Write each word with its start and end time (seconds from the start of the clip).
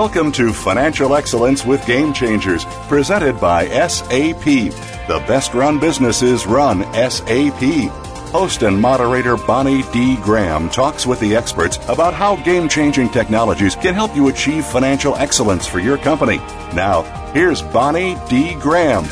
Welcome 0.00 0.32
to 0.32 0.54
Financial 0.54 1.14
Excellence 1.14 1.66
with 1.66 1.86
Game 1.86 2.14
Changers, 2.14 2.64
presented 2.88 3.38
by 3.38 3.68
SAP. 3.86 4.44
The 4.44 5.22
best 5.28 5.52
run 5.52 5.78
businesses 5.78 6.46
run 6.46 6.84
SAP. 6.94 7.90
Host 8.32 8.62
and 8.62 8.80
moderator 8.80 9.36
Bonnie 9.36 9.82
D. 9.92 10.16
Graham 10.22 10.70
talks 10.70 11.04
with 11.04 11.20
the 11.20 11.36
experts 11.36 11.76
about 11.86 12.14
how 12.14 12.36
game 12.36 12.66
changing 12.66 13.10
technologies 13.10 13.76
can 13.76 13.92
help 13.92 14.16
you 14.16 14.28
achieve 14.28 14.64
financial 14.64 15.14
excellence 15.16 15.66
for 15.66 15.80
your 15.80 15.98
company. 15.98 16.38
Now, 16.74 17.02
here's 17.34 17.60
Bonnie 17.60 18.16
D. 18.30 18.54
Graham. 18.54 19.04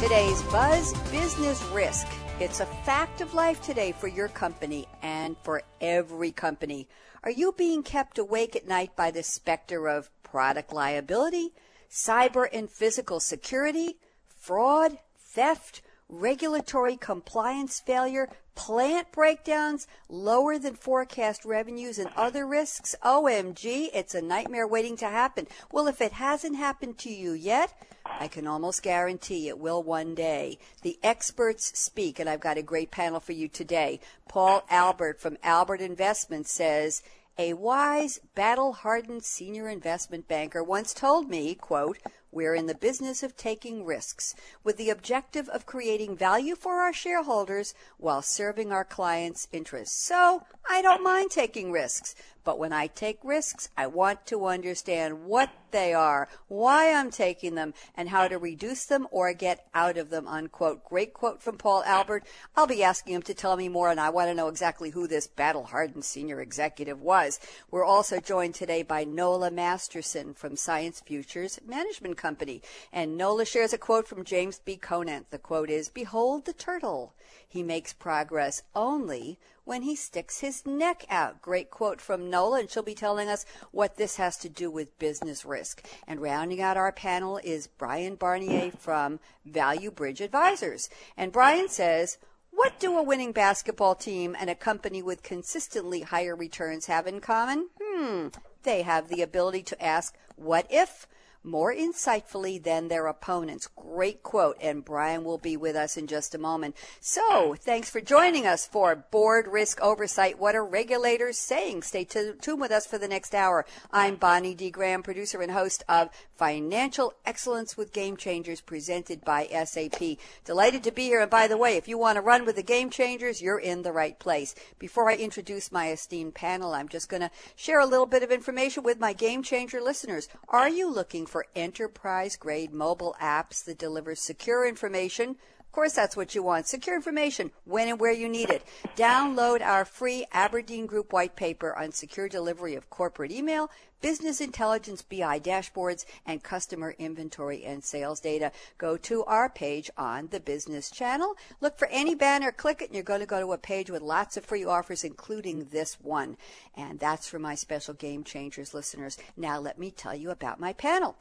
Today's 0.00 0.40
Buzz 0.44 0.92
Business 1.10 1.64
Risk. 1.74 2.06
It's 2.38 2.60
a 2.60 2.66
fact 2.66 3.20
of 3.22 3.34
life 3.34 3.60
today 3.60 3.90
for 3.90 4.06
your 4.06 4.28
company 4.28 4.86
and 5.02 5.36
for 5.42 5.62
every 5.80 6.30
company. 6.30 6.86
Are 7.26 7.32
you 7.32 7.50
being 7.50 7.82
kept 7.82 8.18
awake 8.18 8.54
at 8.54 8.68
night 8.68 8.94
by 8.94 9.10
the 9.10 9.24
specter 9.24 9.88
of 9.88 10.10
product 10.22 10.72
liability, 10.72 11.52
cyber 11.90 12.46
and 12.52 12.70
physical 12.70 13.18
security, 13.18 13.98
fraud, 14.28 14.98
theft, 15.18 15.82
regulatory 16.08 16.96
compliance 16.96 17.80
failure, 17.80 18.28
plant 18.54 19.10
breakdowns, 19.10 19.88
lower 20.08 20.56
than 20.56 20.76
forecast 20.76 21.44
revenues, 21.44 21.98
and 21.98 22.10
other 22.14 22.46
risks? 22.46 22.94
OMG, 23.02 23.88
it's 23.92 24.14
a 24.14 24.22
nightmare 24.22 24.68
waiting 24.68 24.96
to 24.98 25.08
happen. 25.08 25.48
Well, 25.72 25.88
if 25.88 26.00
it 26.00 26.12
hasn't 26.12 26.54
happened 26.54 26.96
to 26.98 27.10
you 27.10 27.32
yet, 27.32 27.74
I 28.04 28.28
can 28.28 28.46
almost 28.46 28.84
guarantee 28.84 29.48
it 29.48 29.58
will 29.58 29.82
one 29.82 30.14
day. 30.14 30.58
The 30.82 30.96
experts 31.02 31.76
speak, 31.76 32.20
and 32.20 32.30
I've 32.30 32.40
got 32.40 32.56
a 32.56 32.62
great 32.62 32.92
panel 32.92 33.18
for 33.18 33.32
you 33.32 33.48
today. 33.48 33.98
Paul 34.28 34.64
Albert 34.70 35.20
from 35.20 35.38
Albert 35.42 35.80
Investments 35.80 36.52
says, 36.52 37.02
a 37.38 37.52
wise, 37.52 38.18
battle-hardened 38.34 39.22
senior 39.22 39.68
investment 39.68 40.26
banker 40.26 40.62
once 40.62 40.94
told 40.94 41.28
me, 41.28 41.54
quote, 41.54 41.98
we're 42.32 42.54
in 42.54 42.66
the 42.66 42.74
business 42.74 43.22
of 43.22 43.36
taking 43.36 43.84
risks 43.84 44.34
with 44.64 44.76
the 44.76 44.90
objective 44.90 45.48
of 45.50 45.64
creating 45.66 46.16
value 46.16 46.54
for 46.54 46.80
our 46.80 46.92
shareholders 46.92 47.74
while 47.98 48.22
serving 48.22 48.72
our 48.72 48.84
clients' 48.84 49.48
interests. 49.52 49.96
So 49.96 50.42
I 50.68 50.82
don't 50.82 51.02
mind 51.02 51.30
taking 51.30 51.72
risks, 51.72 52.14
but 52.46 52.60
when 52.60 52.72
I 52.72 52.86
take 52.86 53.18
risks, 53.24 53.68
I 53.76 53.88
want 53.88 54.24
to 54.26 54.46
understand 54.46 55.24
what 55.24 55.50
they 55.72 55.92
are, 55.92 56.28
why 56.46 56.94
I'm 56.94 57.10
taking 57.10 57.56
them, 57.56 57.74
and 57.96 58.08
how 58.08 58.28
to 58.28 58.38
reduce 58.38 58.84
them 58.84 59.08
or 59.10 59.32
get 59.32 59.66
out 59.74 59.98
of 59.98 60.10
them, 60.10 60.28
unquote. 60.28 60.84
Great 60.84 61.12
quote 61.12 61.42
from 61.42 61.58
Paul 61.58 61.82
Albert. 61.84 62.24
I'll 62.56 62.68
be 62.68 62.84
asking 62.84 63.14
him 63.14 63.22
to 63.22 63.34
tell 63.34 63.56
me 63.56 63.68
more, 63.68 63.90
and 63.90 63.98
I 63.98 64.10
want 64.10 64.28
to 64.30 64.34
know 64.34 64.46
exactly 64.46 64.90
who 64.90 65.08
this 65.08 65.26
battle 65.26 65.64
hardened 65.64 66.04
senior 66.04 66.40
executive 66.40 67.02
was. 67.02 67.40
We're 67.72 67.84
also 67.84 68.20
joined 68.20 68.54
today 68.54 68.84
by 68.84 69.02
Nola 69.02 69.50
Masterson 69.50 70.32
from 70.32 70.54
Science 70.54 71.00
Futures 71.00 71.58
Management 71.66 72.16
Company. 72.16 72.62
And 72.92 73.16
Nola 73.16 73.44
shares 73.44 73.72
a 73.72 73.78
quote 73.78 74.06
from 74.06 74.24
James 74.24 74.60
B. 74.64 74.76
Conant. 74.76 75.30
The 75.30 75.38
quote 75.38 75.68
is 75.68 75.88
Behold 75.88 76.44
the 76.44 76.52
turtle. 76.52 77.12
He 77.48 77.64
makes 77.64 77.92
progress 77.92 78.62
only 78.74 79.38
when 79.66 79.82
he 79.82 79.94
sticks 79.94 80.40
his 80.40 80.64
neck 80.64 81.04
out. 81.10 81.42
Great 81.42 81.70
quote 81.70 82.00
from 82.00 82.30
Nola, 82.30 82.60
and 82.60 82.70
she'll 82.70 82.82
be 82.82 82.94
telling 82.94 83.28
us 83.28 83.44
what 83.72 83.96
this 83.96 84.16
has 84.16 84.38
to 84.38 84.48
do 84.48 84.70
with 84.70 84.98
business 84.98 85.44
risk. 85.44 85.86
And 86.06 86.22
rounding 86.22 86.62
out 86.62 86.78
our 86.78 86.92
panel 86.92 87.38
is 87.44 87.66
Brian 87.66 88.16
Barnier 88.16 88.70
from 88.78 89.20
Value 89.44 89.90
Bridge 89.90 90.22
Advisors. 90.22 90.88
And 91.16 91.32
Brian 91.32 91.68
says, 91.68 92.16
what 92.52 92.78
do 92.78 92.96
a 92.96 93.02
winning 93.02 93.32
basketball 93.32 93.96
team 93.96 94.34
and 94.38 94.48
a 94.48 94.54
company 94.54 95.02
with 95.02 95.22
consistently 95.22 96.00
higher 96.00 96.34
returns 96.34 96.86
have 96.86 97.06
in 97.06 97.20
common? 97.20 97.68
Hmm, 97.82 98.28
they 98.62 98.82
have 98.82 99.08
the 99.08 99.20
ability 99.20 99.62
to 99.64 99.84
ask, 99.84 100.16
what 100.36 100.66
if? 100.70 101.06
More 101.46 101.72
insightfully 101.72 102.62
than 102.62 102.88
their 102.88 103.06
opponents. 103.06 103.68
Great 103.76 104.22
quote, 104.22 104.56
and 104.60 104.84
Brian 104.84 105.24
will 105.24 105.38
be 105.38 105.56
with 105.56 105.76
us 105.76 105.96
in 105.96 106.06
just 106.06 106.34
a 106.34 106.38
moment. 106.38 106.76
So, 107.00 107.54
thanks 107.58 107.88
for 107.88 108.00
joining 108.00 108.46
us 108.46 108.66
for 108.66 108.94
Board 108.96 109.46
Risk 109.46 109.80
Oversight. 109.80 110.38
What 110.38 110.56
are 110.56 110.64
regulators 110.64 111.38
saying? 111.38 111.82
Stay 111.82 112.04
tuned 112.04 112.60
with 112.60 112.72
us 112.72 112.86
for 112.86 112.98
the 112.98 113.08
next 113.08 113.34
hour. 113.34 113.64
I'm 113.92 114.16
Bonnie 114.16 114.54
D. 114.54 114.70
Graham, 114.70 115.02
producer 115.02 115.40
and 115.40 115.52
host 115.52 115.84
of 115.88 116.10
Financial 116.36 117.14
Excellence 117.24 117.76
with 117.76 117.92
Game 117.92 118.16
Changers, 118.16 118.60
presented 118.60 119.24
by 119.24 119.46
SAP. 119.46 120.18
Delighted 120.44 120.82
to 120.84 120.90
be 120.90 121.04
here. 121.04 121.20
And 121.20 121.30
by 121.30 121.46
the 121.46 121.56
way, 121.56 121.76
if 121.76 121.88
you 121.88 121.96
want 121.96 122.16
to 122.16 122.22
run 122.22 122.44
with 122.44 122.56
the 122.56 122.62
Game 122.62 122.90
Changers, 122.90 123.40
you're 123.40 123.58
in 123.58 123.82
the 123.82 123.92
right 123.92 124.18
place. 124.18 124.54
Before 124.78 125.08
I 125.08 125.14
introduce 125.14 125.72
my 125.72 125.90
esteemed 125.90 126.34
panel, 126.34 126.74
I'm 126.74 126.88
just 126.88 127.08
going 127.08 127.22
to 127.22 127.30
share 127.54 127.80
a 127.80 127.86
little 127.86 128.06
bit 128.06 128.22
of 128.22 128.30
information 128.30 128.82
with 128.82 128.98
my 128.98 129.12
Game 129.12 129.42
Changer 129.42 129.80
listeners. 129.80 130.28
Are 130.48 130.68
you 130.68 130.90
looking 130.90 131.24
for 131.26 131.35
for 131.36 131.44
enterprise 131.54 132.34
grade 132.34 132.72
mobile 132.72 133.14
apps 133.20 133.62
that 133.62 133.76
deliver 133.76 134.14
secure 134.14 134.66
information. 134.66 135.36
Of 135.76 135.78
course, 135.78 135.92
that's 135.92 136.16
what 136.16 136.34
you 136.34 136.42
want. 136.42 136.66
Secure 136.66 136.96
information 136.96 137.50
when 137.66 137.88
and 137.88 138.00
where 138.00 138.10
you 138.10 138.30
need 138.30 138.48
it. 138.48 138.64
Download 138.96 139.60
our 139.60 139.84
free 139.84 140.24
Aberdeen 140.32 140.86
Group 140.86 141.12
white 141.12 141.36
paper 141.36 141.76
on 141.76 141.92
secure 141.92 142.30
delivery 142.30 142.76
of 142.76 142.88
corporate 142.88 143.30
email, 143.30 143.70
business 144.00 144.40
intelligence 144.40 145.02
BI 145.02 145.38
dashboards, 145.38 146.06
and 146.24 146.42
customer 146.42 146.94
inventory 146.98 147.62
and 147.62 147.84
sales 147.84 148.20
data. 148.20 148.52
Go 148.78 148.96
to 148.96 149.22
our 149.24 149.50
page 149.50 149.90
on 149.98 150.28
the 150.28 150.40
business 150.40 150.90
channel. 150.90 151.34
Look 151.60 151.78
for 151.78 151.88
any 151.88 152.14
banner, 152.14 152.52
click 152.52 152.80
it, 152.80 152.86
and 152.86 152.94
you're 152.94 153.04
going 153.04 153.20
to 153.20 153.26
go 153.26 153.40
to 153.40 153.52
a 153.52 153.58
page 153.58 153.90
with 153.90 154.00
lots 154.00 154.38
of 154.38 154.46
free 154.46 154.64
offers, 154.64 155.04
including 155.04 155.66
this 155.72 156.00
one. 156.00 156.38
And 156.74 156.98
that's 156.98 157.28
for 157.28 157.38
my 157.38 157.54
special 157.54 157.92
Game 157.92 158.24
Changers 158.24 158.72
listeners. 158.72 159.18
Now, 159.36 159.60
let 159.60 159.78
me 159.78 159.90
tell 159.90 160.14
you 160.14 160.30
about 160.30 160.58
my 160.58 160.72
panel. 160.72 161.16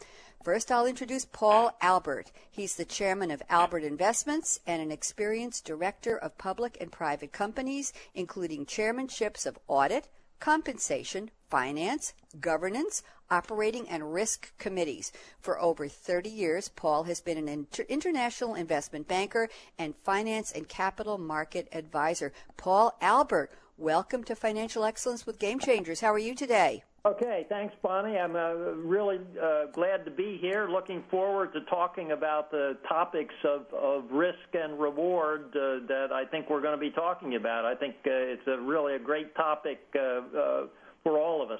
First, 0.45 0.71
I'll 0.71 0.85
introduce 0.85 1.25
Paul 1.25 1.75
Albert. 1.81 2.31
He's 2.51 2.75
the 2.75 2.85
chairman 2.85 3.31
of 3.31 3.41
Albert 3.49 3.79
Investments 3.79 4.59
and 4.67 4.79
an 4.79 4.91
experienced 4.91 5.65
director 5.65 6.15
of 6.15 6.37
public 6.37 6.77
and 6.79 6.91
private 6.91 7.31
companies, 7.31 7.93
including 8.13 8.67
chairmanships 8.67 9.47
of 9.47 9.57
audit, 9.67 10.07
compensation, 10.39 11.31
finance, 11.49 12.13
governance, 12.39 13.01
operating, 13.31 13.89
and 13.89 14.13
risk 14.13 14.55
committees. 14.59 15.11
For 15.39 15.59
over 15.59 15.87
30 15.87 16.29
years, 16.29 16.69
Paul 16.69 17.05
has 17.05 17.21
been 17.21 17.39
an 17.39 17.47
inter- 17.47 17.85
international 17.89 18.53
investment 18.53 19.07
banker 19.07 19.49
and 19.79 19.95
finance 20.03 20.51
and 20.51 20.69
capital 20.69 21.17
market 21.17 21.67
advisor. 21.71 22.31
Paul 22.55 22.95
Albert, 23.01 23.51
welcome 23.77 24.23
to 24.23 24.35
Financial 24.35 24.83
Excellence 24.83 25.25
with 25.25 25.39
Game 25.39 25.59
Changers. 25.59 26.01
How 26.01 26.13
are 26.13 26.19
you 26.19 26.35
today? 26.35 26.83
Okay, 27.05 27.45
thanks, 27.49 27.75
Bonnie. 27.83 28.17
I'm 28.17 28.35
uh, 28.35 28.53
really 28.53 29.19
uh, 29.41 29.65
glad 29.73 30.05
to 30.05 30.11
be 30.11 30.39
here. 30.41 30.67
Looking 30.67 31.03
forward 31.11 31.53
to 31.53 31.61
talking 31.61 32.11
about 32.13 32.49
the 32.49 32.77
topics 32.89 33.35
of, 33.43 33.65
of 33.71 34.09
risk 34.09 34.39
and 34.53 34.79
reward 34.79 35.49
uh, 35.55 35.85
that 35.87 36.07
I 36.11 36.25
think 36.25 36.49
we're 36.49 36.61
going 36.61 36.73
to 36.73 36.79
be 36.79 36.89
talking 36.89 37.35
about. 37.35 37.63
I 37.63 37.75
think 37.75 37.95
uh, 38.07 38.09
it's 38.09 38.47
a 38.47 38.59
really 38.59 38.95
a 38.95 38.99
great 38.99 39.35
topic 39.35 39.79
uh, 39.95 39.99
uh, 39.99 40.67
for 41.03 41.19
all 41.19 41.43
of 41.43 41.51
us. 41.51 41.59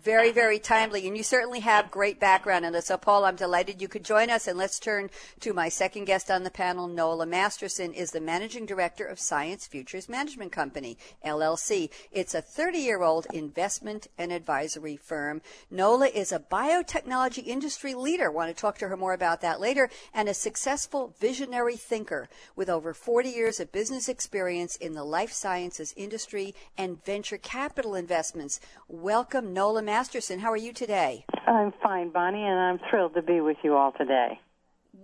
Very, 0.00 0.32
very 0.32 0.58
timely. 0.58 1.06
And 1.06 1.16
you 1.16 1.22
certainly 1.22 1.60
have 1.60 1.90
great 1.90 2.18
background 2.18 2.64
in. 2.64 2.80
So, 2.80 2.96
Paul, 2.96 3.26
I'm 3.26 3.36
delighted 3.36 3.82
you 3.82 3.88
could 3.88 4.04
join 4.04 4.30
us. 4.30 4.48
And 4.48 4.56
let's 4.56 4.80
turn 4.80 5.10
to 5.40 5.52
my 5.52 5.68
second 5.68 6.06
guest 6.06 6.30
on 6.30 6.44
the 6.44 6.50
panel. 6.50 6.88
Nola 6.88 7.26
Masterson 7.26 7.92
is 7.92 8.10
the 8.10 8.20
managing 8.20 8.64
director 8.64 9.04
of 9.04 9.20
Science 9.20 9.66
Futures 9.66 10.08
Management 10.08 10.50
Company, 10.50 10.96
LLC. 11.24 11.90
It's 12.10 12.34
a 12.34 12.40
30 12.40 12.78
year 12.78 13.02
old 13.02 13.26
investment 13.34 14.06
and 14.16 14.32
advisory 14.32 14.96
firm. 14.96 15.42
Nola 15.70 16.06
is 16.06 16.32
a 16.32 16.40
biotechnology 16.40 17.46
industry 17.46 17.94
leader. 17.94 18.30
Want 18.30 18.48
to 18.48 18.58
talk 18.58 18.78
to 18.78 18.88
her 18.88 18.96
more 18.96 19.12
about 19.12 19.42
that 19.42 19.60
later. 19.60 19.90
And 20.14 20.26
a 20.26 20.34
successful 20.34 21.14
visionary 21.20 21.76
thinker 21.76 22.30
with 22.56 22.70
over 22.70 22.94
40 22.94 23.28
years 23.28 23.60
of 23.60 23.70
business 23.70 24.08
experience 24.08 24.74
in 24.76 24.94
the 24.94 25.04
life 25.04 25.32
sciences 25.32 25.92
industry 25.98 26.54
and 26.78 27.04
venture 27.04 27.38
capital 27.38 27.94
investments. 27.94 28.58
Welcome, 28.88 29.52
Nola 29.52 29.81
Masterson. 29.84 30.38
How 30.38 30.50
are 30.50 30.56
you 30.56 30.72
today? 30.72 31.24
I'm 31.46 31.72
fine, 31.82 32.10
Bonnie, 32.10 32.44
and 32.44 32.58
I'm 32.58 32.80
thrilled 32.88 33.14
to 33.14 33.22
be 33.22 33.40
with 33.40 33.58
you 33.62 33.76
all 33.76 33.92
today. 33.92 34.40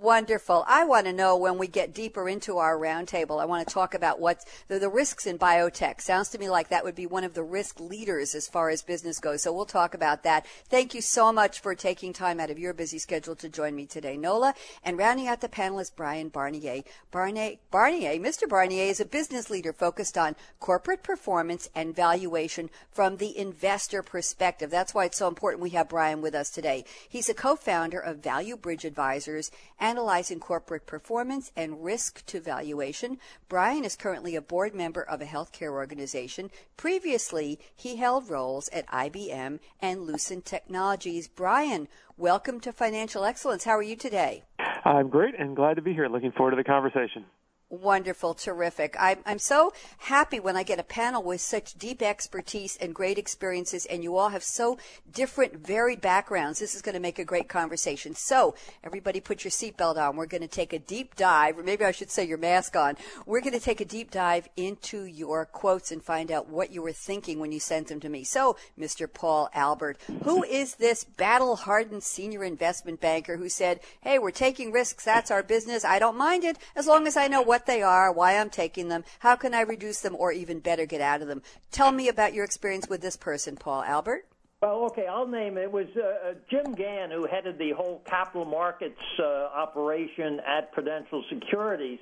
Wonderful. 0.00 0.64
I 0.68 0.84
want 0.84 1.06
to 1.06 1.12
know 1.12 1.36
when 1.36 1.58
we 1.58 1.66
get 1.66 1.92
deeper 1.92 2.28
into 2.28 2.58
our 2.58 2.78
roundtable. 2.78 3.40
I 3.40 3.46
want 3.46 3.66
to 3.66 3.74
talk 3.74 3.94
about 3.94 4.20
what 4.20 4.44
the, 4.68 4.78
the, 4.78 4.88
risks 4.88 5.26
in 5.26 5.40
biotech. 5.40 6.00
Sounds 6.00 6.28
to 6.28 6.38
me 6.38 6.48
like 6.48 6.68
that 6.68 6.84
would 6.84 6.94
be 6.94 7.06
one 7.06 7.24
of 7.24 7.34
the 7.34 7.42
risk 7.42 7.80
leaders 7.80 8.32
as 8.36 8.46
far 8.46 8.70
as 8.70 8.80
business 8.82 9.18
goes. 9.18 9.42
So 9.42 9.52
we'll 9.52 9.64
talk 9.64 9.94
about 9.94 10.22
that. 10.22 10.46
Thank 10.68 10.94
you 10.94 11.00
so 11.00 11.32
much 11.32 11.58
for 11.58 11.74
taking 11.74 12.12
time 12.12 12.38
out 12.38 12.50
of 12.50 12.60
your 12.60 12.74
busy 12.74 12.98
schedule 13.00 13.34
to 13.36 13.48
join 13.48 13.74
me 13.74 13.86
today, 13.86 14.16
Nola. 14.16 14.54
And 14.84 14.96
rounding 14.96 15.26
out 15.26 15.40
the 15.40 15.48
panel 15.48 15.80
is 15.80 15.90
Brian 15.90 16.30
Barnier. 16.30 16.84
Barnier, 17.10 17.58
Barnier, 17.72 18.20
Mr. 18.20 18.48
Barnier 18.48 18.90
is 18.90 19.00
a 19.00 19.04
business 19.04 19.50
leader 19.50 19.72
focused 19.72 20.16
on 20.16 20.36
corporate 20.60 21.02
performance 21.02 21.68
and 21.74 21.96
valuation 21.96 22.70
from 22.92 23.16
the 23.16 23.36
investor 23.36 24.04
perspective. 24.04 24.70
That's 24.70 24.94
why 24.94 25.06
it's 25.06 25.18
so 25.18 25.26
important 25.26 25.60
we 25.60 25.70
have 25.70 25.88
Brian 25.88 26.22
with 26.22 26.36
us 26.36 26.50
today. 26.50 26.84
He's 27.08 27.28
a 27.28 27.34
co-founder 27.34 27.98
of 27.98 28.18
Value 28.18 28.56
Bridge 28.56 28.84
Advisors 28.84 29.50
analyzing 29.88 30.38
corporate 30.38 30.85
performance 30.85 31.50
and 31.56 31.82
risk 31.82 32.23
to 32.26 32.38
valuation. 32.40 33.19
Brian 33.49 33.87
is 33.87 33.96
currently 33.96 34.37
a 34.37 34.43
board 34.43 34.75
member 34.75 35.00
of 35.00 35.23
a 35.23 35.25
healthcare 35.25 35.70
organization. 35.70 36.50
Previously, 36.76 37.58
he 37.75 37.96
held 37.96 38.29
roles 38.29 38.69
at 38.69 38.87
IBM 38.88 39.61
and 39.81 40.02
Lucent 40.02 40.44
Technologies. 40.44 41.26
Brian, 41.26 41.88
welcome 42.19 42.61
to 42.61 42.70
Financial 42.70 43.25
Excellence. 43.25 43.64
How 43.64 43.79
are 43.79 43.82
you 43.82 43.96
today? 43.96 44.44
I'm 44.85 45.08
great 45.08 45.35
and 45.38 45.56
glad 45.56 45.76
to 45.76 45.82
be 45.82 45.94
here. 45.94 46.06
Looking 46.06 46.32
forward 46.32 46.50
to 46.50 46.58
the 46.58 46.64
conversation. 46.64 47.25
Wonderful, 47.70 48.32
terrific. 48.32 48.97
I'm, 48.99 49.19
I'm 49.26 49.38
so 49.38 49.75
happy 49.99 50.41
when 50.41 50.56
I 50.56 50.62
get 50.62 50.79
a 50.79 50.82
panel 50.82 51.23
with 51.23 51.43
such 51.43 51.75
deep 51.75 52.00
expertise 52.00 52.79
and 52.81 52.94
great 52.94 53.19
experiences, 53.19 53.85
and 53.85 54.03
you 54.03 54.17
all 54.17 54.31
have 54.31 54.43
so 54.43 54.79
different, 55.12 55.67
varied 55.67 56.00
backgrounds. 56.00 56.61
This 56.61 56.75
is 56.75 56.81
going 56.81 56.94
to 56.94 57.00
make 57.00 57.19
a 57.19 57.26
great 57.26 57.47
conversation. 57.47 58.15
So, 58.15 58.55
everybody 58.82 59.20
put 59.20 59.44
your 59.44 59.50
seatbelt 59.50 59.99
on. 59.99 60.17
We're 60.17 60.25
going 60.25 60.41
to 60.41 60.49
take 60.49 60.73
a 60.73 60.79
deep 60.79 61.15
dive, 61.15 61.59
or 61.59 61.62
maybe 61.62 61.85
I 61.85 61.91
should 61.91 62.11
say 62.11 62.25
your 62.25 62.38
mask 62.38 62.75
on. 62.75 62.97
We're 63.26 63.43
going 63.43 63.53
to 63.53 63.61
take 63.61 63.82
a 63.82 63.85
deep 63.85 64.11
dive 64.11 64.49
into 64.56 65.05
your 65.05 65.44
quotes 65.44 65.93
and 65.93 66.03
find 66.03 66.32
out 66.32 66.49
what 66.49 66.73
you 66.73 66.81
were 66.81 66.93
thinking 66.93 67.38
when 67.38 67.53
you 67.53 67.61
sent 67.61 67.88
them 67.88 68.00
to 68.00 68.09
me. 68.09 68.25
So, 68.25 68.56
Mr. 68.81 69.12
Paul 69.12 69.50
Albert, 69.53 69.99
who 70.25 70.43
is 70.43 70.76
this 70.76 71.05
battle 71.05 71.55
hardened 71.55 72.03
senior 72.03 72.44
investment 72.44 72.99
banker 72.99 73.37
who 73.37 73.50
said, 73.50 73.81
Hey, 74.00 74.19
we're 74.19 74.31
taking 74.31 74.73
risks. 74.73 75.05
That's 75.05 75.31
our 75.31 75.43
business. 75.43 75.85
I 75.85 75.99
don't 75.99 76.17
mind 76.17 76.44
it 76.44 76.56
as 76.75 76.87
long 76.87 77.06
as 77.06 77.19
I 77.19 77.29
know 77.29 77.43
what 77.43 77.57
what 77.58 77.66
they 77.66 77.82
are, 77.82 78.12
why 78.12 78.38
I'm 78.38 78.50
taking 78.50 78.87
them, 78.87 79.02
how 79.19 79.34
can 79.34 79.52
I 79.52 79.62
reduce 79.62 80.00
them, 80.00 80.14
or 80.16 80.31
even 80.31 80.60
better, 80.60 80.87
get 80.87 81.00
out 81.00 81.22
of 81.22 81.28
them. 81.28 81.43
Tell 81.72 81.90
me 81.90 82.06
about 82.08 82.32
your 82.32 82.44
experience 82.44 82.88
with 82.88 83.00
this 83.00 83.16
person, 83.16 83.56
Paul 83.56 83.82
Albert. 83.82 84.26
Well, 84.62 84.84
okay, 84.87 85.06
I'll 85.08 85.26
name 85.26 85.58
it. 85.58 85.62
It 85.62 85.72
was 85.72 85.88
uh, 85.96 86.31
uh, 86.31 86.34
Jim 86.49 86.72
Gann 86.75 87.10
who 87.10 87.26
headed 87.26 87.58
the 87.58 87.72
whole 87.72 88.00
capital 88.08 88.44
markets 88.44 89.00
uh, 89.19 89.25
operation 89.25 90.40
at 90.46 90.70
Prudential 90.72 91.25
Securities. 91.28 91.99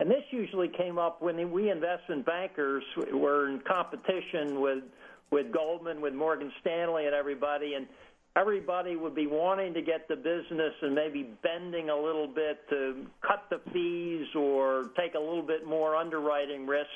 And 0.00 0.10
this 0.10 0.24
usually 0.30 0.68
came 0.68 0.98
up 0.98 1.22
when 1.22 1.52
we 1.52 1.70
investment 1.70 2.26
bankers 2.26 2.82
were 3.12 3.48
in 3.48 3.60
competition 3.60 4.60
with 4.60 4.82
with 5.30 5.50
Goldman, 5.52 6.00
with 6.00 6.14
Morgan 6.14 6.52
Stanley, 6.60 7.06
and 7.06 7.14
everybody. 7.14 7.74
And 7.74 7.86
everybody 8.36 8.96
would 8.96 9.14
be 9.14 9.26
wanting 9.26 9.72
to 9.74 9.82
get 9.82 10.06
the 10.08 10.16
business 10.16 10.74
and 10.82 10.94
maybe 10.94 11.28
bending 11.42 11.88
a 11.88 11.96
little 11.96 12.26
bit 12.26 12.68
to 12.68 13.06
cut 13.26 13.44
the 13.50 13.58
fees 13.72 14.26
or 14.36 14.90
take 14.96 15.14
a 15.14 15.18
little 15.18 15.42
bit 15.42 15.66
more 15.66 15.96
underwriting 15.96 16.66
risk. 16.66 16.86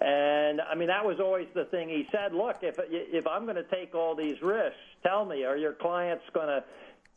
And 0.00 0.60
I 0.60 0.74
mean, 0.74 0.88
that 0.88 1.04
was 1.04 1.20
always 1.20 1.48
the 1.54 1.66
thing 1.66 1.88
he 1.88 2.06
said, 2.10 2.32
look, 2.32 2.56
if 2.62 2.78
if 2.88 3.26
I'm 3.26 3.44
going 3.44 3.56
to 3.56 3.64
take 3.64 3.94
all 3.94 4.14
these 4.14 4.40
risks, 4.42 4.78
tell 5.02 5.24
me, 5.24 5.44
are 5.44 5.56
your 5.56 5.74
clients 5.74 6.24
going 6.32 6.48
to 6.48 6.64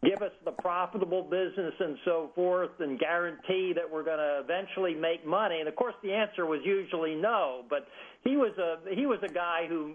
give 0.03 0.21
us 0.21 0.31
the 0.43 0.51
profitable 0.51 1.23
business 1.23 1.73
and 1.79 1.97
so 2.03 2.29
forth 2.35 2.71
and 2.79 2.99
guarantee 2.99 3.71
that 3.73 3.89
we're 3.89 4.03
going 4.03 4.17
to 4.17 4.41
eventually 4.43 4.93
make 4.93 5.25
money 5.25 5.59
and 5.59 5.69
of 5.69 5.75
course 5.77 5.95
the 6.03 6.11
answer 6.11 6.45
was 6.45 6.59
usually 6.65 7.15
no 7.15 7.63
but 7.69 7.87
he 8.25 8.35
was 8.35 8.51
a 8.57 8.93
he 8.93 9.05
was 9.05 9.19
a 9.23 9.31
guy 9.31 9.65
who 9.69 9.93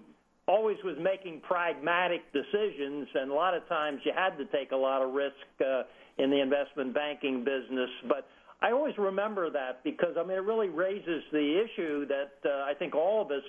always 0.48 0.78
was 0.82 0.96
making 1.00 1.42
pragmatic 1.46 2.22
decisions, 2.32 3.06
and 3.14 3.30
a 3.30 3.34
lot 3.34 3.54
of 3.54 3.68
times 3.68 4.00
you 4.04 4.12
had 4.16 4.36
to 4.38 4.46
take 4.46 4.72
a 4.72 4.76
lot 4.76 5.02
of 5.02 5.12
risk 5.12 5.34
uh, 5.60 5.82
in 6.16 6.30
the 6.30 6.40
investment 6.40 6.94
banking 6.94 7.44
business. 7.44 7.90
But 8.08 8.26
I 8.60 8.72
always 8.72 8.96
remember 8.98 9.50
that 9.50 9.84
because 9.84 10.16
I 10.18 10.22
mean 10.22 10.38
it 10.38 10.44
really 10.44 10.68
raises 10.68 11.22
the 11.30 11.62
issue 11.64 12.06
that 12.06 12.32
uh, 12.44 12.64
I 12.64 12.72
think 12.78 12.94
all 12.94 13.22
of 13.22 13.30
us 13.30 13.44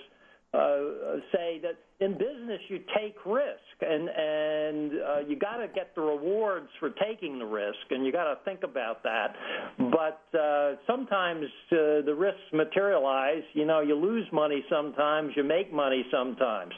uh, 0.54 1.20
say 1.32 1.62
that 1.62 1.78
in 2.00 2.14
business 2.14 2.60
you 2.70 2.80
take 2.98 3.16
risk 3.26 3.82
and 3.82 4.10
and 4.10 4.92
uh, 5.02 5.20
you 5.28 5.38
got 5.38 5.58
to 5.58 5.68
get 5.68 5.96
the 5.96 6.02
rewards 6.02 6.68
for 6.80 6.90
taking 6.90 7.40
the 7.40 7.46
risk 7.46 7.78
and 7.92 8.06
you 8.06 8.12
got 8.12 8.26
to 8.26 8.38
think 8.46 8.64
about 8.64 9.04
that. 9.04 9.36
But 9.78 10.38
uh, 10.38 10.76
sometimes 10.86 11.46
uh, 11.72 12.02
the 12.06 12.16
risks 12.18 12.42
materialize. 12.52 13.44
You 13.54 13.66
know 13.66 13.80
you 13.80 13.96
lose 13.96 14.28
money 14.34 14.66
sometimes 14.70 15.32
you 15.36 15.44
make 15.44 15.72
money 15.72 16.04
sometimes 16.12 16.74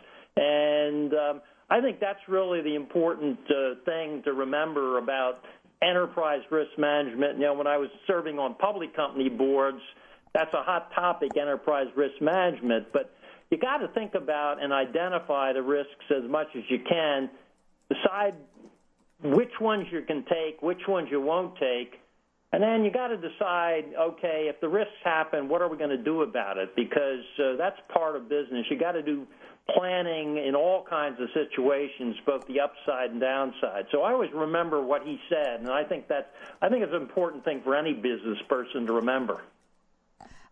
I 1.71 1.79
think 1.79 2.01
that's 2.01 2.19
really 2.27 2.61
the 2.61 2.75
important 2.75 3.39
uh, 3.49 3.75
thing 3.85 4.21
to 4.25 4.33
remember 4.33 4.97
about 4.97 5.39
enterprise 5.81 6.41
risk 6.51 6.71
management. 6.77 7.39
When 7.39 7.65
I 7.65 7.77
was 7.77 7.89
serving 8.07 8.37
on 8.39 8.55
public 8.55 8.93
company 8.95 9.29
boards, 9.29 9.79
that's 10.33 10.53
a 10.53 10.63
hot 10.63 10.91
topic, 10.93 11.31
enterprise 11.39 11.87
risk 11.95 12.21
management. 12.21 12.87
But 12.91 13.13
you 13.49 13.57
got 13.57 13.77
to 13.77 13.87
think 13.89 14.15
about 14.15 14.61
and 14.61 14.73
identify 14.73 15.53
the 15.53 15.61
risks 15.61 16.05
as 16.13 16.29
much 16.29 16.47
as 16.57 16.63
you 16.69 16.79
can. 16.87 17.29
Decide 17.89 18.35
which 19.23 19.51
ones 19.61 19.87
you 19.91 20.01
can 20.01 20.25
take, 20.25 20.61
which 20.61 20.81
ones 20.87 21.07
you 21.09 21.21
won't 21.21 21.55
take, 21.57 22.01
and 22.53 22.61
then 22.61 22.83
you 22.83 22.91
got 22.91 23.07
to 23.07 23.17
decide, 23.17 23.85
okay, 23.97 24.47
if 24.49 24.59
the 24.59 24.67
risks 24.67 24.91
happen, 25.05 25.47
what 25.47 25.61
are 25.61 25.69
we 25.69 25.77
going 25.77 25.89
to 25.89 26.03
do 26.03 26.21
about 26.21 26.57
it? 26.57 26.75
Because 26.75 27.23
uh, 27.39 27.55
that's 27.57 27.77
part 27.93 28.17
of 28.17 28.27
business. 28.27 28.65
You 28.69 28.77
got 28.77 28.91
to 28.91 29.01
do 29.01 29.25
planning 29.75 30.37
in 30.37 30.55
all 30.55 30.83
kinds 30.83 31.19
of 31.19 31.29
situations, 31.33 32.15
both 32.25 32.45
the 32.47 32.59
upside 32.59 33.11
and 33.11 33.19
downside. 33.19 33.85
So 33.91 34.01
I 34.01 34.11
always 34.11 34.31
remember 34.31 34.81
what 34.81 35.03
he 35.03 35.19
said, 35.29 35.59
and 35.59 35.69
I 35.69 35.83
think 35.83 36.07
that 36.07 36.33
I 36.61 36.69
think 36.69 36.83
it's 36.83 36.93
an 36.93 37.01
important 37.01 37.43
thing 37.43 37.61
for 37.61 37.75
any 37.75 37.93
business 37.93 38.39
person 38.47 38.85
to 38.87 38.93
remember. 38.93 39.41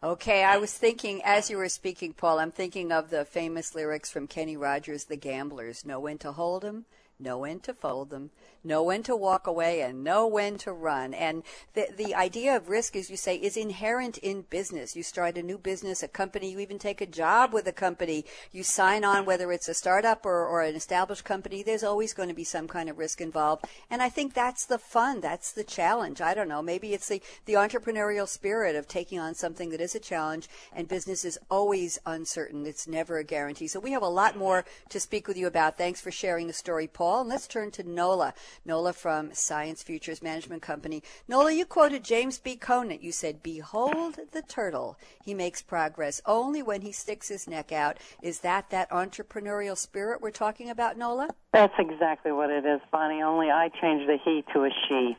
Okay, 0.01 0.43
I 0.43 0.57
was 0.57 0.73
thinking 0.77 1.21
as 1.25 1.49
you 1.49 1.57
were 1.57 1.67
speaking, 1.67 2.13
Paul. 2.13 2.39
I'm 2.39 2.51
thinking 2.51 2.91
of 2.91 3.09
the 3.09 3.25
famous 3.25 3.75
lyrics 3.75 4.09
from 4.09 4.27
Kenny 4.27 4.55
Rogers, 4.55 5.05
"The 5.05 5.17
Gamblers." 5.17 5.85
Know 5.85 5.99
when 5.99 6.17
to 6.19 6.31
hold 6.31 6.63
'em, 6.63 6.85
know 7.19 7.39
when 7.39 7.59
to 7.59 7.73
fold 7.73 8.09
them, 8.09 8.29
know 8.63 8.83
when 8.83 9.03
to 9.03 9.15
walk 9.15 9.47
away, 9.47 9.81
and 9.81 10.03
know 10.03 10.25
when 10.25 10.57
to 10.57 10.71
run. 10.71 11.13
And 11.13 11.43
the, 11.73 11.87
the 11.95 12.15
idea 12.15 12.55
of 12.55 12.69
risk, 12.69 12.95
as 12.95 13.09
you 13.09 13.17
say, 13.17 13.35
is 13.35 13.57
inherent 13.57 14.17
in 14.19 14.43
business. 14.49 14.95
You 14.95 15.03
start 15.03 15.37
a 15.37 15.43
new 15.43 15.57
business, 15.57 16.03
a 16.03 16.07
company, 16.07 16.51
you 16.51 16.59
even 16.59 16.79
take 16.79 17.01
a 17.01 17.05
job 17.05 17.53
with 17.53 17.67
a 17.67 17.73
company, 17.73 18.25
you 18.51 18.63
sign 18.63 19.03
on, 19.03 19.25
whether 19.25 19.51
it's 19.51 19.67
a 19.67 19.73
startup 19.73 20.25
or, 20.25 20.45
or 20.45 20.61
an 20.61 20.75
established 20.75 21.25
company, 21.25 21.63
there's 21.63 21.83
always 21.83 22.13
going 22.13 22.29
to 22.29 22.35
be 22.35 22.43
some 22.43 22.67
kind 22.67 22.89
of 22.89 22.97
risk 22.97 23.21
involved. 23.21 23.65
And 23.89 24.01
I 24.01 24.09
think 24.09 24.33
that's 24.33 24.65
the 24.65 24.77
fun, 24.77 25.21
that's 25.21 25.51
the 25.51 25.63
challenge. 25.63 26.21
I 26.21 26.33
don't 26.33 26.49
know, 26.49 26.61
maybe 26.61 26.93
it's 26.93 27.09
the, 27.09 27.21
the 27.45 27.53
entrepreneurial 27.53 28.27
spirit 28.27 28.75
of 28.75 28.87
taking 28.87 29.19
on 29.19 29.35
something 29.35 29.69
that 29.71 29.81
is 29.81 29.95
a 29.95 29.99
challenge, 29.99 30.47
and 30.73 30.87
business 30.87 31.25
is 31.25 31.37
always 31.49 31.99
uncertain. 32.05 32.65
It's 32.65 32.87
never 32.87 33.17
a 33.17 33.23
guarantee. 33.23 33.67
So 33.67 33.79
we 33.79 33.91
have 33.91 34.03
a 34.03 34.07
lot 34.07 34.37
more 34.37 34.65
to 34.89 34.99
speak 34.99 35.27
with 35.27 35.37
you 35.37 35.47
about. 35.47 35.77
Thanks 35.77 35.99
for 36.01 36.11
sharing 36.11 36.47
the 36.47 36.53
story, 36.53 36.87
Paul. 36.87 37.08
And 37.17 37.29
let's 37.29 37.47
turn 37.47 37.71
to 37.71 37.83
Nola. 37.83 38.33
Nola 38.65 38.93
from 38.93 39.33
Science 39.33 39.81
Futures 39.81 40.21
Management 40.21 40.61
Company. 40.61 41.01
Nola, 41.27 41.51
you 41.51 41.65
quoted 41.65 42.03
James 42.03 42.37
B. 42.37 42.55
Conant. 42.55 43.01
You 43.01 43.11
said, 43.11 43.41
Behold 43.41 44.19
the 44.31 44.43
turtle. 44.43 44.95
He 45.23 45.33
makes 45.33 45.63
progress 45.63 46.21
only 46.27 46.61
when 46.61 46.81
he 46.81 46.91
sticks 46.91 47.27
his 47.27 47.47
neck 47.47 47.71
out. 47.71 47.97
Is 48.21 48.41
that 48.41 48.69
that 48.69 48.89
entrepreneurial 48.91 49.75
spirit 49.75 50.21
we're 50.21 50.29
talking 50.29 50.69
about, 50.69 50.97
Nola? 50.97 51.29
That's 51.51 51.73
exactly 51.79 52.31
what 52.31 52.51
it 52.51 52.63
is, 52.63 52.79
Bonnie. 52.91 53.23
Only 53.23 53.49
I 53.49 53.69
changed 53.81 54.07
the 54.07 54.17
he 54.23 54.43
to 54.53 54.65
a 54.65 54.69
she 54.87 55.17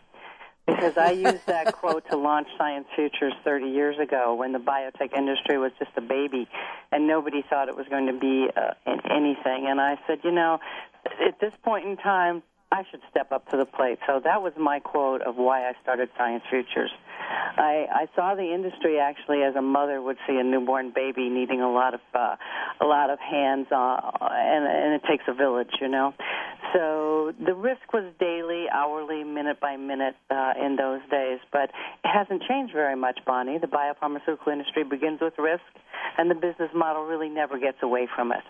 because 0.67 0.97
I 0.97 1.11
used 1.13 1.47
that 1.47 1.75
quote 1.75 2.05
to 2.11 2.17
launch 2.17 2.49
Science 2.57 2.87
Futures 2.95 3.35
30 3.45 3.67
years 3.67 3.99
ago 3.99 4.35
when 4.35 4.53
the 4.53 4.59
biotech 4.59 5.17
industry 5.17 5.59
was 5.59 5.73
just 5.79 5.91
a 5.97 6.01
baby 6.01 6.49
and 6.93 7.07
nobody 7.07 7.43
thought 7.49 7.69
it 7.69 7.77
was 7.77 7.87
going 7.89 8.07
to 8.07 8.19
be 8.19 8.49
uh, 8.57 8.75
anything. 9.11 9.67
And 9.69 9.81
I 9.81 9.99
said, 10.07 10.19
you 10.25 10.33
know, 10.33 10.59
at 11.27 11.41
this 11.41 11.53
point 11.63 11.87
in 11.87 11.97
time, 11.97 12.43
I 12.73 12.85
should 12.91 13.01
step 13.11 13.33
up 13.33 13.51
to 13.51 13.57
the 13.57 13.65
plate. 13.65 13.99
So 14.07 14.21
that 14.23 14.43
was 14.43 14.53
my 14.59 14.79
quote 14.79 15.23
of 15.23 15.37
why 15.37 15.69
I 15.69 15.73
started 15.83 16.09
Science 16.17 16.45
Futures. 16.49 16.91
I, 17.57 17.87
I 17.93 18.07
saw 18.15 18.35
the 18.35 18.55
industry 18.55 18.99
actually 18.99 19.43
as 19.43 19.57
a 19.57 19.63
mother 19.63 20.01
would 20.01 20.17
see 20.27 20.37
a 20.37 20.45
newborn 20.45 20.93
baby 20.95 21.29
needing 21.29 21.61
a 21.61 21.71
lot 21.71 21.95
of 21.95 22.01
uh, 22.15 22.37
a 22.81 22.87
lot 22.87 23.11
of 23.11 23.19
hands 23.19 23.67
on, 23.73 24.01
and, 24.21 24.65
and 24.67 24.95
it 24.95 25.03
takes 25.09 25.25
a 25.29 25.35
village, 25.35 25.71
you 25.81 25.89
know. 25.89 26.15
So 26.73 27.33
the 27.45 27.55
risk 27.55 27.93
was 27.93 28.05
daily, 28.21 28.67
hourly, 28.73 29.25
minute 29.25 29.61
by 29.61 29.77
minute 29.77 30.17
uh, 30.31 30.53
in 30.61 30.77
those 30.77 31.01
days, 31.11 31.41
but 31.53 31.71
it 32.05 32.09
hasn't 32.13 32.43
changed 32.49 32.73
very 32.73 32.97
much, 32.97 33.19
Bonnie. 33.27 33.59
The 33.59 33.67
biopharmaceutical 33.67 34.53
industry 34.53 34.85
begins 34.85 35.21
with 35.21 35.35
risk, 35.39 35.63
and 36.19 36.31
the 36.31 36.37
business 36.37 36.71
model 36.75 37.05
really 37.05 37.29
never 37.29 37.59
gets 37.59 37.79
away 37.83 38.09
from 38.15 38.31
it. 38.33 38.43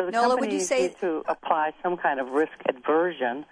So 0.00 0.06
the 0.06 0.12
Nola, 0.12 0.28
companies 0.36 0.52
would 0.52 0.60
you 0.60 0.64
say 0.64 0.82
need 0.88 0.98
to 1.00 1.22
apply 1.28 1.72
some 1.82 1.96
kind 1.96 2.20
of 2.20 2.28
risk 2.28 2.52
aversion 2.68 3.44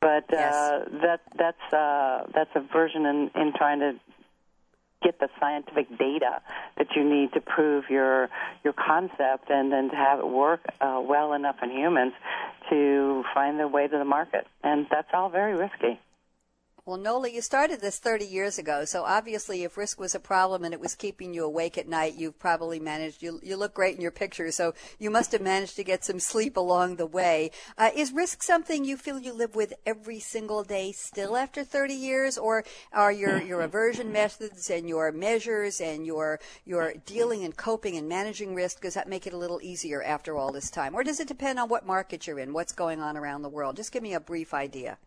But 0.00 0.24
Yes. 0.32 0.52
uh, 0.52 0.84
that 1.02 1.20
that's 1.38 1.72
uh, 1.72 2.26
that's 2.34 2.50
a 2.56 2.60
version 2.72 3.06
in, 3.06 3.30
in 3.36 3.52
trying 3.56 3.78
to 3.78 3.92
get 5.00 5.20
the 5.20 5.28
scientific 5.38 5.88
data 5.98 6.40
that 6.76 6.88
you 6.96 7.04
need 7.04 7.32
to 7.34 7.40
prove 7.40 7.84
your 7.88 8.28
your 8.64 8.72
concept, 8.72 9.48
and 9.48 9.72
then 9.72 9.90
to 9.90 9.96
have 9.96 10.18
it 10.18 10.28
work 10.28 10.60
uh, 10.80 11.00
well 11.00 11.34
enough 11.34 11.56
in 11.62 11.70
humans 11.70 12.14
to 12.70 13.22
find 13.32 13.60
the 13.60 13.68
way 13.68 13.86
to 13.86 13.98
the 13.98 14.04
market. 14.04 14.46
And 14.64 14.86
that's 14.90 15.08
all 15.14 15.28
very 15.28 15.54
risky. 15.54 16.00
Well, 16.84 16.96
Nola, 16.96 17.30
you 17.30 17.42
started 17.42 17.80
this 17.80 18.00
30 18.00 18.24
years 18.24 18.58
ago, 18.58 18.84
so 18.84 19.04
obviously, 19.04 19.62
if 19.62 19.76
risk 19.76 20.00
was 20.00 20.16
a 20.16 20.18
problem 20.18 20.64
and 20.64 20.74
it 20.74 20.80
was 20.80 20.96
keeping 20.96 21.32
you 21.32 21.44
awake 21.44 21.78
at 21.78 21.86
night, 21.86 22.16
you've 22.16 22.40
probably 22.40 22.80
managed. 22.80 23.22
You 23.22 23.38
you 23.40 23.56
look 23.56 23.72
great 23.72 23.94
in 23.94 24.00
your 24.00 24.10
pictures, 24.10 24.56
so 24.56 24.74
you 24.98 25.08
must 25.08 25.30
have 25.30 25.40
managed 25.42 25.76
to 25.76 25.84
get 25.84 26.04
some 26.04 26.18
sleep 26.18 26.56
along 26.56 26.96
the 26.96 27.06
way. 27.06 27.52
Uh, 27.78 27.90
is 27.94 28.10
risk 28.12 28.42
something 28.42 28.84
you 28.84 28.96
feel 28.96 29.20
you 29.20 29.32
live 29.32 29.54
with 29.54 29.74
every 29.86 30.18
single 30.18 30.64
day 30.64 30.90
still 30.90 31.36
after 31.36 31.62
30 31.62 31.94
years, 31.94 32.36
or 32.36 32.64
are 32.92 33.12
your 33.12 33.40
your 33.40 33.60
aversion 33.68 34.10
methods 34.10 34.68
and 34.68 34.88
your 34.88 35.12
measures 35.12 35.80
and 35.80 36.04
your 36.04 36.40
your 36.64 36.94
dealing 37.06 37.44
and 37.44 37.56
coping 37.56 37.96
and 37.96 38.08
managing 38.08 38.56
risk 38.56 38.80
does 38.80 38.94
that 38.94 39.08
make 39.08 39.24
it 39.24 39.32
a 39.32 39.38
little 39.38 39.60
easier 39.62 40.02
after 40.02 40.36
all 40.36 40.50
this 40.50 40.68
time, 40.68 40.96
or 40.96 41.04
does 41.04 41.20
it 41.20 41.28
depend 41.28 41.60
on 41.60 41.68
what 41.68 41.86
market 41.86 42.26
you're 42.26 42.40
in, 42.40 42.52
what's 42.52 42.72
going 42.72 43.00
on 43.00 43.16
around 43.16 43.42
the 43.42 43.48
world? 43.48 43.76
Just 43.76 43.92
give 43.92 44.02
me 44.02 44.14
a 44.14 44.20
brief 44.20 44.52
idea. 44.52 44.98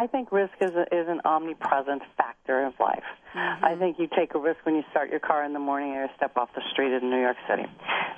I 0.00 0.06
think 0.06 0.32
risk 0.32 0.54
is, 0.62 0.70
a, 0.70 0.84
is 0.96 1.08
an 1.08 1.20
omnipresent 1.26 2.00
factor 2.16 2.64
of 2.64 2.72
life. 2.80 3.04
I 3.34 3.76
think 3.78 3.98
you 3.98 4.08
take 4.08 4.34
a 4.34 4.38
risk 4.38 4.64
when 4.64 4.74
you 4.74 4.82
start 4.90 5.10
your 5.10 5.20
car 5.20 5.44
in 5.44 5.52
the 5.52 5.58
morning 5.58 5.90
or 5.90 6.08
step 6.16 6.38
off 6.38 6.48
the 6.54 6.62
street 6.72 6.90
in 6.94 7.10
New 7.10 7.20
York 7.20 7.36
City. 7.46 7.66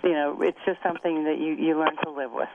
You 0.04 0.12
know, 0.12 0.42
it's 0.42 0.58
just 0.64 0.78
something 0.80 1.24
that 1.24 1.38
you, 1.38 1.54
you 1.54 1.76
learn 1.76 1.96
to 2.04 2.10
live 2.10 2.30
with. 2.30 2.48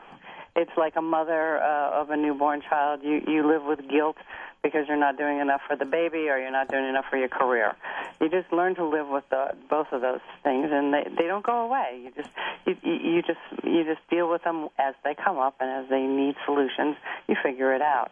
It's 0.56 0.72
like 0.78 0.94
a 0.96 1.02
mother 1.02 1.62
uh, 1.62 2.02
of 2.02 2.10
a 2.10 2.16
newborn 2.16 2.62
child. 2.70 3.02
You, 3.04 3.22
you 3.28 3.46
live 3.46 3.64
with 3.66 3.80
guilt 3.90 4.16
because 4.64 4.86
you're 4.88 4.96
not 4.96 5.18
doing 5.18 5.40
enough 5.42 5.60
for 5.68 5.76
the 5.76 5.86
baby 5.86 6.30
or 6.30 6.40
you're 6.40 6.50
not 6.50 6.70
doing 6.70 6.88
enough 6.88 7.06
for 7.10 7.18
your 7.18 7.28
career. 7.28 7.76
You 8.22 8.30
just 8.30 8.54
learn 8.54 8.76
to 8.76 8.86
live 8.88 9.10
with 9.10 9.26
the, 9.30 9.58
both 9.70 9.88
of 9.92 10.00
those 10.00 10.24
things, 10.44 10.70
and 10.72 10.94
they, 10.94 11.04
they 11.18 11.28
don't 11.28 11.46
go 11.46 11.66
away. 11.68 12.02
You 12.02 12.12
just 12.16 12.30
you 12.66 12.76
you 12.82 13.22
just 13.22 13.40
you 13.64 13.84
just 13.84 14.02
deal 14.10 14.30
with 14.30 14.44
them 14.44 14.70
as 14.80 14.96
they 15.04 15.14
come 15.14 15.38
up 15.38 15.58
and 15.60 15.84
as 15.84 15.90
they 15.90 16.02
need 16.02 16.36
solutions. 16.46 16.96
You 17.28 17.36
figure 17.44 17.76
it 17.76 17.82
out. 17.82 18.12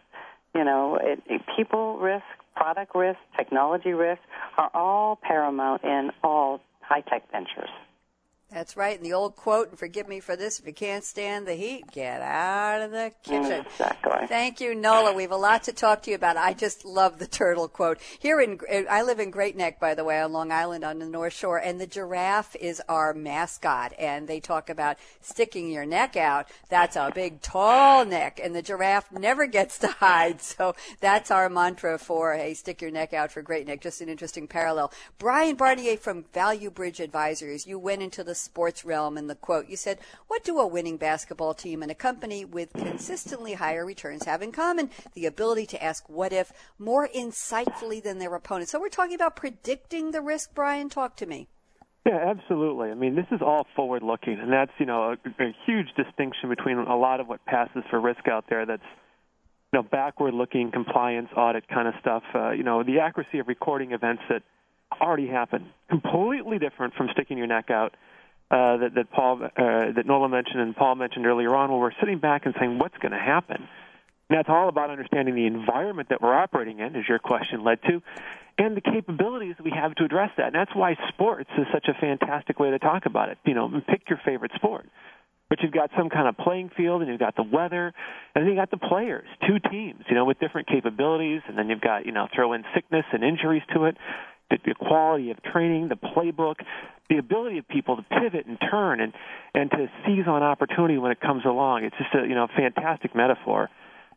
You 0.56 0.64
know, 0.64 0.98
it, 1.00 1.20
people 1.54 1.98
risk, 1.98 2.24
product 2.54 2.94
risk, 2.94 3.18
technology 3.36 3.90
risk 3.92 4.22
are 4.56 4.70
all 4.72 5.16
paramount 5.16 5.84
in 5.84 6.10
all 6.24 6.60
high 6.80 7.02
tech 7.02 7.30
ventures. 7.30 7.68
That's 8.52 8.76
right. 8.76 8.96
And 8.96 9.04
the 9.04 9.12
old 9.12 9.34
quote, 9.34 9.70
and 9.70 9.78
forgive 9.78 10.06
me 10.06 10.20
for 10.20 10.36
this, 10.36 10.60
if 10.60 10.66
you 10.66 10.72
can't 10.72 11.02
stand 11.02 11.48
the 11.48 11.54
heat, 11.54 11.90
get 11.90 12.22
out 12.22 12.80
of 12.80 12.92
the 12.92 13.12
kitchen. 13.24 13.64
Mm, 13.64 13.66
exactly. 13.66 14.26
Thank 14.28 14.60
you, 14.60 14.72
Nola. 14.72 15.12
We 15.12 15.22
have 15.22 15.32
a 15.32 15.36
lot 15.36 15.64
to 15.64 15.72
talk 15.72 16.02
to 16.02 16.10
you 16.10 16.16
about. 16.16 16.36
I 16.36 16.52
just 16.52 16.84
love 16.84 17.18
the 17.18 17.26
turtle 17.26 17.66
quote. 17.66 17.98
Here 18.20 18.40
in, 18.40 18.60
uh, 18.72 18.82
I 18.88 19.02
live 19.02 19.18
in 19.18 19.32
Great 19.32 19.56
Neck, 19.56 19.80
by 19.80 19.94
the 19.94 20.04
way, 20.04 20.20
on 20.20 20.32
Long 20.32 20.52
Island 20.52 20.84
on 20.84 21.00
the 21.00 21.06
North 21.06 21.32
Shore, 21.32 21.58
and 21.58 21.80
the 21.80 21.88
giraffe 21.88 22.54
is 22.54 22.80
our 22.88 23.12
mascot. 23.12 23.92
And 23.98 24.28
they 24.28 24.38
talk 24.38 24.70
about 24.70 24.96
sticking 25.20 25.68
your 25.68 25.84
neck 25.84 26.16
out. 26.16 26.46
That's 26.68 26.94
a 26.94 27.10
big, 27.12 27.42
tall 27.42 28.04
neck, 28.04 28.40
and 28.42 28.54
the 28.54 28.62
giraffe 28.62 29.10
never 29.10 29.48
gets 29.48 29.76
to 29.80 29.88
hide. 29.88 30.40
So 30.40 30.76
that's 31.00 31.32
our 31.32 31.48
mantra 31.48 31.98
for, 31.98 32.34
hey, 32.34 32.54
stick 32.54 32.80
your 32.80 32.92
neck 32.92 33.12
out 33.12 33.32
for 33.32 33.42
Great 33.42 33.66
Neck. 33.66 33.80
Just 33.80 34.00
an 34.00 34.08
interesting 34.08 34.46
parallel. 34.46 34.92
Brian 35.18 35.56
Barnier 35.56 35.98
from 35.98 36.26
Value 36.32 36.70
Bridge 36.70 37.00
Advisors, 37.00 37.66
you 37.66 37.76
went 37.76 38.02
into 38.02 38.22
the 38.22 38.35
sports 38.36 38.84
realm 38.84 39.18
in 39.18 39.26
the 39.26 39.34
quote. 39.34 39.68
You 39.68 39.76
said, 39.76 39.98
What 40.28 40.44
do 40.44 40.58
a 40.58 40.66
winning 40.66 40.96
basketball 40.96 41.54
team 41.54 41.82
and 41.82 41.90
a 41.90 41.94
company 41.94 42.44
with 42.44 42.72
consistently 42.72 43.54
higher 43.54 43.84
returns 43.84 44.24
have 44.24 44.42
in 44.42 44.52
common? 44.52 44.90
The 45.14 45.26
ability 45.26 45.66
to 45.66 45.82
ask 45.82 46.08
what 46.08 46.32
if 46.32 46.52
more 46.78 47.08
insightfully 47.08 48.02
than 48.02 48.18
their 48.18 48.34
opponents. 48.34 48.72
So 48.72 48.80
we're 48.80 48.88
talking 48.88 49.14
about 49.14 49.36
predicting 49.36 50.10
the 50.10 50.20
risk, 50.20 50.54
Brian. 50.54 50.88
Talk 50.88 51.16
to 51.16 51.26
me. 51.26 51.48
Yeah, 52.06 52.18
absolutely. 52.24 52.90
I 52.90 52.94
mean, 52.94 53.16
this 53.16 53.26
is 53.32 53.40
all 53.42 53.66
forward 53.74 54.04
looking, 54.04 54.38
and 54.38 54.52
that's, 54.52 54.70
you 54.78 54.86
know, 54.86 55.16
a, 55.16 55.42
a 55.42 55.56
huge 55.66 55.88
distinction 55.96 56.48
between 56.48 56.78
a 56.78 56.96
lot 56.96 57.18
of 57.18 57.26
what 57.26 57.44
passes 57.46 57.82
for 57.90 58.00
risk 58.00 58.28
out 58.28 58.44
there 58.48 58.64
that's, 58.64 58.86
you 59.72 59.80
know, 59.80 59.82
backward 59.82 60.32
looking 60.32 60.70
compliance 60.70 61.28
audit 61.36 61.66
kind 61.66 61.88
of 61.88 61.94
stuff. 62.00 62.22
Uh, 62.32 62.50
you 62.50 62.62
know, 62.62 62.84
the 62.84 63.00
accuracy 63.00 63.40
of 63.40 63.48
recording 63.48 63.90
events 63.90 64.22
that 64.28 64.42
already 65.00 65.26
happened. 65.26 65.66
Completely 65.90 66.60
different 66.60 66.94
from 66.94 67.08
sticking 67.12 67.38
your 67.38 67.48
neck 67.48 67.70
out. 67.70 67.96
Uh, 68.48 68.76
that, 68.76 68.94
that 68.94 69.10
Paul, 69.10 69.42
uh, 69.42 69.48
that 69.56 70.04
Nola 70.06 70.28
mentioned 70.28 70.60
and 70.60 70.76
Paul 70.76 70.94
mentioned 70.94 71.26
earlier 71.26 71.52
on, 71.56 71.68
where 71.68 71.80
we're 71.80 71.98
sitting 71.98 72.20
back 72.20 72.46
and 72.46 72.54
saying, 72.60 72.78
what's 72.78 72.96
going 72.98 73.10
to 73.10 73.18
happen? 73.18 73.56
And 74.28 74.38
that's 74.38 74.48
all 74.48 74.68
about 74.68 74.88
understanding 74.88 75.34
the 75.34 75.46
environment 75.46 76.10
that 76.10 76.22
we're 76.22 76.32
operating 76.34 76.78
in, 76.78 76.94
as 76.94 77.08
your 77.08 77.18
question 77.18 77.64
led 77.64 77.82
to, 77.82 78.02
and 78.56 78.76
the 78.76 78.80
capabilities 78.80 79.56
we 79.64 79.72
have 79.72 79.96
to 79.96 80.04
address 80.04 80.30
that. 80.36 80.46
And 80.46 80.54
that's 80.54 80.74
why 80.74 80.96
sports 81.08 81.50
is 81.58 81.66
such 81.72 81.86
a 81.88 82.00
fantastic 82.00 82.60
way 82.60 82.70
to 82.70 82.78
talk 82.78 83.06
about 83.06 83.30
it. 83.30 83.38
You 83.44 83.54
know, 83.54 83.68
pick 83.88 84.08
your 84.08 84.20
favorite 84.24 84.52
sport. 84.54 84.86
But 85.48 85.60
you've 85.62 85.72
got 85.72 85.90
some 85.96 86.08
kind 86.08 86.28
of 86.28 86.36
playing 86.36 86.70
field, 86.76 87.02
and 87.02 87.10
you've 87.10 87.20
got 87.20 87.34
the 87.34 87.44
weather, 87.44 87.92
and 88.34 88.42
then 88.42 88.46
you've 88.46 88.56
got 88.56 88.70
the 88.70 88.78
players, 88.78 89.26
two 89.46 89.58
teams, 89.70 90.02
you 90.08 90.14
know, 90.14 90.24
with 90.24 90.38
different 90.38 90.68
capabilities, 90.68 91.42
and 91.48 91.56
then 91.58 91.68
you've 91.68 91.80
got, 91.80 92.06
you 92.06 92.12
know, 92.12 92.26
throw 92.34 92.52
in 92.52 92.64
sickness 92.74 93.04
and 93.12 93.22
injuries 93.22 93.62
to 93.74 93.84
it 93.84 93.96
the, 94.50 94.58
the 94.64 94.74
quality 94.74 95.30
of 95.30 95.42
training, 95.42 95.88
the 95.88 95.96
playbook, 95.96 96.56
the 97.08 97.18
ability 97.18 97.58
of 97.58 97.68
people 97.68 97.96
to 97.96 98.02
pivot 98.02 98.46
and 98.46 98.58
turn 98.70 99.00
and 99.00 99.12
and 99.54 99.70
to 99.70 99.88
seize 100.04 100.26
on 100.26 100.42
opportunity 100.42 100.98
when 100.98 101.12
it 101.12 101.20
comes 101.20 101.44
along. 101.44 101.84
It's 101.84 101.96
just 101.96 102.14
a 102.14 102.26
you 102.26 102.34
know 102.34 102.48
fantastic 102.56 103.14
metaphor 103.14 103.70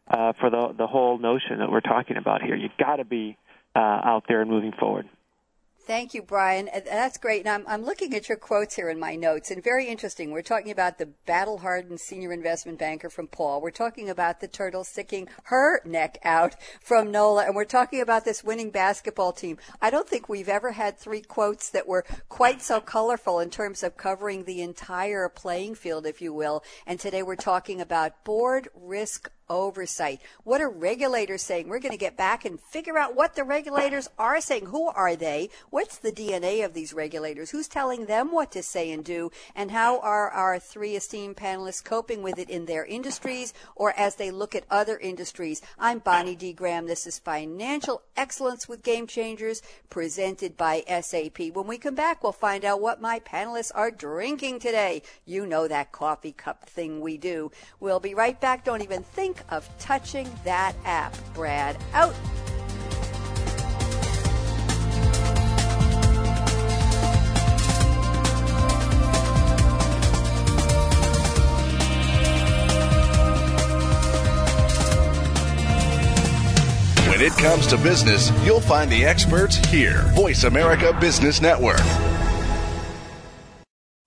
uh, 0.08 0.34
for 0.40 0.50
the 0.50 0.74
the 0.78 0.88
whole 0.88 1.18
notion 1.18 1.60
that 1.60 1.72
we're 1.72 1.82
talking 1.82 2.18
about 2.18 2.42
here. 2.42 2.56
You've 2.56 2.78
got 2.78 2.98
to 2.98 3.06
be 3.06 3.38
uh, 3.76 3.80
out 3.80 4.26
there 4.28 4.42
and 4.42 4.50
moving 4.50 4.72
forward. 4.72 5.08
Thank 5.90 6.14
you, 6.14 6.22
Brian. 6.22 6.70
Uh, 6.72 6.82
that's 6.86 7.18
great. 7.18 7.48
And 7.48 7.50
I'm, 7.50 7.64
I'm 7.68 7.84
looking 7.84 8.14
at 8.14 8.30
your 8.30 8.38
quotes 8.38 8.76
here 8.76 8.92
in 8.92 9.00
my 9.00 9.16
notes, 9.16 9.50
and 9.50 9.64
very 9.64 9.88
interesting. 9.88 10.30
We're 10.30 10.44
talking 10.44 10.70
about 10.70 11.00
the 11.00 11.08
battle 11.26 11.58
hardened 11.58 12.00
senior 12.00 12.32
investment 12.32 12.78
banker 12.78 13.10
from 13.10 13.26
Paul. 13.26 13.60
We're 13.60 13.72
talking 13.72 14.08
about 14.08 14.40
the 14.40 14.48
turtle 14.48 14.84
sticking 14.84 15.30
her 15.46 15.82
neck 15.84 16.20
out 16.24 16.56
from 16.80 17.10
Nola, 17.10 17.46
and 17.46 17.56
we're 17.56 17.66
talking 17.66 18.02
about 18.02 18.24
this 18.24 18.44
winning 18.44 18.70
basketball 18.70 19.32
team. 19.32 19.58
I 19.82 19.90
don't 19.90 20.08
think 20.08 20.30
we've 20.30 20.48
ever 20.48 20.74
had 20.74 21.00
three 21.00 21.22
quotes 21.22 21.72
that 21.72 21.88
were 21.88 22.06
quite 22.28 22.62
so 22.62 22.80
colorful 22.80 23.40
in 23.40 23.50
terms 23.50 23.82
of 23.82 23.98
covering 23.98 24.44
the 24.44 24.62
entire 24.62 25.28
playing 25.28 25.74
field, 25.74 26.06
if 26.06 26.22
you 26.22 26.32
will. 26.32 26.64
And 26.86 27.00
today 27.00 27.24
we're 27.24 27.36
talking 27.36 27.82
about 27.82 28.24
board 28.24 28.68
risk 28.76 29.32
oversight. 29.50 30.22
What 30.44 30.62
are 30.62 30.70
regulators 30.70 31.44
saying? 31.44 31.68
We're 31.68 31.80
going 31.80 31.92
to 31.92 31.98
get 31.98 32.18
back 32.18 32.46
and 32.46 32.60
figure 32.60 32.98
out 32.98 33.16
what 33.16 33.36
the 33.36 33.44
regulators 33.44 34.10
are 34.18 34.40
saying. 34.42 34.68
Who 34.68 34.88
are 34.88 35.16
they? 35.16 35.50
What's 35.70 35.98
the 35.98 36.12
DNA 36.12 36.64
of 36.64 36.74
these 36.74 36.94
regulators? 36.94 37.52
Who's 37.52 37.68
telling 37.68 38.06
them 38.06 38.32
what 38.32 38.52
to 38.52 38.64
say 38.64 38.92
and 38.92 39.04
do? 39.04 39.32
And 39.56 39.72
how 39.72 40.00
are 40.00 40.30
our 40.30 40.60
three 40.60 40.96
esteemed 40.96 41.38
panelists 41.38 41.84
coping 41.84 42.22
with 42.22 42.38
it 42.38 42.50
in 42.50 42.66
their 42.66 42.86
industries 42.86 43.54
or 43.76 43.94
as 43.98 44.16
they 44.16 44.32
look 44.32 44.56
at 44.56 44.66
other 44.70 44.98
industries? 44.98 45.62
I'm 45.78 46.00
Bonnie 46.00 46.36
D. 46.36 46.54
Graham. 46.54 46.88
This 46.88 47.08
is 47.08 47.20
Financial 47.20 48.02
Excellence 48.16 48.68
with 48.68 48.84
Game 48.84 49.08
Changers 49.08 49.62
presented 49.90 50.56
by 50.58 50.84
SAP. 50.88 51.40
When 51.54 51.68
we 51.68 51.78
come 51.78 51.96
back, 51.96 52.24
we'll 52.24 52.32
find 52.32 52.64
out 52.64 52.82
what 52.82 53.02
my 53.02 53.20
panelists 53.20 53.72
are 53.74 53.92
drinking 53.92 54.60
today. 54.60 55.02
You 55.26 55.46
know 55.46 55.68
that 55.68 55.92
coffee 55.92 56.32
cup 56.32 56.70
thing 56.70 57.02
we 57.02 57.18
do. 57.18 57.52
We'll 57.80 58.00
be 58.00 58.14
right 58.14 58.40
back. 58.40 58.64
Don't 58.64 58.84
even 58.84 59.04
think 59.04 59.39
of 59.50 59.70
touching 59.80 60.30
that 60.44 60.76
app. 60.86 61.16
Brad 61.34 61.78
out. 61.94 62.16
When 77.20 77.22
it 77.28 77.34
comes 77.34 77.68
to 77.68 77.78
business, 77.78 78.32
you'll 78.46 78.62
find 78.62 78.90
the 78.90 79.04
experts 79.04 79.58
here. 79.68 80.04
Voice 80.14 80.46
America 80.46 80.98
Business 81.02 81.42
Network. 81.42 81.82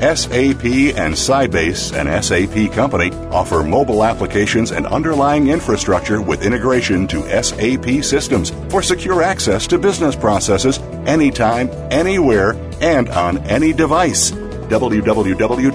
SAP 0.00 0.64
and 0.96 1.14
Sybase, 1.14 1.92
an 1.92 2.22
SAP 2.22 2.72
company, 2.74 3.10
offer 3.30 3.62
mobile 3.62 4.02
applications 4.02 4.72
and 4.72 4.86
underlying 4.86 5.48
infrastructure 5.48 6.22
with 6.22 6.42
integration 6.42 7.06
to 7.08 7.22
SAP 7.42 8.02
systems 8.02 8.50
for 8.70 8.82
secure 8.82 9.22
access 9.22 9.66
to 9.66 9.78
business 9.78 10.16
processes 10.16 10.78
anytime, 11.06 11.68
anywhere, 11.90 12.54
and 12.80 13.08
on 13.10 13.38
any 13.44 13.72
device. 13.72 14.30
www.sap.com. 14.30 15.70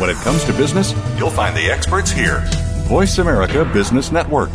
When 0.00 0.08
it 0.08 0.16
comes 0.16 0.44
to 0.44 0.52
business, 0.54 0.94
you'll 1.18 1.30
find 1.30 1.54
the 1.54 1.70
experts 1.70 2.10
here. 2.10 2.42
Voice 2.88 3.18
America 3.18 3.66
Business 3.66 4.10
Network. 4.10 4.48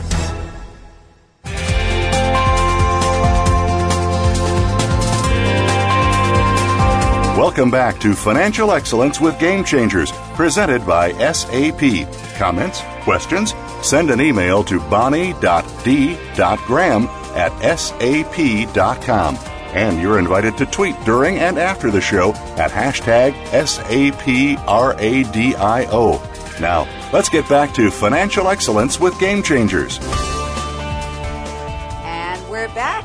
Welcome 7.45 7.69
back 7.69 7.99
to 7.99 8.15
Financial 8.15 8.71
Excellence 8.71 9.21
with 9.21 9.37
Game 9.37 9.63
Changers, 9.63 10.11
presented 10.33 10.83
by 10.83 11.11
SAP. 11.31 12.07
Comments? 12.39 12.81
Questions? 13.03 13.53
Send 13.83 14.09
an 14.09 14.19
email 14.19 14.63
to 14.63 14.79
bonnie.d.graham 14.89 15.43
at 17.35 17.77
sap.com. 17.77 19.35
And 19.75 20.01
you're 20.01 20.17
invited 20.17 20.57
to 20.57 20.65
tweet 20.65 20.99
during 21.05 21.37
and 21.37 21.59
after 21.59 21.91
the 21.91 22.01
show 22.01 22.33
at 22.57 22.71
hashtag 22.71 23.35
SAPRADIO. 23.51 23.79
Now, 26.59 26.87
let's 27.13 27.29
get 27.29 27.47
back 27.47 27.75
to 27.75 27.91
financial 27.91 28.47
excellence 28.47 28.99
with 28.99 29.19
Game 29.19 29.43
Changers. 29.43 29.99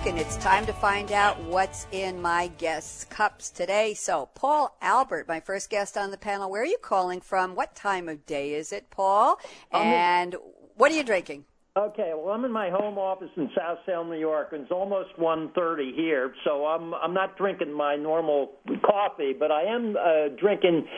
And 0.06 0.18
it's 0.18 0.38
time 0.38 0.64
to 0.64 0.72
find 0.72 1.12
out 1.12 1.38
what's 1.42 1.86
in 1.92 2.22
my 2.22 2.48
guests' 2.56 3.04
cups 3.04 3.50
today. 3.50 3.92
So, 3.92 4.30
Paul 4.34 4.74
Albert, 4.80 5.28
my 5.28 5.40
first 5.40 5.68
guest 5.68 5.98
on 5.98 6.10
the 6.10 6.16
panel, 6.16 6.50
where 6.50 6.62
are 6.62 6.66
you 6.66 6.78
calling 6.80 7.20
from? 7.20 7.54
What 7.54 7.74
time 7.74 8.08
of 8.08 8.24
day 8.24 8.54
is 8.54 8.72
it, 8.72 8.88
Paul? 8.88 9.38
And 9.70 10.36
what 10.74 10.90
are 10.90 10.94
you 10.94 11.04
drinking? 11.04 11.44
Okay, 11.76 12.12
well, 12.16 12.34
I'm 12.34 12.46
in 12.46 12.50
my 12.50 12.70
home 12.70 12.98
office 12.98 13.28
in 13.36 13.50
South 13.56 13.78
Salem, 13.84 14.08
New 14.08 14.18
York, 14.18 14.48
and 14.52 14.62
it's 14.62 14.72
almost 14.72 15.10
1:30 15.18 15.94
here, 15.94 16.34
so 16.44 16.66
I'm 16.66 16.94
I'm 16.94 17.14
not 17.14 17.36
drinking 17.36 17.72
my 17.72 17.94
normal 17.94 18.52
coffee, 18.82 19.34
but 19.38 19.52
I 19.52 19.64
am 19.64 19.96
uh, 19.96 20.28
drinking 20.36 20.88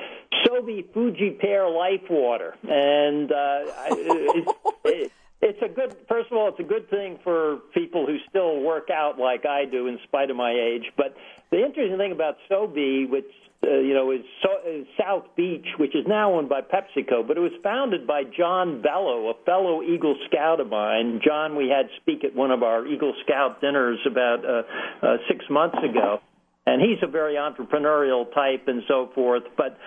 Sobe 0.47 0.93
Fuji 0.95 1.37
Pear 1.41 1.69
Life 1.69 2.09
Water, 2.09 2.55
and 2.63 3.31
uh, 3.31 3.61
it's, 3.91 4.53
it, 4.85 5.13
it's 5.43 5.59
a 5.61 5.69
good. 5.69 5.95
First 6.09 6.31
of 6.31 6.39
all, 6.39 6.49
it's 6.49 6.61
a 6.61 6.65
good 6.65 6.89
thing 6.89 7.19
for 7.25 7.59
people 7.75 8.07
who 8.07 8.17
still 8.31 8.61
work 8.61 8.89
out 8.91 9.19
like 9.19 9.45
I 9.45 9.65
do, 9.65 9.89
in 9.89 9.99
spite 10.05 10.31
of 10.31 10.37
my 10.37 10.53
age. 10.53 10.85
But 10.97 11.15
the 11.51 11.65
interesting 11.65 11.99
thing 11.99 12.13
about 12.13 12.37
Sobe, 12.51 13.11
which 13.11 13.27
uh, 13.65 13.79
you 13.79 13.95
know, 13.95 14.11
is, 14.11 14.23
so, 14.43 14.49
is 14.69 14.87
South 14.99 15.25
Beach, 15.37 15.67
which 15.79 15.95
is 15.95 16.05
now 16.07 16.35
owned 16.35 16.49
by 16.49 16.61
PepsiCo, 16.63 17.27
but 17.27 17.37
it 17.37 17.41
was 17.41 17.53
founded 17.63 18.07
by 18.07 18.23
John 18.25 18.83
Bello, 18.83 19.31
a 19.31 19.35
fellow 19.45 19.83
Eagle 19.83 20.17
Scout 20.27 20.59
of 20.59 20.69
mine. 20.69 21.21
John, 21.25 21.55
we 21.55 21.69
had 21.69 21.87
speak 22.01 22.25
at 22.25 22.35
one 22.35 22.51
of 22.51 22.63
our 22.65 22.85
Eagle 22.87 23.15
Scout 23.25 23.61
dinners 23.61 23.99
about 24.05 24.45
uh, 24.45 24.63
uh, 25.07 25.17
six 25.29 25.45
months 25.49 25.79
ago, 25.79 26.19
and 26.67 26.81
he's 26.81 26.99
a 27.03 27.11
very 27.11 27.35
entrepreneurial 27.35 28.33
type 28.33 28.69
and 28.69 28.83
so 28.87 29.11
forth. 29.15 29.43
But 29.57 29.79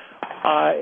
uh, 0.44 0.74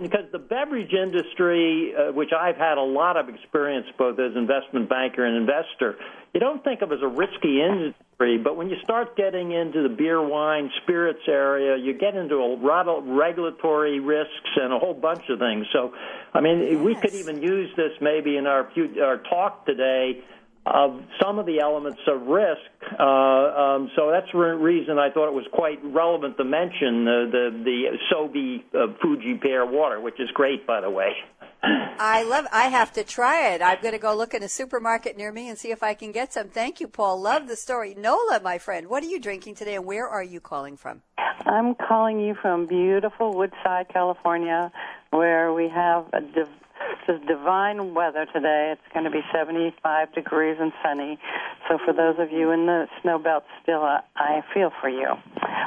because 0.00 0.30
the 0.30 0.38
beverage 0.38 0.92
industry, 0.92 1.94
uh, 1.94 2.12
which 2.12 2.30
I've 2.38 2.56
had 2.56 2.78
a 2.78 2.82
lot 2.82 3.16
of 3.16 3.28
experience 3.28 3.86
both 3.96 4.18
as 4.18 4.36
investment 4.36 4.88
banker 4.88 5.24
and 5.24 5.36
investor, 5.36 5.96
you 6.34 6.40
don't 6.40 6.62
think 6.62 6.82
of 6.82 6.92
as 6.92 6.98
a 7.02 7.08
risky 7.08 7.62
industry, 7.62 8.36
but 8.36 8.56
when 8.56 8.68
you 8.68 8.76
start 8.84 9.16
getting 9.16 9.52
into 9.52 9.82
the 9.82 9.88
beer, 9.88 10.20
wine, 10.22 10.70
spirits 10.82 11.22
area, 11.26 11.76
you 11.76 11.94
get 11.94 12.14
into 12.14 12.36
a 12.36 12.50
lot 12.60 12.86
of 12.86 13.06
regulatory 13.06 13.98
risks 13.98 14.50
and 14.56 14.72
a 14.72 14.78
whole 14.78 14.94
bunch 14.94 15.22
of 15.30 15.38
things. 15.38 15.66
So, 15.72 15.94
I 16.34 16.40
mean, 16.40 16.60
yes. 16.60 16.76
we 16.76 16.94
could 16.94 17.14
even 17.14 17.42
use 17.42 17.70
this 17.76 17.92
maybe 18.02 18.36
in 18.36 18.46
our 18.46 18.70
our 19.02 19.18
talk 19.18 19.64
today 19.64 20.22
of 20.66 21.00
some 21.22 21.38
of 21.38 21.46
the 21.46 21.60
elements 21.60 22.00
of 22.06 22.22
risk. 22.26 22.60
Uh, 22.98 23.02
um, 23.02 23.90
so 23.96 24.10
that's 24.10 24.30
the 24.32 24.38
reason 24.38 24.98
I 24.98 25.10
thought 25.10 25.28
it 25.28 25.34
was 25.34 25.46
quite 25.52 25.78
relevant 25.82 26.36
to 26.36 26.44
mention 26.44 27.04
the 27.04 27.28
the, 27.30 27.64
the 27.64 27.98
Sobe 28.12 28.62
uh, 28.74 28.94
Fuji 29.00 29.34
pear 29.34 29.64
water, 29.64 30.00
which 30.00 30.20
is 30.20 30.30
great, 30.32 30.66
by 30.66 30.80
the 30.80 30.90
way. 30.90 31.12
I 31.62 32.22
love. 32.22 32.46
I 32.52 32.68
have 32.68 32.92
to 32.92 33.02
try 33.02 33.48
it. 33.48 33.62
I'm 33.62 33.80
going 33.80 33.92
to 33.92 33.98
go 33.98 34.14
look 34.14 34.32
in 34.34 34.42
a 34.42 34.48
supermarket 34.48 35.16
near 35.16 35.32
me 35.32 35.48
and 35.48 35.58
see 35.58 35.70
if 35.70 35.82
I 35.82 35.94
can 35.94 36.12
get 36.12 36.32
some. 36.32 36.48
Thank 36.48 36.80
you, 36.80 36.86
Paul. 36.86 37.20
Love 37.20 37.48
the 37.48 37.56
story. 37.56 37.94
Nola, 37.98 38.40
my 38.42 38.58
friend, 38.58 38.88
what 38.88 39.02
are 39.02 39.08
you 39.08 39.18
drinking 39.18 39.56
today, 39.56 39.74
and 39.74 39.84
where 39.84 40.06
are 40.06 40.22
you 40.22 40.40
calling 40.40 40.76
from? 40.76 41.02
I'm 41.46 41.74
calling 41.74 42.20
you 42.20 42.34
from 42.40 42.66
beautiful 42.66 43.34
Woodside, 43.34 43.88
California, 43.92 44.70
where 45.10 45.52
we 45.52 45.68
have 45.68 46.06
a 46.12 46.20
div- 46.20 46.48
this 47.06 47.16
is 47.16 47.26
divine 47.26 47.94
weather 47.94 48.26
today. 48.32 48.72
It's 48.72 48.92
going 48.92 49.04
to 49.04 49.10
be 49.10 49.22
75 49.32 50.14
degrees 50.14 50.56
and 50.60 50.72
sunny. 50.82 51.18
So 51.68 51.78
for 51.84 51.92
those 51.92 52.16
of 52.18 52.30
you 52.30 52.50
in 52.52 52.66
the 52.66 52.86
snow 53.02 53.18
belt 53.18 53.44
still, 53.62 53.82
uh, 53.82 54.00
I 54.16 54.42
feel 54.54 54.70
for 54.80 54.88
you. 54.88 55.14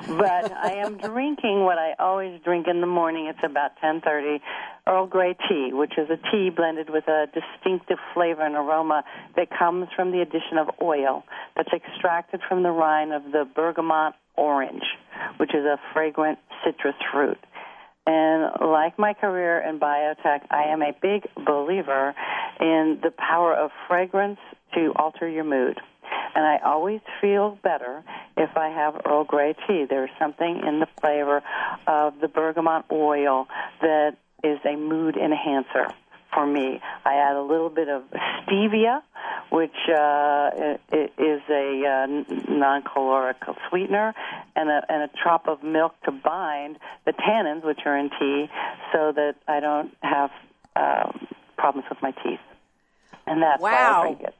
But 0.07 0.51
I 0.51 0.81
am 0.83 0.97
drinking 1.09 1.63
what 1.63 1.77
I 1.77 1.93
always 1.99 2.41
drink 2.43 2.67
in 2.67 2.81
the 2.81 2.87
morning. 2.87 3.27
It's 3.27 3.43
about 3.43 3.71
10:30. 3.83 4.39
Earl 4.87 5.05
Grey 5.05 5.35
tea, 5.47 5.69
which 5.73 5.93
is 5.97 6.09
a 6.09 6.17
tea 6.31 6.49
blended 6.49 6.89
with 6.89 7.07
a 7.07 7.27
distinctive 7.33 7.99
flavor 8.13 8.41
and 8.41 8.55
aroma 8.55 9.03
that 9.35 9.49
comes 9.57 9.87
from 9.95 10.11
the 10.11 10.21
addition 10.21 10.57
of 10.57 10.69
oil 10.81 11.23
that's 11.55 11.71
extracted 11.71 12.41
from 12.47 12.63
the 12.63 12.71
rind 12.71 13.13
of 13.13 13.23
the 13.31 13.47
bergamot 13.55 14.15
orange, 14.37 14.83
which 15.37 15.53
is 15.53 15.65
a 15.65 15.77
fragrant 15.93 16.39
citrus 16.65 16.95
fruit. 17.11 17.37
And 18.07 18.51
like 18.61 18.97
my 18.97 19.13
career 19.13 19.59
in 19.59 19.79
biotech, 19.79 20.41
I 20.49 20.63
am 20.69 20.81
a 20.81 20.91
big 21.01 21.27
believer 21.45 22.15
in 22.59 22.99
the 23.03 23.11
power 23.11 23.53
of 23.53 23.71
fragrance 23.87 24.39
to 24.73 24.93
alter 24.95 25.27
your 25.27 25.43
mood. 25.43 25.79
And 26.33 26.45
I 26.45 26.59
always 26.65 27.01
feel 27.19 27.57
better 27.63 28.03
if 28.37 28.55
I 28.55 28.69
have 28.69 29.01
Earl 29.05 29.23
Grey 29.23 29.55
tea. 29.67 29.85
There's 29.89 30.09
something 30.17 30.61
in 30.65 30.79
the 30.79 30.87
flavor 30.99 31.43
of 31.87 32.19
the 32.21 32.27
bergamot 32.27 32.85
oil 32.91 33.47
that 33.81 34.17
is 34.43 34.59
a 34.65 34.75
mood 34.75 35.17
enhancer 35.17 35.87
for 36.33 36.45
me. 36.45 36.79
I 37.05 37.15
add 37.15 37.35
a 37.35 37.41
little 37.41 37.69
bit 37.69 37.89
of 37.89 38.03
stevia, 38.47 39.01
which 39.49 39.75
uh, 39.89 40.77
is 40.91 41.41
a 41.49 41.83
uh, 41.85 42.07
non-caloric 42.49 43.37
sweetener, 43.69 44.13
and 44.55 44.69
a, 44.69 44.81
and 44.89 45.03
a 45.03 45.09
drop 45.21 45.47
of 45.47 45.63
milk 45.63 45.93
to 46.05 46.11
bind 46.11 46.77
the 47.05 47.13
tannins, 47.13 47.63
which 47.65 47.79
are 47.85 47.97
in 47.97 48.09
tea, 48.19 48.49
so 48.91 49.11
that 49.13 49.35
I 49.47 49.59
don't 49.59 49.95
have 50.01 50.31
um, 50.75 51.27
problems 51.57 51.87
with 51.89 52.01
my 52.01 52.11
teeth. 52.11 52.39
And 53.27 53.41
that's 53.41 53.61
wow. 53.61 53.71
why 53.71 53.77
I 53.77 54.01
drink 54.03 54.21
it. 54.21 54.35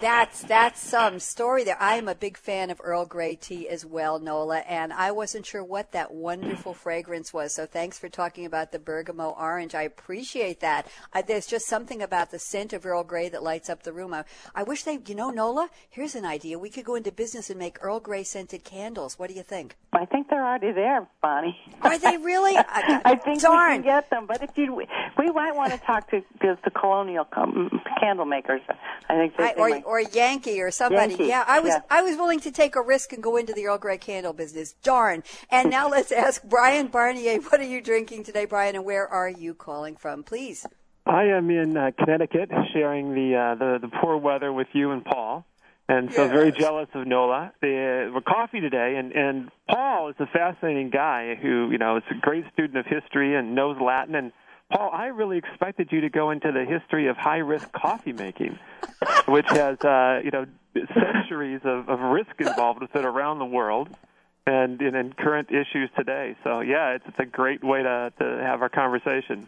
That's 0.00 0.42
that's 0.42 0.80
some 0.80 1.18
story 1.20 1.64
there. 1.64 1.80
I 1.80 1.96
am 1.96 2.06
a 2.06 2.14
big 2.14 2.36
fan 2.36 2.70
of 2.70 2.80
Earl 2.84 3.06
Grey 3.06 3.34
tea 3.34 3.66
as 3.66 3.86
well, 3.86 4.18
Nola, 4.18 4.58
and 4.58 4.92
I 4.92 5.10
wasn't 5.10 5.46
sure 5.46 5.64
what 5.64 5.92
that 5.92 6.12
wonderful 6.12 6.74
fragrance 6.74 7.32
was. 7.32 7.54
So 7.54 7.64
thanks 7.64 7.98
for 7.98 8.10
talking 8.10 8.44
about 8.44 8.72
the 8.72 8.78
bergamot 8.78 9.34
orange. 9.38 9.74
I 9.74 9.82
appreciate 9.82 10.60
that. 10.60 10.86
I, 11.14 11.22
there's 11.22 11.46
just 11.46 11.66
something 11.66 12.02
about 12.02 12.30
the 12.30 12.38
scent 12.38 12.74
of 12.74 12.84
Earl 12.84 13.04
Grey 13.04 13.30
that 13.30 13.42
lights 13.42 13.70
up 13.70 13.84
the 13.84 13.92
room. 13.92 14.12
I, 14.12 14.24
I 14.54 14.64
wish 14.64 14.82
they, 14.82 14.98
you 15.06 15.14
know, 15.14 15.30
Nola. 15.30 15.70
Here's 15.88 16.14
an 16.14 16.26
idea. 16.26 16.58
We 16.58 16.68
could 16.68 16.84
go 16.84 16.94
into 16.94 17.10
business 17.10 17.48
and 17.48 17.58
make 17.58 17.78
Earl 17.80 18.00
Grey 18.00 18.22
scented 18.22 18.64
candles. 18.64 19.18
What 19.18 19.30
do 19.30 19.34
you 19.34 19.42
think? 19.42 19.76
I 19.94 20.04
think 20.04 20.28
they're 20.28 20.44
already 20.44 20.72
there, 20.72 21.08
Bonnie. 21.22 21.58
Are 21.80 21.98
they 21.98 22.16
really? 22.22 22.54
I, 22.56 23.00
I 23.02 23.14
think 23.14 23.40
darn. 23.40 23.70
we 23.70 23.76
can 23.76 23.84
get 23.84 24.10
them, 24.10 24.26
but 24.26 24.42
if 24.42 24.50
you, 24.58 24.74
we 24.74 25.30
might 25.30 25.54
want 25.56 25.72
to 25.72 25.78
talk 25.78 26.10
to 26.10 26.22
the, 26.42 26.58
the 26.64 26.70
colonial 26.70 27.26
candle 27.98 28.26
makers. 28.26 28.60
I 29.08 29.14
think 29.14 29.36
they, 29.38 29.45
I, 29.46 29.60
or, 29.60 29.68
might 29.68 29.84
or 29.84 30.00
Yankee 30.00 30.60
or 30.60 30.70
somebody. 30.70 31.12
Yankee. 31.12 31.26
Yeah, 31.26 31.44
I 31.46 31.60
was 31.60 31.70
yeah. 31.70 31.80
I 31.90 32.02
was 32.02 32.16
willing 32.16 32.40
to 32.40 32.50
take 32.50 32.76
a 32.76 32.82
risk 32.82 33.12
and 33.12 33.22
go 33.22 33.36
into 33.36 33.52
the 33.52 33.66
Earl 33.66 33.78
Grey 33.78 33.98
candle 33.98 34.32
business. 34.32 34.74
Darn. 34.82 35.22
And 35.50 35.70
now 35.70 35.88
let's 35.88 36.12
ask 36.26 36.42
Brian 36.42 36.88
Barnier, 36.88 37.40
what 37.40 37.60
are 37.60 37.64
you 37.64 37.80
drinking 37.80 38.24
today, 38.24 38.44
Brian, 38.44 38.74
and 38.74 38.84
where 38.84 39.06
are 39.06 39.28
you 39.28 39.54
calling 39.54 39.96
from, 39.96 40.22
please? 40.22 40.66
I 41.06 41.24
am 41.24 41.50
in 41.50 41.76
uh, 41.76 41.92
Connecticut, 41.96 42.50
sharing 42.72 43.14
the, 43.14 43.36
uh, 43.36 43.54
the 43.54 43.78
the 43.80 43.88
poor 44.00 44.16
weather 44.16 44.52
with 44.52 44.66
you 44.72 44.90
and 44.90 45.04
Paul, 45.04 45.46
and 45.88 46.12
so 46.12 46.24
yes. 46.24 46.32
very 46.32 46.50
jealous 46.50 46.88
of 46.94 47.06
Nola. 47.06 47.52
The, 47.60 48.10
we're 48.12 48.20
coffee 48.22 48.60
today, 48.60 48.96
and 48.98 49.12
and 49.12 49.50
Paul 49.70 50.08
is 50.08 50.16
a 50.18 50.26
fascinating 50.26 50.90
guy 50.90 51.36
who 51.36 51.70
you 51.70 51.78
know 51.78 51.98
is 51.98 52.02
a 52.10 52.14
great 52.20 52.44
student 52.52 52.76
of 52.78 52.86
history 52.86 53.36
and 53.36 53.54
knows 53.54 53.76
Latin 53.80 54.16
and 54.16 54.32
Paul, 54.70 54.90
I 54.92 55.06
really 55.06 55.38
expected 55.38 55.88
you 55.92 56.00
to 56.02 56.08
go 56.08 56.30
into 56.30 56.50
the 56.50 56.64
history 56.64 57.06
of 57.06 57.16
high 57.16 57.38
risk 57.38 57.70
coffee 57.72 58.12
making, 58.12 58.58
which 59.26 59.46
has 59.48 59.78
uh, 59.80 60.20
you 60.24 60.30
know 60.30 60.46
centuries 60.94 61.60
of, 61.64 61.88
of 61.88 62.00
risk 62.00 62.32
involved 62.38 62.80
with 62.80 62.94
it 62.96 63.04
around 63.04 63.38
the 63.38 63.46
world, 63.46 63.88
and, 64.46 64.80
in 64.82 65.12
current 65.12 65.50
issues 65.50 65.90
today. 65.96 66.36
So 66.42 66.60
yeah, 66.60 66.94
it's, 66.94 67.04
it's 67.06 67.18
a 67.18 67.26
great 67.26 67.62
way 67.62 67.82
to 67.82 68.12
to 68.18 68.24
have 68.42 68.62
our 68.62 68.68
conversation. 68.68 69.46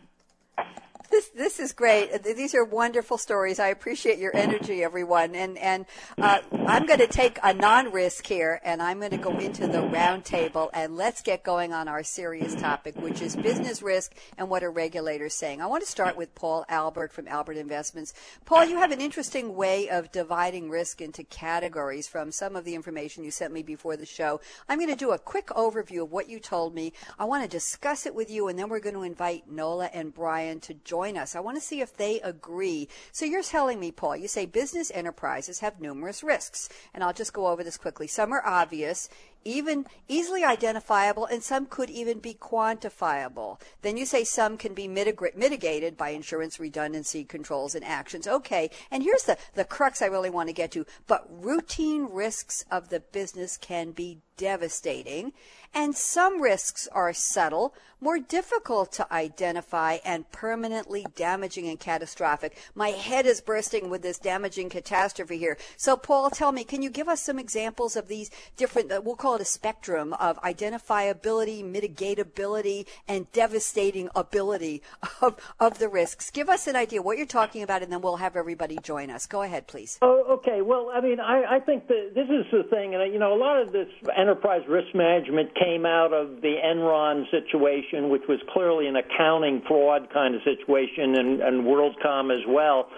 This 1.11 1.31
this 1.31 1.59
is 1.59 1.73
great. 1.73 2.23
These 2.23 2.55
are 2.55 2.65
wonderful 2.65 3.17
stories. 3.17 3.59
I 3.59 3.69
appreciate 3.69 4.19
your 4.19 4.37
energy, 4.37 4.85
everyone. 4.85 5.35
And 5.35 5.57
and 5.57 5.87
uh, 6.21 6.41
I'm 6.67 6.85
going 6.85 7.01
to 7.01 7.07
take 7.07 7.39
a 7.43 7.55
non-risk 7.55 8.27
here, 8.27 8.61
and 8.63 8.83
I'm 8.83 8.99
going 8.99 9.13
to 9.13 9.17
go 9.17 9.39
into 9.39 9.67
the 9.67 9.79
roundtable, 9.79 10.69
and 10.75 10.97
let's 10.97 11.23
get 11.23 11.43
going 11.43 11.73
on 11.73 11.89
our 11.89 12.03
serious 12.03 12.55
topic, 12.55 12.95
which 12.97 13.23
is 13.23 13.35
business 13.37 13.81
risk 13.81 14.15
and 14.37 14.51
what 14.51 14.63
are 14.63 14.71
regulators 14.71 15.33
saying. 15.33 15.63
I 15.63 15.67
want 15.67 15.83
to 15.83 15.91
start 15.91 16.15
with 16.15 16.35
Paul 16.35 16.67
Albert 16.69 17.11
from 17.11 17.27
Albert 17.27 17.57
Investments. 17.57 18.13
Paul, 18.45 18.67
you 18.67 18.77
have 18.77 18.93
an 18.93 19.01
interesting 19.01 19.57
way 19.57 19.89
of 19.89 20.13
dividing 20.13 20.69
risk 20.69 21.01
into 21.01 21.25
categories 21.25 22.07
from 22.07 22.31
some 22.31 22.55
of 22.55 22.67
the 22.67 22.75
information 22.75 23.25
you 23.25 23.31
sent 23.31 23.53
me 23.53 23.63
before 23.63 23.97
the 23.97 24.05
show. 24.05 24.43
I'm 24.69 24.79
going 24.79 24.91
to 24.91 24.97
do 24.97 25.13
a 25.13 25.19
quick 25.19 25.47
overview 25.49 26.03
of 26.03 26.13
what 26.13 26.29
you 26.29 26.39
told 26.39 26.75
me. 26.75 26.93
I 27.19 27.25
want 27.25 27.45
to 27.45 27.49
discuss 27.49 28.05
it 28.05 28.15
with 28.15 28.31
you, 28.31 28.49
and 28.49 28.59
then 28.59 28.69
we're 28.69 28.79
going 28.81 28.95
to 28.95 29.03
invite 29.05 29.51
Nola 29.51 29.89
and 29.95 30.13
Brian 30.13 30.61
to 30.61 30.75
join 30.75 30.98
us. 31.07 31.37
I 31.37 31.41
want 31.41 31.57
to 31.57 31.61
see 31.61 31.81
if 31.81 31.97
they 31.97 32.21
agree. 32.21 32.89
So 33.13 33.25
you're 33.25 33.43
telling 33.43 33.81
me, 33.81 33.91
Paul, 33.93 34.17
you 34.17 34.29
say 34.29 34.47
business 34.47 34.91
enterprises 34.95 35.61
have 35.61 35.81
numerous 35.81 36.23
risks. 36.23 36.69
And 36.93 37.05
I'll 37.05 37.13
just 37.13 37.33
go 37.33 37.47
over 37.47 37.63
this 37.63 37.77
quickly. 37.77 38.07
Some 38.07 38.33
are 38.33 38.45
obvious 38.45 39.09
even 39.49 39.87
easily 40.09 40.45
identifiable, 40.45 41.25
and 41.25 41.43
some 41.43 41.67
could 41.67 41.89
even 41.89 42.19
be 42.19 42.35
quantifiable. 42.35 43.61
Then 43.83 43.97
you 43.97 44.05
say 44.05 44.25
some 44.25 44.59
can 44.59 44.75
be 44.75 44.87
mitig- 44.87 45.37
mitigated 45.37 45.97
by 45.97 46.11
insurance 46.11 46.61
redundancy 46.61 47.25
controls 47.25 47.75
and 47.75 47.85
actions. 47.85 48.29
Okay, 48.29 48.71
and 48.91 49.03
here's 49.03 49.23
the, 49.23 49.39
the 49.55 49.65
crux 49.65 50.03
I 50.03 50.07
really 50.07 50.31
want 50.31 50.49
to 50.49 50.53
get 50.53 50.71
to. 50.73 50.85
But 51.07 51.27
routine 51.31 52.09
risks 52.11 52.65
of 52.71 52.91
the 52.91 53.01
business 53.01 53.57
can 53.57 53.93
be 53.93 54.19
devastating, 54.37 55.33
and 55.75 55.95
some 55.95 56.41
risks 56.41 56.89
are 56.93 57.13
subtle, 57.13 57.75
more 58.01 58.19
difficult 58.21 58.93
to 58.93 59.13
identify, 59.13 59.99
and 60.05 60.31
permanently 60.31 61.05
damaging 61.17 61.69
and 61.69 61.81
catastrophic. 61.81 62.57
My 62.75 62.91
head 62.91 63.27
is 63.27 63.41
bursting 63.41 63.91
with 63.91 64.03
this 64.03 64.19
damaging 64.19 64.69
catastrophe 64.69 65.39
here. 65.39 65.59
So, 65.77 65.97
Paul, 65.97 66.31
tell 66.31 66.53
me, 66.53 66.63
can 66.63 66.83
you 66.83 66.91
give 66.91 67.09
us 67.09 67.23
some 67.23 67.39
examples 67.39 67.97
of 67.97 68.07
these 68.07 68.31
different, 68.57 68.93
uh, 68.93 69.01
we'll 69.05 69.17
call 69.17 69.38
a 69.41 69.45
spectrum 69.45 70.13
of 70.15 70.41
identifiability, 70.43 71.65
mitigatability, 71.65 72.87
and 73.07 73.31
devastating 73.33 74.09
ability 74.15 74.83
of, 75.23 75.37
of 75.61 75.79
the 75.79 75.89
risks? 75.89 76.31
Give 76.31 76.49
us 76.49 76.67
an 76.67 76.77
idea 76.77 77.03
what 77.03 77.17
you're 77.17 77.27
talking 77.27 77.63
about, 77.63 77.83
and 77.83 77.93
then 77.93 78.01
we'll 78.01 78.17
have 78.17 78.37
everybody 78.37 78.79
join 78.83 79.11
us. 79.11 79.27
Go 79.27 79.43
ahead, 79.43 79.67
please. 79.67 79.99
Oh, 80.03 80.25
okay. 80.39 80.63
Well, 80.63 80.91
I 80.93 81.01
mean, 81.01 81.21
I, 81.21 81.57
I 81.57 81.61
think 81.61 81.89
that 81.89 82.13
this 82.15 82.29
is 82.29 82.47
the 82.53 82.65
thing, 82.71 82.95
and 82.95 83.13
you 83.13 83.19
know, 83.19 83.35
a 83.35 83.41
lot 83.41 83.61
of 83.61 83.73
this 83.73 83.89
enterprise 84.17 84.63
risk 84.69 84.95
management 84.95 85.55
came 85.55 85.87
out 85.87 86.13
of 86.13 86.41
the 86.41 86.57
Enron 86.65 87.31
situation, 87.31 88.09
which 88.09 88.23
was 88.29 88.41
clearly 88.53 88.87
an 88.87 88.97
accounting 88.97 89.63
fraud 89.67 90.09
kind 90.13 90.35
of 90.35 90.43
situation, 90.43 91.15
and, 91.17 91.41
and 91.41 91.65
WorldCom 91.65 92.33
as 92.33 92.45
well. 92.47 92.89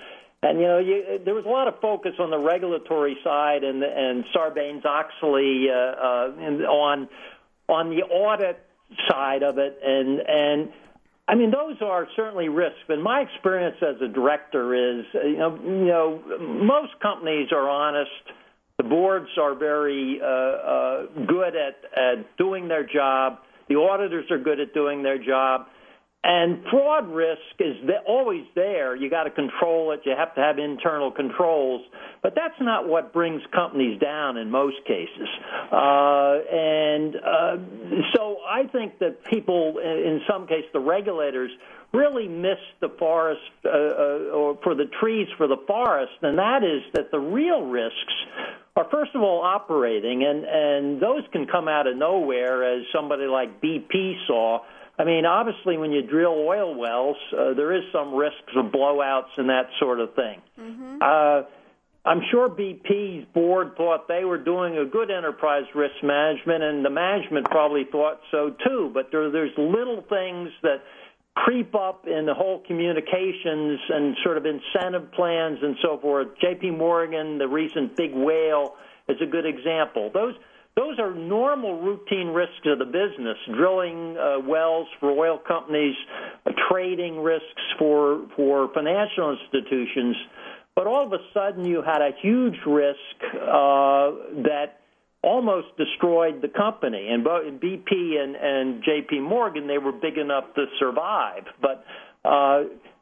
And 0.42 0.58
you 0.58 0.66
know, 0.66 0.78
you, 0.78 1.20
there 1.24 1.34
was 1.34 1.44
a 1.44 1.48
lot 1.48 1.68
of 1.68 1.80
focus 1.80 2.12
on 2.18 2.30
the 2.30 2.38
regulatory 2.38 3.16
side 3.22 3.62
and 3.62 3.82
and 3.82 4.24
Sarbanes 4.34 4.84
Oxley 4.84 5.68
uh, 5.70 5.74
uh, 5.74 6.32
on 6.70 7.08
on 7.68 7.90
the 7.90 8.02
audit 8.02 8.58
side 9.10 9.42
of 9.42 9.58
it, 9.58 9.78
and 9.84 10.20
and 10.26 10.72
I 11.28 11.34
mean 11.34 11.50
those 11.50 11.76
are 11.82 12.08
certainly 12.16 12.48
risks. 12.48 12.80
But 12.88 13.00
my 13.00 13.20
experience 13.20 13.76
as 13.82 14.00
a 14.00 14.08
director 14.08 14.74
is, 14.74 15.04
you 15.12 15.36
know, 15.36 15.58
you 15.62 15.84
know, 15.84 16.22
most 16.38 16.98
companies 17.00 17.52
are 17.52 17.68
honest 17.68 18.10
the 18.80 18.88
boards 18.88 19.28
are 19.38 19.54
very 19.54 20.20
uh, 20.22 20.26
uh, 20.26 21.06
good 21.26 21.54
at, 21.54 21.84
at 21.94 22.36
doing 22.38 22.66
their 22.66 22.82
job. 22.82 23.40
The 23.68 23.74
auditors 23.74 24.30
are 24.30 24.38
good 24.38 24.58
at 24.58 24.72
doing 24.72 25.02
their 25.02 25.18
job. 25.18 25.66
And 26.22 26.62
fraud 26.70 27.08
risk 27.08 27.40
is 27.58 27.76
always 28.06 28.44
there. 28.54 28.94
You 28.94 29.08
got 29.08 29.24
to 29.24 29.30
control 29.30 29.92
it. 29.92 30.02
You 30.04 30.14
have 30.16 30.34
to 30.34 30.40
have 30.42 30.58
internal 30.58 31.10
controls, 31.10 31.80
but 32.22 32.34
that's 32.34 32.60
not 32.60 32.86
what 32.86 33.14
brings 33.14 33.40
companies 33.54 33.98
down 33.98 34.36
in 34.36 34.50
most 34.50 34.76
cases. 34.86 35.28
Uh, 35.72 36.40
and 36.52 37.16
uh, 37.16 37.56
so 38.14 38.36
I 38.46 38.64
think 38.70 38.98
that 38.98 39.24
people, 39.24 39.78
in 39.78 40.20
some 40.28 40.46
cases, 40.46 40.68
the 40.74 40.80
regulators 40.80 41.50
really 41.92 42.28
miss 42.28 42.58
the 42.80 42.90
forest 42.98 43.40
uh, 43.64 43.68
uh, 43.68 43.72
or 44.32 44.58
for 44.62 44.74
the 44.74 44.86
trees 45.00 45.26
for 45.36 45.46
the 45.48 45.56
forest, 45.66 46.12
and 46.22 46.38
that 46.38 46.62
is 46.62 46.82
that 46.94 47.10
the 47.10 47.18
real 47.18 47.62
risks 47.62 48.14
are 48.76 48.86
first 48.90 49.10
of 49.14 49.22
all 49.22 49.42
operating, 49.42 50.22
and 50.24 50.44
and 50.44 51.00
those 51.00 51.22
can 51.32 51.46
come 51.46 51.66
out 51.66 51.86
of 51.86 51.96
nowhere, 51.96 52.62
as 52.62 52.82
somebody 52.94 53.24
like 53.24 53.60
BP 53.60 54.14
saw. 54.26 54.60
I 55.00 55.04
mean, 55.04 55.24
obviously, 55.24 55.78
when 55.78 55.92
you 55.92 56.02
drill 56.02 56.34
oil 56.46 56.74
wells, 56.74 57.16
uh, 57.32 57.54
there 57.54 57.74
is 57.74 57.84
some 57.90 58.14
risks 58.14 58.52
of 58.54 58.66
blowouts 58.66 59.32
and 59.38 59.48
that 59.48 59.70
sort 59.78 59.98
of 59.98 60.14
thing. 60.14 60.42
Mm-hmm. 60.60 60.98
Uh, 61.00 61.48
I'm 62.04 62.20
sure 62.30 62.50
BP's 62.50 63.26
board 63.32 63.76
thought 63.78 64.08
they 64.08 64.24
were 64.24 64.36
doing 64.36 64.76
a 64.76 64.84
good 64.84 65.10
enterprise 65.10 65.64
risk 65.74 65.94
management, 66.02 66.62
and 66.62 66.84
the 66.84 66.90
management 66.90 67.46
probably 67.46 67.84
thought 67.90 68.20
so 68.30 68.54
too. 68.62 68.90
But 68.92 69.08
there, 69.10 69.30
there's 69.30 69.56
little 69.56 70.04
things 70.06 70.50
that 70.62 70.82
creep 71.34 71.74
up 71.74 72.06
in 72.06 72.26
the 72.26 72.34
whole 72.34 72.62
communications 72.66 73.80
and 73.88 74.18
sort 74.22 74.36
of 74.36 74.44
incentive 74.44 75.12
plans 75.12 75.60
and 75.62 75.76
so 75.82 75.98
forth. 75.98 76.28
J.P. 76.42 76.72
Morgan, 76.72 77.38
the 77.38 77.48
recent 77.48 77.96
big 77.96 78.12
whale, 78.12 78.76
is 79.08 79.16
a 79.22 79.26
good 79.26 79.46
example. 79.46 80.10
Those 80.12 80.34
those 80.80 80.98
are 80.98 81.14
normal 81.14 81.78
routine 81.80 82.28
risks 82.28 82.64
of 82.64 82.78
the 82.78 82.86
business: 82.86 83.36
drilling 83.54 84.16
uh, 84.16 84.40
wells 84.48 84.88
for 84.98 85.10
oil 85.10 85.38
companies, 85.46 85.94
uh, 86.46 86.52
trading 86.70 87.20
risks 87.20 87.62
for 87.78 88.26
for 88.36 88.72
financial 88.72 89.36
institutions. 89.36 90.16
But 90.74 90.86
all 90.86 91.04
of 91.04 91.12
a 91.12 91.22
sudden, 91.34 91.66
you 91.66 91.82
had 91.82 92.00
a 92.00 92.12
huge 92.22 92.56
risk 92.66 93.16
uh, 93.22 94.40
that 94.48 94.80
almost 95.22 95.76
destroyed 95.76 96.40
the 96.40 96.48
company. 96.48 97.08
And 97.10 97.24
BP 97.24 97.92
and, 97.92 98.36
and 98.36 98.82
J.P. 98.82 99.20
Morgan, 99.20 99.66
they 99.66 99.76
were 99.76 99.92
big 99.92 100.16
enough 100.16 100.44
to 100.54 100.64
survive. 100.78 101.44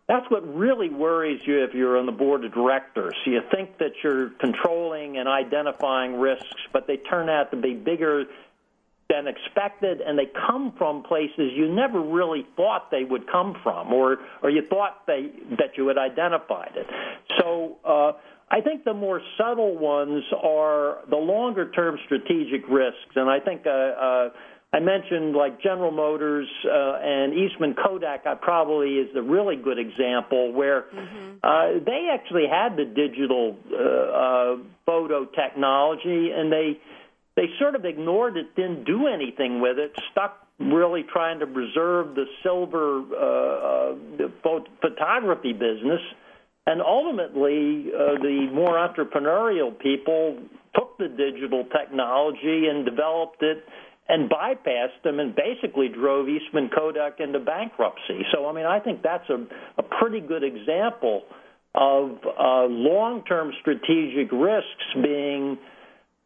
That's 0.08 0.28
what 0.30 0.42
really 0.56 0.88
worries 0.88 1.40
you 1.44 1.62
if 1.64 1.74
you're 1.74 1.98
on 1.98 2.06
the 2.06 2.12
board 2.12 2.44
of 2.44 2.54
directors. 2.54 3.14
You 3.26 3.42
think 3.54 3.76
that 3.78 3.92
you're 4.02 4.30
controlling 4.40 5.18
and 5.18 5.28
identifying 5.28 6.18
risks, 6.18 6.46
but 6.72 6.86
they 6.86 6.96
turn 6.96 7.28
out 7.28 7.50
to 7.50 7.58
be 7.58 7.74
bigger 7.74 8.24
than 9.10 9.26
expected, 9.26 10.00
and 10.00 10.18
they 10.18 10.26
come 10.46 10.72
from 10.76 11.02
places 11.02 11.52
you 11.54 11.72
never 11.72 12.00
really 12.00 12.46
thought 12.56 12.90
they 12.90 13.04
would 13.04 13.30
come 13.30 13.56
from, 13.62 13.92
or 13.92 14.18
or 14.42 14.50
you 14.50 14.62
thought 14.62 15.06
they 15.06 15.30
that 15.58 15.76
you 15.76 15.88
had 15.88 15.98
identified 15.98 16.72
it. 16.74 16.86
So 17.38 17.76
uh, 17.84 18.12
I 18.50 18.60
think 18.62 18.84
the 18.84 18.94
more 18.94 19.20
subtle 19.36 19.76
ones 19.76 20.24
are 20.42 20.98
the 21.08 21.16
longer 21.16 21.70
term 21.70 21.98
strategic 22.06 22.66
risks. 22.68 23.14
And 23.14 23.28
I 23.28 23.40
think 23.40 23.66
uh, 23.66 23.70
uh, 23.70 24.30
I 24.72 24.80
mentioned 24.80 25.34
like 25.34 25.62
General 25.62 25.90
Motors 25.90 26.46
uh, 26.66 26.98
and 27.00 27.32
Eastman 27.32 27.74
Kodak, 27.74 28.26
I 28.26 28.34
probably 28.34 28.96
is 28.96 29.08
a 29.16 29.22
really 29.22 29.56
good 29.56 29.78
example 29.78 30.52
where 30.52 30.82
mm-hmm. 30.94 31.38
uh, 31.42 31.84
they 31.84 32.08
actually 32.12 32.46
had 32.50 32.76
the 32.76 32.84
digital 32.84 33.56
uh, 33.72 33.76
uh, 33.76 34.56
photo 34.84 35.24
technology 35.24 36.30
and 36.36 36.52
they 36.52 36.78
they 37.36 37.46
sort 37.60 37.76
of 37.76 37.84
ignored 37.84 38.36
it, 38.36 38.56
didn't 38.56 38.84
do 38.84 39.06
anything 39.06 39.60
with 39.60 39.78
it, 39.78 39.92
stuck 40.10 40.44
really 40.58 41.04
trying 41.04 41.38
to 41.38 41.46
preserve 41.46 42.14
the 42.14 42.24
silver 42.42 42.98
uh, 42.98 43.92
uh, 43.92 43.94
the 44.18 44.32
photography 44.82 45.52
business. 45.52 46.00
And 46.66 46.82
ultimately, 46.82 47.86
uh, 47.94 48.20
the 48.20 48.48
more 48.52 48.74
entrepreneurial 48.76 49.78
people 49.78 50.38
took 50.74 50.98
the 50.98 51.08
digital 51.08 51.64
technology 51.64 52.66
and 52.68 52.84
developed 52.84 53.42
it 53.42 53.64
and 54.08 54.30
bypassed 54.30 55.02
them 55.04 55.20
and 55.20 55.34
basically 55.34 55.88
drove 55.88 56.28
Eastman 56.28 56.70
Kodak 56.74 57.20
into 57.20 57.38
bankruptcy. 57.38 58.24
So, 58.32 58.48
I 58.48 58.52
mean, 58.52 58.66
I 58.66 58.80
think 58.80 59.02
that's 59.02 59.28
a, 59.28 59.46
a 59.76 59.82
pretty 59.82 60.20
good 60.20 60.42
example 60.42 61.24
of 61.74 62.18
uh, 62.24 62.64
long 62.64 63.22
term 63.24 63.52
strategic 63.60 64.32
risks 64.32 64.84
being 65.02 65.58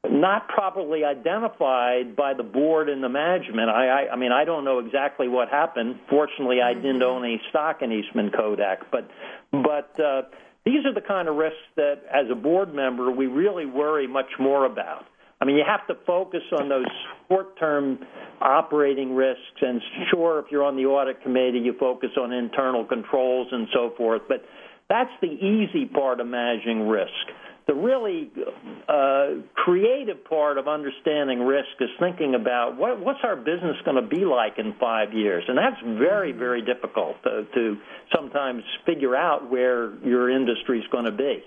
not 0.08 0.48
properly 0.48 1.04
identified 1.04 2.16
by 2.16 2.34
the 2.34 2.42
board 2.42 2.88
and 2.88 3.02
the 3.02 3.08
management. 3.08 3.68
I, 3.68 3.86
I, 3.86 4.12
I 4.12 4.16
mean, 4.16 4.32
I 4.32 4.44
don't 4.44 4.64
know 4.64 4.80
exactly 4.80 5.28
what 5.28 5.48
happened. 5.48 5.96
Fortunately, 6.08 6.60
I 6.60 6.74
didn't 6.74 7.02
own 7.02 7.24
any 7.24 7.40
stock 7.50 7.82
in 7.82 7.92
Eastman 7.92 8.30
Kodak, 8.30 8.90
but 8.90 9.08
but 9.52 10.00
uh, 10.00 10.22
these 10.64 10.84
are 10.86 10.94
the 10.94 11.00
kind 11.00 11.28
of 11.28 11.36
risks 11.36 11.58
that, 11.76 12.02
as 12.12 12.30
a 12.30 12.34
board 12.34 12.74
member, 12.74 13.10
we 13.10 13.26
really 13.26 13.66
worry 13.66 14.06
much 14.06 14.30
more 14.38 14.64
about. 14.64 15.04
I 15.42 15.44
mean, 15.44 15.56
you 15.56 15.64
have 15.66 15.84
to 15.88 15.96
focus 16.06 16.42
on 16.56 16.68
those 16.68 16.86
short-term 17.26 17.98
operating 18.40 19.16
risks, 19.16 19.58
and 19.60 19.82
sure, 20.08 20.38
if 20.38 20.46
you're 20.52 20.62
on 20.62 20.76
the 20.76 20.84
audit 20.84 21.20
committee, 21.20 21.58
you 21.58 21.74
focus 21.80 22.10
on 22.16 22.32
internal 22.32 22.84
controls 22.84 23.48
and 23.50 23.66
so 23.74 23.92
forth. 23.96 24.22
But 24.28 24.44
that's 24.88 25.10
the 25.20 25.26
easy 25.26 25.86
part 25.86 26.20
of 26.20 26.28
managing 26.28 26.86
risk. 26.86 27.10
the 27.66 27.74
really 27.74 28.30
uh, 28.88 29.42
creative 29.54 30.24
part 30.24 30.58
of 30.58 30.66
understanding 30.66 31.40
risk 31.40 31.68
is 31.80 31.88
thinking 32.00 32.34
about 32.34 32.76
what, 32.76 33.00
what's 33.00 33.20
our 33.22 33.36
business 33.36 33.76
going 33.84 34.02
to 34.02 34.08
be 34.08 34.24
like 34.24 34.58
in 34.58 34.74
five 34.80 35.12
years, 35.12 35.44
and 35.46 35.56
that's 35.56 35.80
very, 35.98 36.32
very 36.32 36.62
difficult 36.62 37.16
to, 37.22 37.46
to 37.54 37.76
sometimes 38.14 38.62
figure 38.84 39.14
out 39.14 39.50
where 39.50 39.94
your 40.04 40.28
industry 40.30 40.80
is 40.80 40.84
going 40.90 41.04
to 41.04 41.12
be. 41.12 41.42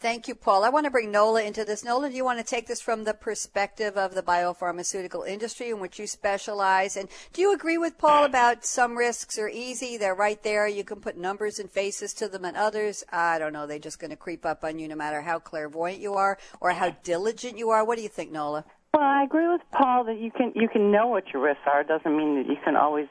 Thank 0.00 0.28
you, 0.28 0.34
Paul. 0.34 0.64
I 0.64 0.70
want 0.70 0.84
to 0.84 0.90
bring 0.90 1.10
Nola 1.10 1.42
into 1.42 1.62
this. 1.62 1.84
Nola, 1.84 2.08
do 2.08 2.16
you 2.16 2.24
want 2.24 2.38
to 2.38 2.44
take 2.44 2.66
this 2.66 2.80
from 2.80 3.04
the 3.04 3.12
perspective 3.12 3.98
of 3.98 4.14
the 4.14 4.22
biopharmaceutical 4.22 5.28
industry 5.28 5.68
in 5.68 5.78
which 5.78 5.98
you 5.98 6.06
specialize? 6.06 6.96
And 6.96 7.06
do 7.34 7.42
you 7.42 7.52
agree 7.52 7.76
with 7.76 7.98
Paul 7.98 8.24
about 8.24 8.64
some 8.64 8.96
risks 8.96 9.38
are 9.38 9.50
easy? 9.50 9.98
They're 9.98 10.14
right 10.14 10.42
there. 10.42 10.66
You 10.66 10.84
can 10.84 11.00
put 11.00 11.18
numbers 11.18 11.58
and 11.58 11.70
faces 11.70 12.14
to 12.14 12.28
them, 12.28 12.46
and 12.46 12.56
others, 12.56 13.04
I 13.12 13.38
don't 13.38 13.52
know, 13.52 13.66
they're 13.66 13.78
just 13.78 13.98
going 13.98 14.10
to 14.10 14.16
creep 14.16 14.46
up 14.46 14.64
on 14.64 14.78
you 14.78 14.88
no 14.88 14.96
matter 14.96 15.20
how 15.20 15.38
clairvoyant 15.38 16.00
you 16.00 16.14
are 16.14 16.38
or 16.62 16.70
how 16.70 16.96
diligent 17.04 17.58
you 17.58 17.68
are. 17.68 17.84
What 17.84 17.96
do 17.96 18.02
you 18.02 18.08
think, 18.08 18.32
Nola? 18.32 18.64
Well, 18.94 19.04
I 19.04 19.22
agree 19.22 19.48
with 19.48 19.60
Paul 19.70 20.04
that 20.04 20.18
you 20.18 20.30
can 20.30 20.52
you 20.56 20.68
can 20.68 20.90
know 20.90 21.06
what 21.08 21.32
your 21.32 21.42
risks 21.42 21.62
are. 21.66 21.82
It 21.82 21.88
doesn't 21.88 22.16
mean 22.16 22.36
that 22.36 22.46
you 22.46 22.56
can 22.64 22.74
always 22.74 23.06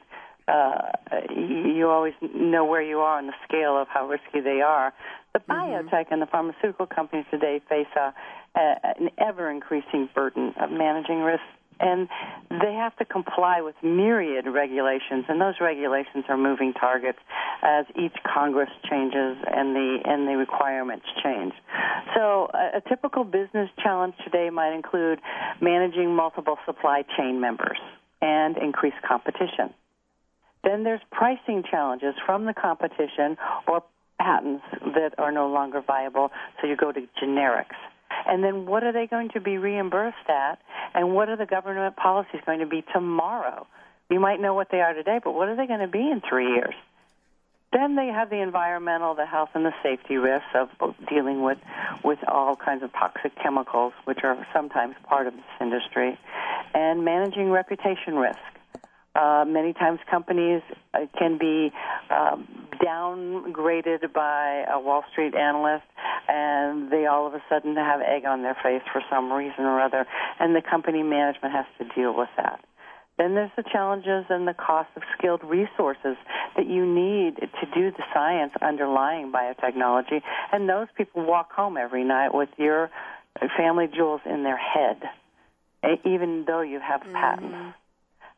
uh, 0.49 0.91
you 1.35 1.89
always 1.89 2.13
know 2.21 2.65
where 2.65 2.81
you 2.81 2.99
are 2.99 3.17
on 3.17 3.27
the 3.27 3.33
scale 3.47 3.77
of 3.79 3.87
how 3.87 4.07
risky 4.07 4.39
they 4.41 4.61
are. 4.61 4.93
The 5.33 5.39
mm-hmm. 5.39 5.51
biotech 5.51 6.07
and 6.11 6.21
the 6.21 6.25
pharmaceutical 6.25 6.87
companies 6.87 7.25
today 7.29 7.61
face 7.69 7.87
a, 7.95 8.13
a, 8.59 8.75
an 8.99 9.09
ever 9.17 9.49
increasing 9.51 10.09
burden 10.15 10.53
of 10.59 10.71
managing 10.71 11.21
risk, 11.21 11.43
and 11.79 12.09
they 12.49 12.73
have 12.73 12.95
to 12.97 13.05
comply 13.05 13.61
with 13.61 13.75
myriad 13.83 14.45
regulations, 14.47 15.25
and 15.29 15.39
those 15.39 15.55
regulations 15.61 16.25
are 16.27 16.37
moving 16.37 16.73
targets 16.73 17.19
as 17.61 17.85
each 17.95 18.15
Congress 18.25 18.69
changes 18.89 19.37
and 19.47 19.75
the 19.75 19.99
and 20.03 20.27
the 20.27 20.35
requirements 20.35 21.05
change. 21.23 21.53
So, 22.15 22.49
a, 22.53 22.77
a 22.77 22.81
typical 22.89 23.23
business 23.23 23.69
challenge 23.81 24.15
today 24.23 24.49
might 24.49 24.73
include 24.73 25.19
managing 25.61 26.15
multiple 26.15 26.57
supply 26.65 27.03
chain 27.17 27.39
members 27.39 27.77
and 28.21 28.57
increased 28.57 29.01
competition. 29.07 29.73
Then 30.63 30.83
there's 30.83 31.01
pricing 31.11 31.63
challenges 31.69 32.15
from 32.25 32.45
the 32.45 32.53
competition 32.53 33.37
or 33.67 33.83
patents 34.19 34.63
that 34.81 35.15
are 35.17 35.31
no 35.31 35.49
longer 35.49 35.81
viable, 35.81 36.31
so 36.59 36.67
you 36.67 36.75
go 36.75 36.91
to 36.91 37.07
generics. 37.21 37.77
And 38.27 38.43
then 38.43 38.65
what 38.65 38.83
are 38.83 38.91
they 38.91 39.07
going 39.07 39.29
to 39.29 39.39
be 39.39 39.57
reimbursed 39.57 40.29
at? 40.29 40.59
And 40.93 41.13
what 41.13 41.29
are 41.29 41.37
the 41.37 41.45
government 41.45 41.95
policies 41.95 42.41
going 42.45 42.59
to 42.59 42.65
be 42.65 42.83
tomorrow? 42.93 43.65
You 44.09 44.19
might 44.19 44.41
know 44.41 44.53
what 44.53 44.69
they 44.71 44.81
are 44.81 44.93
today, 44.93 45.19
but 45.23 45.33
what 45.33 45.47
are 45.47 45.55
they 45.55 45.67
going 45.67 45.79
to 45.79 45.87
be 45.87 45.99
in 45.99 46.21
three 46.27 46.53
years? 46.53 46.73
Then 47.71 47.95
they 47.95 48.07
have 48.07 48.31
the 48.31 48.41
environmental, 48.41 49.13
the 49.13 49.27
health, 49.27 49.49
and 49.53 49.63
the 49.63 49.73
safety 49.83 50.17
risks 50.17 50.47
of 50.55 50.95
dealing 51.07 51.43
with, 51.43 51.59
with 52.03 52.17
all 52.27 52.55
kinds 52.55 52.81
of 52.81 52.91
toxic 52.93 53.31
chemicals, 53.35 53.93
which 54.05 54.23
are 54.23 54.47
sometimes 54.51 54.95
part 55.03 55.27
of 55.27 55.35
this 55.35 55.43
industry, 55.61 56.17
and 56.73 57.05
managing 57.05 57.51
reputation 57.51 58.15
risk. 58.15 58.39
Uh, 59.15 59.43
many 59.47 59.73
times 59.73 59.99
companies 60.09 60.61
uh, 60.93 60.99
can 61.17 61.37
be 61.37 61.71
um, 62.11 62.47
downgraded 62.81 64.13
by 64.13 64.63
a 64.71 64.79
Wall 64.79 65.03
Street 65.11 65.33
analyst, 65.35 65.85
and 66.27 66.91
they 66.91 67.07
all 67.07 67.25
of 67.25 67.33
a 67.33 67.41
sudden 67.49 67.75
have 67.75 68.01
egg 68.01 68.25
on 68.25 68.43
their 68.43 68.55
face 68.61 68.83
for 68.93 69.01
some 69.09 69.33
reason 69.33 69.65
or 69.65 69.81
other, 69.81 70.05
and 70.39 70.55
the 70.55 70.61
company 70.61 71.01
management 71.01 71.53
has 71.53 71.65
to 71.79 71.85
deal 71.95 72.15
with 72.15 72.29
that. 72.37 72.63
Then 73.17 73.33
there's 73.33 73.51
the 73.57 73.63
challenges 73.63 74.25
and 74.29 74.47
the 74.47 74.53
cost 74.53 74.89
of 74.95 75.01
skilled 75.17 75.43
resources 75.43 76.15
that 76.55 76.67
you 76.67 76.85
need 76.85 77.35
to 77.37 77.65
do 77.73 77.91
the 77.91 78.03
science 78.13 78.53
underlying 78.61 79.31
biotechnology, 79.31 80.21
and 80.53 80.69
those 80.69 80.87
people 80.95 81.25
walk 81.25 81.51
home 81.51 81.77
every 81.77 82.03
night 82.03 82.33
with 82.33 82.49
your 82.57 82.91
family 83.57 83.87
jewels 83.93 84.21
in 84.25 84.43
their 84.43 84.57
head, 84.57 85.01
even 86.05 86.45
though 86.45 86.61
you 86.61 86.79
have 86.79 87.01
mm-hmm. 87.01 87.13
patents 87.13 87.75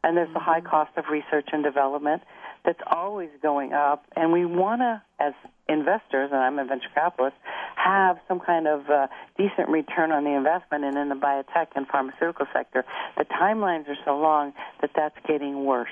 and 0.04 0.18
there's 0.18 0.34
the 0.34 0.40
high 0.40 0.62
cost 0.62 0.92
of 0.98 1.06
research 1.12 1.50
and 1.52 1.64
development 1.64 2.22
that's 2.66 2.80
always 2.88 3.30
going 3.42 3.74
up. 3.74 4.06
And 4.16 4.32
we 4.32 4.46
want 4.46 4.82
to, 4.82 5.02
as 5.20 5.34
investors, 5.68 6.30
and 6.32 6.36
I'm 6.36 6.60
a 6.60 6.66
venture 6.66 6.90
capitalist, 6.94 7.36
have 7.76 8.18
some 8.28 8.40
kind 8.40 8.68
of 8.68 8.90
uh, 8.90 9.08
decent 9.38 9.70
return 9.70 10.12
on 10.12 10.24
the 10.24 10.32
investment. 10.32 10.84
And 10.86 10.98
in 10.98 11.10
the 11.10 11.16
biotech 11.16 11.68
and 11.76 11.88
pharmaceutical 11.88 12.46
sector, 12.54 12.86
the 13.18 13.26
timelines 13.26 13.88
are 13.90 13.98
so 14.06 14.18
long 14.18 14.54
that 14.82 14.92
that's 14.96 15.18
getting 15.28 15.66
worse. 15.66 15.90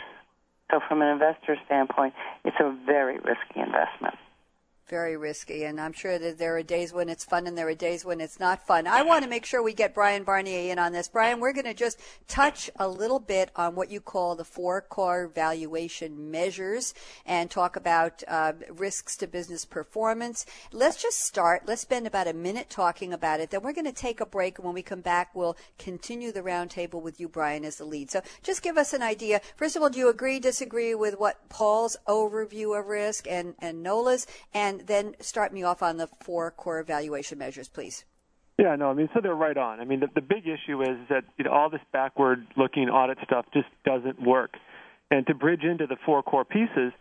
So, 0.71 0.79
from 0.87 1.01
an 1.01 1.07
investor 1.07 1.57
standpoint, 1.65 2.13
it's 2.45 2.57
a 2.59 2.75
very 2.85 3.15
risky 3.15 3.59
investment 3.59 4.15
very 4.89 5.15
risky. 5.15 5.63
And 5.63 5.79
I'm 5.79 5.93
sure 5.93 6.17
that 6.17 6.37
there 6.37 6.57
are 6.57 6.63
days 6.63 6.91
when 6.91 7.07
it's 7.07 7.23
fun 7.23 7.47
and 7.47 7.57
there 7.57 7.67
are 7.67 7.75
days 7.75 8.03
when 8.03 8.19
it's 8.19 8.39
not 8.39 8.65
fun. 8.65 8.87
I 8.87 9.03
want 9.03 9.23
to 9.23 9.29
make 9.29 9.45
sure 9.45 9.61
we 9.61 9.73
get 9.73 9.93
Brian 9.93 10.25
Barnier 10.25 10.71
in 10.71 10.79
on 10.79 10.91
this. 10.91 11.07
Brian, 11.07 11.39
we're 11.39 11.53
going 11.53 11.65
to 11.65 11.73
just 11.73 11.99
touch 12.27 12.69
a 12.77 12.87
little 12.87 13.19
bit 13.19 13.51
on 13.55 13.75
what 13.75 13.91
you 13.91 14.01
call 14.01 14.35
the 14.35 14.43
four 14.43 14.81
core 14.81 15.27
valuation 15.27 16.31
measures 16.31 16.93
and 17.25 17.49
talk 17.49 17.75
about 17.75 18.23
uh, 18.27 18.53
risks 18.71 19.15
to 19.17 19.27
business 19.27 19.65
performance. 19.65 20.45
Let's 20.71 21.01
just 21.01 21.19
start. 21.19 21.63
Let's 21.67 21.81
spend 21.81 22.07
about 22.07 22.27
a 22.27 22.33
minute 22.33 22.69
talking 22.69 23.13
about 23.13 23.39
it. 23.39 23.51
Then 23.51 23.61
we're 23.61 23.73
going 23.73 23.85
to 23.85 23.91
take 23.91 24.19
a 24.19 24.25
break. 24.25 24.57
And 24.57 24.65
when 24.65 24.73
we 24.73 24.81
come 24.81 25.01
back, 25.01 25.35
we'll 25.35 25.57
continue 25.77 26.31
the 26.31 26.41
roundtable 26.41 27.01
with 27.01 27.19
you, 27.19 27.27
Brian, 27.29 27.63
as 27.63 27.77
the 27.77 27.85
lead. 27.85 28.09
So 28.09 28.21
just 28.41 28.63
give 28.63 28.77
us 28.77 28.93
an 28.93 29.03
idea. 29.03 29.41
First 29.55 29.75
of 29.75 29.83
all, 29.83 29.89
do 29.89 29.99
you 29.99 30.09
agree, 30.09 30.39
disagree 30.39 30.95
with 30.95 31.19
what 31.19 31.47
Paul's 31.49 31.97
overview 32.07 32.79
of 32.79 32.87
risk 32.87 33.27
and, 33.27 33.53
and 33.59 33.83
Nola's? 33.83 34.25
And 34.53 34.78
then 34.85 35.15
start 35.19 35.53
me 35.53 35.63
off 35.63 35.81
on 35.81 35.97
the 35.97 36.07
four 36.21 36.51
core 36.51 36.79
evaluation 36.79 37.37
measures, 37.37 37.67
please. 37.67 38.05
Yeah, 38.57 38.75
no, 38.75 38.89
I 38.89 38.93
mean, 38.93 39.09
so 39.13 39.21
they're 39.21 39.33
right 39.33 39.55
on. 39.55 39.79
I 39.79 39.85
mean, 39.85 40.01
the, 40.01 40.07
the 40.13 40.21
big 40.21 40.45
issue 40.45 40.81
is 40.81 40.97
that 41.09 41.23
you 41.37 41.45
know, 41.45 41.51
all 41.51 41.69
this 41.69 41.81
backward-looking 41.93 42.89
audit 42.89 43.17
stuff 43.23 43.45
just 43.53 43.67
doesn't 43.85 44.21
work. 44.21 44.51
And 45.09 45.25
to 45.27 45.33
bridge 45.33 45.63
into 45.63 45.87
the 45.87 45.95
four 46.05 46.21
core 46.23 46.43
pieces, 46.43 46.91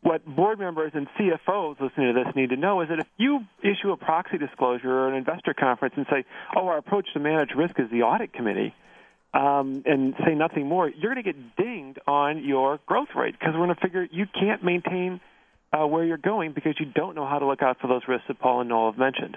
what 0.00 0.24
board 0.24 0.58
members 0.58 0.92
and 0.94 1.06
CFOs 1.18 1.80
listening 1.80 2.14
to 2.14 2.24
this 2.24 2.34
need 2.34 2.48
to 2.50 2.56
know 2.56 2.80
is 2.80 2.88
that 2.88 2.98
if 2.98 3.06
you 3.18 3.40
issue 3.62 3.92
a 3.92 3.96
proxy 3.96 4.38
disclosure 4.38 4.90
or 4.90 5.08
an 5.08 5.14
investor 5.14 5.54
conference 5.54 5.94
and 5.96 6.06
say, 6.10 6.24
"Oh, 6.56 6.66
our 6.66 6.78
approach 6.78 7.12
to 7.12 7.20
manage 7.20 7.50
risk 7.54 7.78
is 7.78 7.88
the 7.90 8.02
audit 8.02 8.32
committee," 8.32 8.74
um, 9.34 9.82
and 9.86 10.14
say 10.26 10.34
nothing 10.34 10.66
more, 10.66 10.88
you're 10.88 11.14
going 11.14 11.22
to 11.24 11.32
get 11.32 11.56
dinged 11.56 11.98
on 12.06 12.42
your 12.42 12.80
growth 12.86 13.14
rate 13.14 13.38
because 13.38 13.54
we're 13.54 13.66
going 13.66 13.74
to 13.74 13.80
figure 13.80 14.08
you 14.10 14.26
can't 14.26 14.64
maintain 14.64 15.20
uh, 15.72 15.86
where 15.86 16.04
you're 16.04 16.18
going 16.18 16.52
because 16.52 16.74
you 16.78 16.86
don't 16.86 17.14
know 17.14 17.26
how 17.26 17.38
to 17.38 17.46
look 17.46 17.62
out 17.62 17.78
for 17.80 17.88
those 17.88 18.02
risks 18.06 18.26
that 18.28 18.38
Paul 18.38 18.60
and 18.60 18.68
Nola 18.68 18.92
have 18.92 18.98
mentioned. 18.98 19.36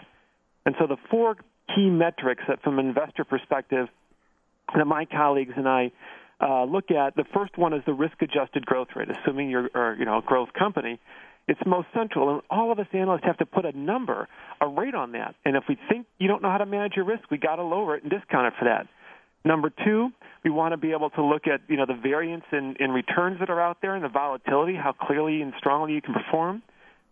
And 0.66 0.76
so 0.80 0.88
the 0.88 0.98
four 1.10 1.36
key 1.74 1.90
metrics 1.90 2.44
that, 2.48 2.62
from 2.62 2.80
an 2.80 2.88
investor 2.88 3.24
perspective, 3.24 3.88
that 4.76 4.86
my 4.86 5.06
colleagues 5.06 5.54
and 5.56 5.68
I 5.68 5.92
uh, 6.42 6.66
look 6.66 6.92
at, 6.92 7.16
the 7.16 7.24
first 7.34 7.58
one 7.58 7.74
is 7.74 7.84
the 7.86 7.94
risk-adjusted 7.94 8.66
growth 8.66 8.90
rate, 8.96 9.08
assuming 9.10 9.50
you're 9.50 9.70
or, 9.74 9.96
you 9.98 10.06
know 10.06 10.18
a 10.18 10.22
growth 10.22 10.50
company. 10.58 11.00
It's 11.48 11.60
most 11.66 11.88
central, 11.94 12.34
and 12.34 12.42
all 12.50 12.72
of 12.72 12.80
us 12.80 12.88
analysts 12.92 13.26
have 13.26 13.38
to 13.38 13.46
put 13.46 13.66
a 13.66 13.78
number, 13.78 14.28
a 14.60 14.68
rate 14.68 14.96
on 14.96 15.12
that. 15.12 15.36
And 15.46 15.56
if 15.56 15.66
we 15.70 15.78
think 15.88 16.08
you 16.18 16.28
don't 16.28 16.42
know 16.42 16.50
how 16.50 16.58
to 16.58 16.66
manage 16.66 16.94
your 16.96 17.06
risk, 17.06 17.30
we 17.30 17.38
got 17.38 17.58
to 17.58 17.64
lower 17.64 17.96
it 17.96 18.02
and 18.02 18.12
discount 18.12 18.48
it 18.48 18.54
for 18.58 18.66
that. 18.66 18.88
Number 19.46 19.72
two, 19.86 20.10
we 20.44 20.50
want 20.50 20.74
to 20.74 20.78
be 20.78 20.92
able 20.92 21.12
to 21.12 21.24
look 21.24 21.48
at 21.48 21.62
you 21.68 21.78
know 21.78 21.86
the 21.86 21.94
variance 22.02 22.44
in, 22.52 22.76
in 22.80 22.90
returns 22.92 23.40
that 23.40 23.50
are 23.50 23.62
out 23.62 23.78
there 23.82 23.96
and 23.96 24.04
the 24.04 24.10
volatility, 24.10 24.76
how 24.76 24.92
clearly 24.92 25.42
and 25.42 25.54
strongly 25.60 25.94
you 25.94 26.02
can 26.02 26.16
perform. 26.16 26.64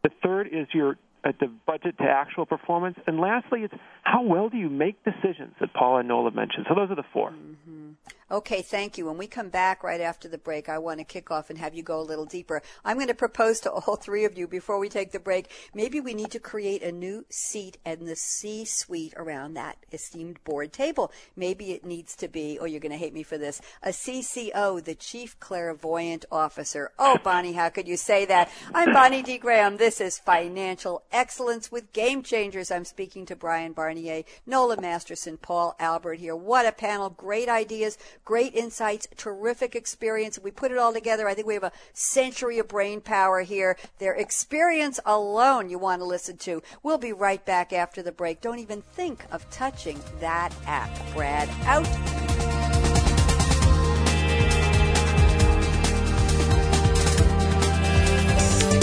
The 0.04 0.10
third 0.24 0.48
is 0.48 0.67
your 0.74 0.98
at 1.23 1.39
the 1.39 1.47
budget 1.65 1.97
to 1.97 2.03
actual 2.03 2.45
performance, 2.45 2.97
and 3.07 3.19
lastly, 3.19 3.62
it's 3.63 3.73
how 4.03 4.23
well 4.23 4.49
do 4.49 4.57
you 4.57 4.69
make 4.69 5.03
decisions 5.03 5.53
that 5.59 5.73
Paula 5.73 5.99
and 5.99 6.07
Nola 6.07 6.31
mentioned. 6.31 6.65
So 6.67 6.75
those 6.75 6.91
are 6.91 6.95
the 6.95 7.05
4 7.13 7.31
mm-hmm. 7.31 7.91
Okay, 8.33 8.63
thank 8.63 8.97
you. 8.97 9.05
When 9.05 9.17
we 9.17 9.27
come 9.27 9.49
back 9.49 9.83
right 9.83 10.01
after 10.01 10.27
the 10.27 10.39
break, 10.39 10.67
I 10.67 10.79
want 10.79 10.97
to 10.97 11.03
kick 11.03 11.29
off 11.29 11.51
and 11.51 11.59
have 11.59 11.75
you 11.75 11.83
go 11.83 11.99
a 11.99 12.01
little 12.01 12.25
deeper. 12.25 12.63
I'm 12.83 12.97
going 12.97 13.07
to 13.09 13.13
propose 13.13 13.59
to 13.59 13.71
all 13.71 13.95
three 13.95 14.25
of 14.25 14.36
you 14.36 14.47
before 14.47 14.79
we 14.79 14.89
take 14.89 15.12
the 15.12 15.19
break, 15.19 15.51
maybe 15.75 15.99
we 15.99 16.15
need 16.15 16.31
to 16.31 16.39
create 16.39 16.81
a 16.81 16.91
new 16.91 17.25
seat 17.29 17.77
in 17.86 18.05
the 18.05 18.15
C 18.15 18.65
suite 18.65 19.13
around 19.17 19.53
that 19.53 19.77
esteemed 19.91 20.43
board 20.45 20.73
table. 20.73 21.12
Maybe 21.36 21.73
it 21.73 21.86
needs 21.86 22.15
to 22.15 22.27
be, 22.27 22.57
or 22.57 22.67
you're 22.67 22.79
going 22.79 22.91
to 22.91 22.97
hate 22.97 23.13
me 23.13 23.21
for 23.21 23.38
this, 23.38 23.62
a 23.83 23.89
CCO, 23.89 24.83
the 24.83 24.95
Chief 24.95 25.39
Clairvoyant 25.39 26.25
Officer. 26.31 26.91
Oh, 26.97 27.19
Bonnie, 27.23 27.53
how 27.53 27.69
could 27.69 27.88
you 27.88 27.97
say 27.97 28.25
that? 28.25 28.49
I'm 28.73 28.93
Bonnie 28.93 29.21
D. 29.21 29.38
Graham. 29.38 29.77
This 29.77 30.01
is 30.01 30.17
Financial 30.17 31.03
Excellence 31.13 31.71
with 31.71 31.93
Game 31.93 32.23
Changers. 32.23 32.71
I'm 32.71 32.86
speaking 32.86 33.26
to 33.28 33.36
Brian 33.36 33.73
Barnier, 33.73 34.26
Nola 34.45 34.82
Masterson, 34.82 35.38
Paul 35.38 35.76
Albert 35.80 36.15
here. 36.15 36.36
What 36.36 36.65
a 36.65 36.71
panel. 36.71 37.10
Great 37.10 37.47
ideas 37.47 37.97
great 38.26 38.54
insights, 38.56 39.08
terrific 39.17 39.76
experience. 39.76 40.39
We 40.39 40.52
put 40.52 40.71
it 40.71 40.78
all 40.78 40.93
together. 40.93 41.28
I 41.28 41.34
think 41.34 41.47
we 41.47 41.54
have 41.54 41.63
a 41.63 41.71
century 41.93 42.60
of 42.60 42.67
brain 42.67 43.02
power 43.02 43.41
here. 43.41 43.78
Their 43.99 44.13
experience 44.13 44.99
alone 45.06 45.69
you 45.69 45.80
want 45.80 46.02
to 46.02 46.06
listen 46.06 46.38
to. 46.38 46.62
We'll 46.82 46.97
be 46.97 47.13
right 47.13 47.43
back 47.45 47.73
after 47.73 48.02
the 48.02 48.12
break. 48.12 48.41
Don't 48.41 48.60
even 48.60 48.82
think 48.82 49.26
of 49.32 49.49
touching 49.49 49.99
that 50.19 50.54
app. 50.65 50.89
Brad 51.13 51.49
out. 51.65 52.53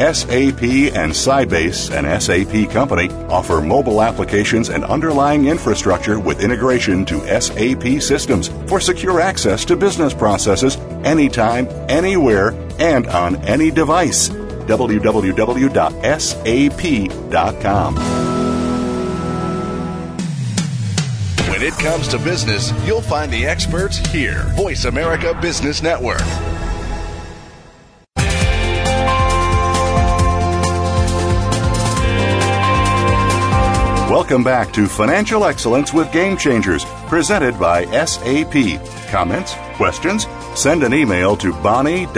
SAP 0.00 0.62
and 0.96 1.12
Sybase, 1.12 1.90
an 1.92 2.06
SAP 2.18 2.70
company, 2.72 3.10
offer 3.28 3.60
mobile 3.60 4.00
applications 4.00 4.70
and 4.70 4.82
underlying 4.84 5.46
infrastructure 5.46 6.18
with 6.18 6.40
integration 6.42 7.04
to 7.04 7.20
SAP 7.40 8.00
systems 8.00 8.48
for 8.66 8.80
secure 8.80 9.20
access 9.20 9.62
to 9.66 9.76
business 9.76 10.14
processes 10.14 10.76
anytime, 11.04 11.68
anywhere, 11.90 12.52
and 12.78 13.08
on 13.08 13.36
any 13.44 13.70
device. 13.70 14.30
www.sap.com. 14.30 15.10
When 21.50 21.62
it 21.62 21.74
comes 21.74 22.08
to 22.08 22.18
business, 22.18 22.72
you'll 22.86 23.02
find 23.02 23.30
the 23.30 23.44
experts 23.44 23.98
here. 23.98 24.44
Voice 24.56 24.86
America 24.86 25.38
Business 25.42 25.82
Network. 25.82 26.22
Welcome 34.10 34.42
back 34.42 34.72
to 34.72 34.88
Financial 34.88 35.44
Excellence 35.44 35.92
with 35.94 36.10
Game 36.10 36.36
Changers, 36.36 36.84
presented 37.06 37.56
by 37.60 37.84
SAP. 38.04 38.80
Comments? 39.08 39.54
Questions? 39.76 40.26
Send 40.56 40.82
an 40.82 40.92
email 40.92 41.36
to 41.36 41.52
bonnie.d.graham 41.62 42.16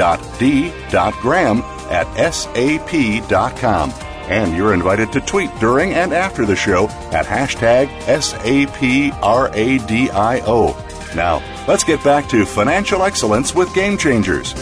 at 1.91 2.33
sap.com. 2.33 3.91
And 3.91 4.57
you're 4.57 4.73
invited 4.73 5.13
to 5.13 5.21
tweet 5.21 5.51
during 5.61 5.93
and 5.93 6.15
after 6.15 6.47
the 6.47 6.57
show 6.57 6.89
at 7.13 7.27
hashtag 7.27 7.89
SAPRADIO. 8.07 8.35
Now, 11.15 11.43
let's 11.69 11.85
get 11.85 12.03
back 12.03 12.27
to 12.31 12.47
Financial 12.47 13.03
Excellence 13.03 13.55
with 13.55 13.75
Game 13.75 13.99
Changers. 13.99 14.55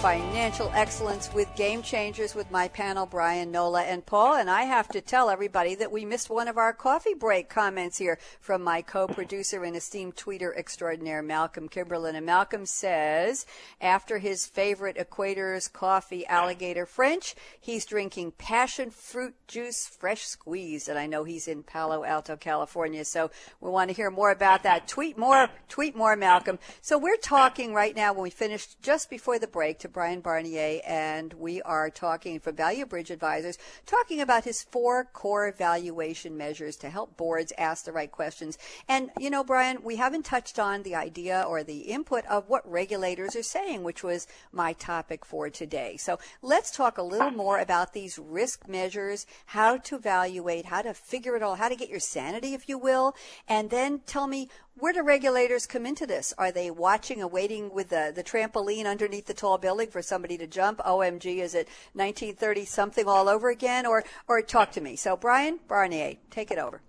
Financial 0.00 0.72
Excellence 0.74 1.30
with 1.34 1.54
Game 1.56 1.82
Changers 1.82 2.34
with 2.34 2.50
my 2.50 2.68
panel, 2.68 3.04
Brian, 3.04 3.50
Nola, 3.50 3.82
and 3.82 4.06
Paul. 4.06 4.36
And 4.36 4.48
I 4.48 4.62
have 4.62 4.88
to 4.88 5.02
tell 5.02 5.28
everybody 5.28 5.74
that 5.74 5.92
we 5.92 6.06
missed 6.06 6.30
one 6.30 6.48
of 6.48 6.56
our 6.56 6.72
coffee 6.72 7.12
break 7.12 7.50
comments 7.50 7.98
here 7.98 8.18
from 8.40 8.64
my 8.64 8.80
co-producer 8.80 9.62
and 9.62 9.76
esteemed 9.76 10.16
tweeter 10.16 10.56
extraordinaire, 10.56 11.22
Malcolm 11.22 11.68
Kimberlin. 11.68 12.16
And 12.16 12.24
Malcolm 12.24 12.64
says, 12.64 13.44
after 13.78 14.16
his 14.16 14.46
favorite 14.46 14.96
Equator's 14.96 15.68
coffee, 15.68 16.26
Alligator 16.28 16.86
French, 16.86 17.34
he's 17.60 17.84
drinking 17.84 18.32
passion 18.38 18.88
fruit 18.88 19.34
juice, 19.48 19.86
fresh 19.86 20.22
squeezed. 20.22 20.88
And 20.88 20.98
I 20.98 21.08
know 21.08 21.24
he's 21.24 21.46
in 21.46 21.62
Palo 21.62 22.04
Alto, 22.04 22.36
California. 22.36 23.04
So 23.04 23.30
we 23.60 23.68
want 23.68 23.90
to 23.90 23.94
hear 23.94 24.10
more 24.10 24.30
about 24.30 24.62
that. 24.62 24.88
Tweet 24.88 25.18
more, 25.18 25.50
tweet 25.68 25.94
more, 25.94 26.16
Malcolm. 26.16 26.58
So 26.80 26.96
we're 26.96 27.18
talking 27.18 27.74
right 27.74 27.94
now 27.94 28.14
when 28.14 28.22
we 28.22 28.30
finished 28.30 28.80
just 28.80 29.10
before 29.10 29.38
the 29.38 29.46
break 29.46 29.78
to 29.80 29.89
Brian 29.92 30.20
Barnier, 30.20 30.80
and 30.86 31.32
we 31.34 31.60
are 31.62 31.90
talking 31.90 32.38
for 32.40 32.52
Value 32.52 32.86
Bridge 32.86 33.10
Advisors, 33.10 33.58
talking 33.86 34.20
about 34.20 34.44
his 34.44 34.62
four 34.62 35.04
core 35.04 35.52
valuation 35.56 36.36
measures 36.36 36.76
to 36.76 36.90
help 36.90 37.16
boards 37.16 37.52
ask 37.58 37.84
the 37.84 37.92
right 37.92 38.10
questions. 38.10 38.58
And, 38.88 39.10
you 39.18 39.30
know, 39.30 39.44
Brian, 39.44 39.82
we 39.82 39.96
haven't 39.96 40.24
touched 40.24 40.58
on 40.58 40.82
the 40.82 40.94
idea 40.94 41.44
or 41.46 41.62
the 41.62 41.80
input 41.80 42.24
of 42.26 42.48
what 42.48 42.70
regulators 42.70 43.34
are 43.34 43.42
saying, 43.42 43.82
which 43.82 44.02
was 44.04 44.26
my 44.52 44.72
topic 44.74 45.24
for 45.24 45.50
today. 45.50 45.96
So 45.96 46.18
let's 46.42 46.70
talk 46.70 46.98
a 46.98 47.02
little 47.02 47.30
more 47.30 47.58
about 47.58 47.92
these 47.92 48.18
risk 48.18 48.68
measures, 48.68 49.26
how 49.46 49.78
to 49.78 49.96
evaluate, 49.96 50.66
how 50.66 50.82
to 50.82 50.94
figure 50.94 51.36
it 51.36 51.42
all, 51.42 51.56
how 51.56 51.68
to 51.68 51.76
get 51.76 51.88
your 51.88 52.00
sanity, 52.00 52.54
if 52.54 52.68
you 52.68 52.78
will, 52.78 53.14
and 53.48 53.70
then 53.70 54.00
tell 54.06 54.26
me 54.26 54.48
where 54.78 54.92
do 54.92 55.02
regulators 55.02 55.66
come 55.66 55.84
into 55.84 56.06
this? 56.06 56.32
Are 56.38 56.50
they 56.50 56.70
watching 56.70 57.20
and 57.20 57.30
waiting 57.30 57.72
with 57.72 57.90
the, 57.90 58.12
the 58.14 58.24
trampoline 58.24 58.86
underneath 58.86 59.26
the 59.26 59.34
tall 59.34 59.58
building 59.58 59.90
for 59.90 60.02
somebody 60.02 60.38
to 60.38 60.46
jump? 60.46 60.78
OMG, 60.78 61.38
is 61.38 61.54
it 61.54 61.68
1930 61.92 62.64
something 62.64 63.06
all 63.06 63.28
over 63.28 63.50
again? 63.50 63.84
Or, 63.84 64.04
or 64.26 64.40
talk 64.42 64.72
to 64.72 64.80
me. 64.80 64.96
So, 64.96 65.16
Brian 65.16 65.60
Barnier, 65.68 66.16
take 66.30 66.50
it 66.50 66.58
over. 66.58 66.80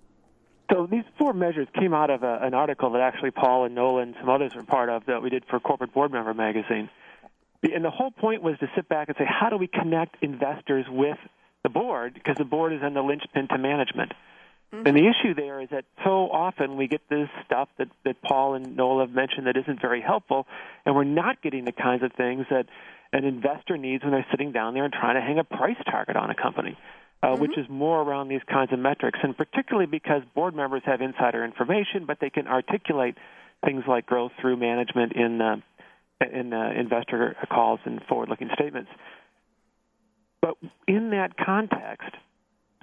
So 0.72 0.88
these 0.90 1.04
four 1.18 1.34
measures 1.34 1.68
came 1.78 1.94
out 1.94 2.10
of 2.10 2.24
a, 2.24 2.40
an 2.42 2.54
article 2.54 2.92
that 2.92 3.02
actually 3.02 3.32
Paul 3.32 3.66
and 3.66 3.76
Nola 3.76 4.04
and 4.04 4.16
some 4.20 4.30
others 4.30 4.56
were 4.56 4.64
part 4.64 4.90
of 4.90 5.06
that 5.08 5.22
we 5.22 5.30
did 5.30 5.44
for 5.50 5.60
Corporate 5.60 5.94
Board 5.94 6.14
Member 6.14 6.34
Magazine. 6.34 6.90
And 7.62 7.84
the 7.84 7.90
whole 7.90 8.12
point 8.12 8.42
was 8.42 8.58
to 8.60 8.68
sit 8.74 8.88
back 8.88 9.10
and 9.10 9.18
say, 9.18 9.26
how 9.28 9.50
do 9.50 9.58
we 9.58 9.68
connect 9.68 10.24
investors 10.24 10.86
with 10.90 11.18
the 11.64 11.70
board? 11.70 12.14
Because 12.14 12.38
the 12.38 12.46
board 12.46 12.72
is 12.72 12.80
then 12.82 12.94
the 12.94 13.02
linchpin 13.02 13.50
to 13.50 13.58
management. 13.58 14.14
Mm-hmm. 14.74 14.88
And 14.88 14.98
the 14.98 15.08
issue 15.08 15.34
there 15.34 15.60
is 15.62 15.70
that 15.72 15.84
so 16.04 16.30
often 16.32 16.78
we 16.78 16.88
get 16.88 17.02
this 17.10 17.28
stuff 17.46 17.68
that, 17.78 17.90
that 18.06 18.22
Paul 18.22 18.54
and 18.56 18.78
Nola 18.78 19.06
have 19.06 19.14
mentioned 19.14 19.48
that 19.48 19.58
isn't 19.58 19.82
very 19.82 20.02
helpful, 20.02 20.48
and 20.86 20.96
we're 20.96 21.04
not 21.04 21.42
getting 21.42 21.66
the 21.66 21.74
kinds 21.74 22.04
of 22.04 22.14
things 22.14 22.46
that 22.50 22.68
an 23.12 23.26
investor 23.26 23.78
needs 23.78 24.04
when 24.04 24.14
they're 24.14 24.26
sitting 24.32 24.54
down 24.54 24.74
there 24.74 24.86
and 24.86 24.94
trying 24.94 25.16
to 25.16 25.22
hang 25.22 25.40
a 25.40 25.44
price 25.44 25.76
target 25.90 26.16
on 26.16 26.30
a 26.30 26.36
company, 26.36 26.78
uh, 27.22 27.28
mm-hmm. 27.28 27.42
which 27.42 27.58
is 27.58 27.66
more 27.70 28.02
around 28.02 28.30
these 28.30 28.42
kinds 28.50 28.72
of 28.72 28.80
metrics, 28.80 29.20
and 29.22 29.36
particularly 29.36 29.88
because 29.88 30.22
board 30.34 30.56
members 30.56 30.82
have 30.86 31.02
insider 31.02 31.44
information, 31.44 32.06
but 32.06 32.20
they 32.22 32.30
can 32.30 32.48
articulate 32.48 33.18
things 33.66 33.84
like 33.88 34.06
growth 34.06 34.32
through 34.40 34.56
management 34.56 35.14
in 35.14 35.42
uh, 35.42 35.56
in 36.32 36.54
uh, 36.54 36.72
investor 36.78 37.36
calls 37.52 37.80
and 37.84 38.02
forward-looking 38.08 38.50
statements. 38.54 38.90
But 40.42 40.56
in 40.88 41.12
that 41.12 41.36
context, 41.36 42.10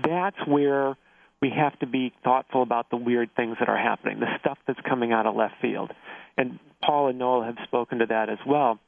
that's 0.03 0.37
where 0.47 0.97
we 1.41 1.51
have 1.51 1.79
to 1.81 1.87
be 1.87 2.13
thoughtful 2.25 2.63
about 2.63 2.91
the 2.91 2.97
weird 2.97 3.31
things 3.37 3.57
that 3.61 3.69
are 3.69 3.79
happening, 3.79 4.21
the 4.21 4.39
stuff 4.41 4.59
that's 4.67 4.81
coming 4.89 5.13
out 5.13 5.27
of 5.27 5.37
left 5.37 5.55
field. 5.63 5.93
And 6.37 6.59
Paul 6.83 7.09
and 7.09 7.19
Nola 7.19 7.47
have 7.47 7.57
spoken 7.65 7.99
to 7.99 8.07
that 8.07 8.29
as 8.29 8.39
well. 8.47 8.79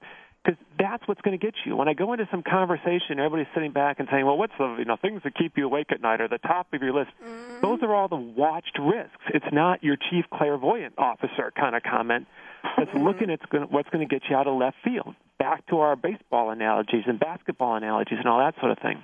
Because 0.43 0.59
that's 0.79 1.07
what's 1.07 1.21
going 1.21 1.39
to 1.39 1.45
get 1.45 1.55
you. 1.67 1.77
When 1.77 1.87
I 1.87 1.93
go 1.93 2.15
into 2.15 2.27
some 2.31 2.43
conversation, 2.43 3.19
everybody's 3.19 3.47
sitting 3.53 3.73
back 3.73 4.01
and 4.01 4.09
saying, 4.11 4.25
"Well, 4.25 4.39
what's 4.39 4.55
the 4.59 4.77
you 4.79 4.87
know 4.87 4.97
things 4.97 5.21
that 5.25 5.35
keep 5.35 5.59
you 5.59 5.67
awake 5.67 5.89
at 5.93 6.01
night, 6.01 6.23
or 6.23 6.29
the 6.29 6.39
top 6.39 6.73
of 6.73 6.83
your 6.83 6.95
list?" 6.95 7.11
Mm-hmm. 7.23 7.61
Those 7.61 7.81
are 7.83 7.95
all 7.95 8.09
the 8.09 8.17
watched 8.17 8.79
risks. 8.81 9.21
It's 9.35 9.53
not 9.53 9.85
your 9.85 9.97
chief 9.97 10.25
clairvoyant 10.33 10.95
officer 10.97 11.53
kind 11.55 11.77
of 11.77 11.83
comment. 11.83 12.27
That's 12.79 12.89
mm-hmm. 12.89 13.05
looking 13.05 13.31
at 13.31 13.41
what's 13.71 13.91
going 13.91 14.09
to 14.09 14.11
get 14.11 14.31
you 14.31 14.37
out 14.37 14.47
of 14.47 14.59
left 14.59 14.79
field. 14.83 15.15
Back 15.39 15.67
to 15.67 15.81
our 15.81 15.95
baseball 15.95 16.51
analogies 16.51 17.05
and 17.07 17.21
basketball 17.21 17.77
analogies 17.77 18.19
and 18.19 18.27
all 18.27 18.39
that 18.39 18.55
sort 18.61 18.73
of 18.73 18.79
thing 18.79 19.03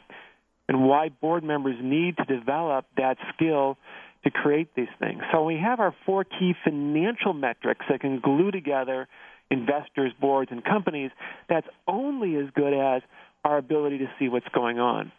and 0.69 0.89
why 0.89 1.09
board 1.09 1.45
members 1.45 1.77
need 1.81 2.17
to 2.17 2.25
develop 2.25 2.87
that 2.97 3.17
skill 3.35 3.77
to 4.25 4.31
create 4.31 4.69
these 4.75 4.89
things. 4.99 5.23
So 5.33 5.45
we 5.45 5.57
have 5.59 5.79
our 5.79 5.95
four 6.05 6.25
key 6.25 6.55
financial 6.65 7.33
metrics 7.33 7.87
that 7.89 8.01
can 8.01 8.21
glue 8.21 8.51
together 8.51 9.09
investors, 9.51 10.13
boards, 10.21 10.51
and 10.51 10.65
companies. 10.65 11.11
That's 11.49 11.67
only 11.87 12.35
as 12.37 12.47
good 12.55 12.73
as 12.73 13.03
our 13.45 13.59
ability 13.59 13.99
to 13.99 14.07
see 14.19 14.29
what's 14.29 14.49
going 14.53 14.81
on. 14.81 15.13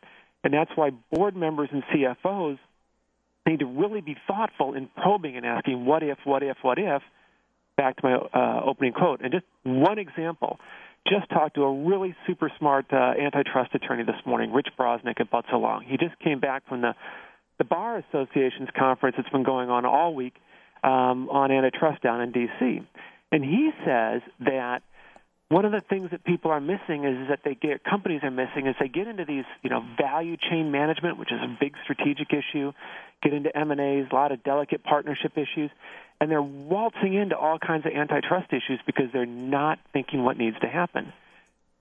And 0.44 0.54
that's 0.54 0.72
why 0.76 0.92
board 1.12 1.36
members 1.36 1.70
and 1.72 1.84
CFOs 1.84 2.60
need 3.48 3.60
to 3.60 3.66
really 3.66 4.02
be 4.02 4.18
thoughtful 4.28 4.74
in 4.74 4.90
probing 4.98 5.38
and 5.38 5.46
asking 5.46 5.86
what 5.86 6.04
if, 6.04 6.18
what 6.26 6.44
if, 6.44 6.58
what 6.62 6.78
if, 6.78 7.02
back 7.78 7.96
to 7.98 8.04
my 8.04 8.16
uh, 8.16 8.62
opening 8.66 8.92
quote. 8.92 9.22
And 9.22 9.32
just 9.32 9.46
one 9.64 9.98
example 9.98 10.60
just 11.10 11.30
talked 11.30 11.56
to 11.56 11.64
a 11.64 11.74
really 11.84 12.16
super 12.26 12.52
smart 12.58 12.86
uh, 12.92 13.14
antitrust 13.20 13.74
attorney 13.74 14.04
this 14.04 14.16
morning, 14.26 14.52
Rich 14.52 14.70
Brosnick 14.78 15.20
at 15.20 15.32
Butzel 15.32 15.62
Long. 15.62 15.84
He 15.88 15.98
just 15.98 16.18
came 16.20 16.40
back 16.40 16.68
from 16.68 16.82
the 16.82 16.94
the 17.58 17.64
Bar 17.64 18.04
Association's 18.10 18.70
conference 18.78 19.16
that's 19.18 19.30
been 19.30 19.44
going 19.44 19.70
on 19.70 19.84
all 19.84 20.14
week 20.14 20.36
um, 20.84 21.28
on 21.30 21.52
antitrust 21.52 22.04
down 22.04 22.22
in 22.22 22.32
D.C. 22.32 22.82
And 23.32 23.44
he 23.44 23.72
says 23.84 24.22
that 24.42 24.82
one 25.50 25.64
of 25.64 25.72
the 25.72 25.80
things 25.80 26.12
that 26.12 26.26
people 26.26 26.52
are 26.52 26.60
missing 26.60 27.06
is 27.06 27.30
that 27.30 27.40
they 27.46 27.56
get 27.56 27.84
companies 27.84 28.22
are 28.24 28.32
missing 28.32 28.68
is 28.68 28.76
they 28.80 28.90
get 28.90 29.08
into 29.08 29.24
these 29.24 29.46
you 29.64 29.70
know 29.70 29.84
value 29.98 30.36
chain 30.38 30.72
management, 30.72 31.18
which 31.18 31.32
is 31.32 31.40
a 31.42 31.58
big 31.60 31.76
strategic 31.84 32.34
issue, 32.34 32.74
get 33.24 33.34
into 33.34 33.56
M 33.56 33.72
and 33.72 33.80
A's, 33.80 34.08
a 34.12 34.16
lot 34.16 34.32
of 34.32 34.44
delicate 34.44 34.84
partnership 34.84 35.38
issues, 35.38 35.72
and 36.20 36.30
they're 36.30 36.42
waltzing 36.42 37.14
into 37.14 37.38
all 37.38 37.60
kinds 37.60 37.86
of 37.86 37.94
antitrust 37.94 38.52
issues 38.52 38.80
because 38.86 39.06
they're 39.14 39.26
not 39.26 39.80
thinking 39.94 40.24
what 40.24 40.38
needs 40.38 40.60
to 40.60 40.68
happen. 40.68 41.14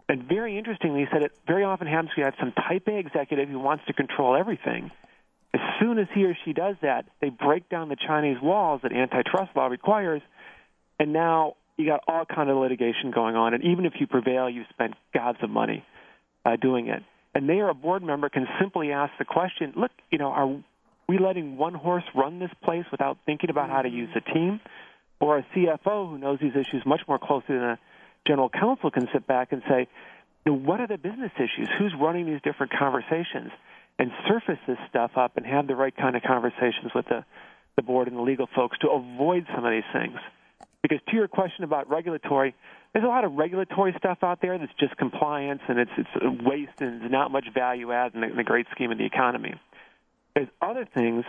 And 0.09 0.23
very 0.23 0.57
interestingly, 0.57 1.01
he 1.01 1.07
said 1.11 1.23
it 1.23 1.33
very 1.49 1.65
often 1.65 1.89
happens 1.89 2.13
you 2.17 2.23
have 2.23 2.35
some 2.39 2.53
type 2.53 2.87
A 2.87 2.99
executive 2.99 3.49
who 3.49 3.59
wants 3.59 3.85
to 3.87 3.93
control 3.93 4.37
everything. 4.37 4.93
As 5.53 5.61
soon 5.81 5.99
as 5.99 6.07
he 6.15 6.25
or 6.25 6.37
she 6.45 6.53
does 6.53 6.77
that, 6.83 7.07
they 7.21 7.31
break 7.31 7.69
down 7.69 7.89
the 7.89 7.97
Chinese 7.97 8.41
walls 8.41 8.83
that 8.83 8.93
antitrust 8.93 9.57
law 9.57 9.67
requires, 9.67 10.23
and 11.01 11.13
now 11.13 11.57
you 11.77 11.87
got 11.87 12.01
all 12.09 12.25
kind 12.25 12.51
of 12.51 12.57
litigation 12.57 13.11
going 13.15 13.37
on. 13.37 13.55
And 13.55 13.65
even 13.65 13.85
if 13.85 13.95
you 13.99 14.07
prevail, 14.07 14.49
you've 14.49 14.67
spent 14.71 14.95
gobs 15.13 15.39
of 15.43 15.51
money 15.51 15.85
uh, 16.45 16.57
doing 16.57 16.89
it. 16.89 17.03
And 17.35 17.49
they 17.49 17.55
or 17.55 17.69
a 17.69 17.75
board 17.75 18.03
member 18.03 18.29
can 18.29 18.47
simply 18.61 18.93
ask 18.93 19.13
the 19.19 19.25
question: 19.25 19.75
Look, 19.77 19.91
you 20.11 20.19
know, 20.19 20.29
are 20.29 20.49
we 21.09 21.19
letting 21.19 21.57
one 21.57 21.75
horse 21.75 22.05
run 22.15 22.39
this 22.39 22.51
place 22.65 22.85
without 22.91 23.19
thinking 23.27 23.51
about 23.51 23.69
how 23.69 23.83
to 23.83 23.89
use 23.89 24.09
a 24.17 24.21
team? 24.21 24.61
Or 25.19 25.39
a 25.39 25.47
CFO 25.55 26.11
who 26.11 26.19
knows 26.19 26.39
these 26.41 26.53
issues 26.53 26.83
much 26.85 27.01
more 27.09 27.19
closely 27.19 27.55
than 27.55 27.63
a 27.63 27.79
general 28.27 28.51
counsel 28.51 28.91
can 28.91 29.09
sit 29.15 29.27
back 29.27 29.53
and 29.53 29.63
say, 29.67 29.89
what 30.53 30.81
are 30.81 30.87
the 30.87 30.99
business 30.99 31.33
issues? 31.37 31.69
Who's 31.79 31.93
running 31.99 32.27
these 32.27 32.41
different 32.43 32.73
conversations? 32.73 33.51
And 33.99 34.11
surface 34.29 34.59
this 34.67 34.79
stuff 34.89 35.13
up 35.17 35.37
and 35.37 35.47
have 35.47 35.67
the 35.67 35.75
right 35.75 35.97
kind 35.97 36.17
of 36.17 36.23
conversations 36.23 36.93
with 36.95 37.07
the, 37.07 37.25
the 37.77 37.83
board 37.83 38.09
and 38.09 38.17
the 38.17 38.23
legal 38.23 38.49
folks 38.55 38.79
to 38.79 38.91
avoid 38.91 39.47
some 39.55 39.65
of 39.65 39.73
these 39.73 39.89
things. 39.93 40.19
Because 40.83 40.99
to 41.09 41.17
your 41.17 41.29
question 41.29 41.65
about 41.65 41.89
regulatory, 41.91 42.55
there's 42.93 43.05
a 43.05 43.09
lot 43.09 43.25
of 43.25 43.35
regulatory 43.35 43.95
stuff 43.99 44.19
out 44.23 44.41
there 44.41 44.57
that's 44.57 44.73
just 44.81 44.97
compliance 44.97 45.61
and 45.69 45.79
it's 45.79 45.91
it's 45.99 46.43
waste 46.43 46.81
and 46.81 47.03
it's 47.03 47.13
not 47.13 47.31
much 47.31 47.45
value 47.53 47.93
add 47.93 48.15
in 48.15 48.23
the, 48.23 48.29
in 48.29 48.37
the 48.37 48.45
great 48.45 48.67
scheme 48.71 48.91
of 48.91 48.99
the 48.99 49.05
economy. 49.05 49.55
There's 50.35 50.49
other 50.63 50.87
things 50.87 51.25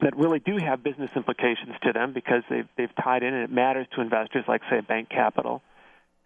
that 0.00 0.16
really 0.16 0.38
do 0.38 0.56
have 0.56 0.82
business 0.82 1.10
implications 1.14 1.74
to 1.82 1.92
them 1.92 2.12
because 2.12 2.42
they've 2.50 2.66
they've 2.76 2.94
tied 3.02 3.22
in 3.22 3.34
and 3.34 3.44
it 3.44 3.52
matters 3.52 3.86
to 3.94 4.00
investors 4.00 4.44
like 4.48 4.62
say 4.70 4.80
bank 4.80 5.08
capital. 5.10 5.62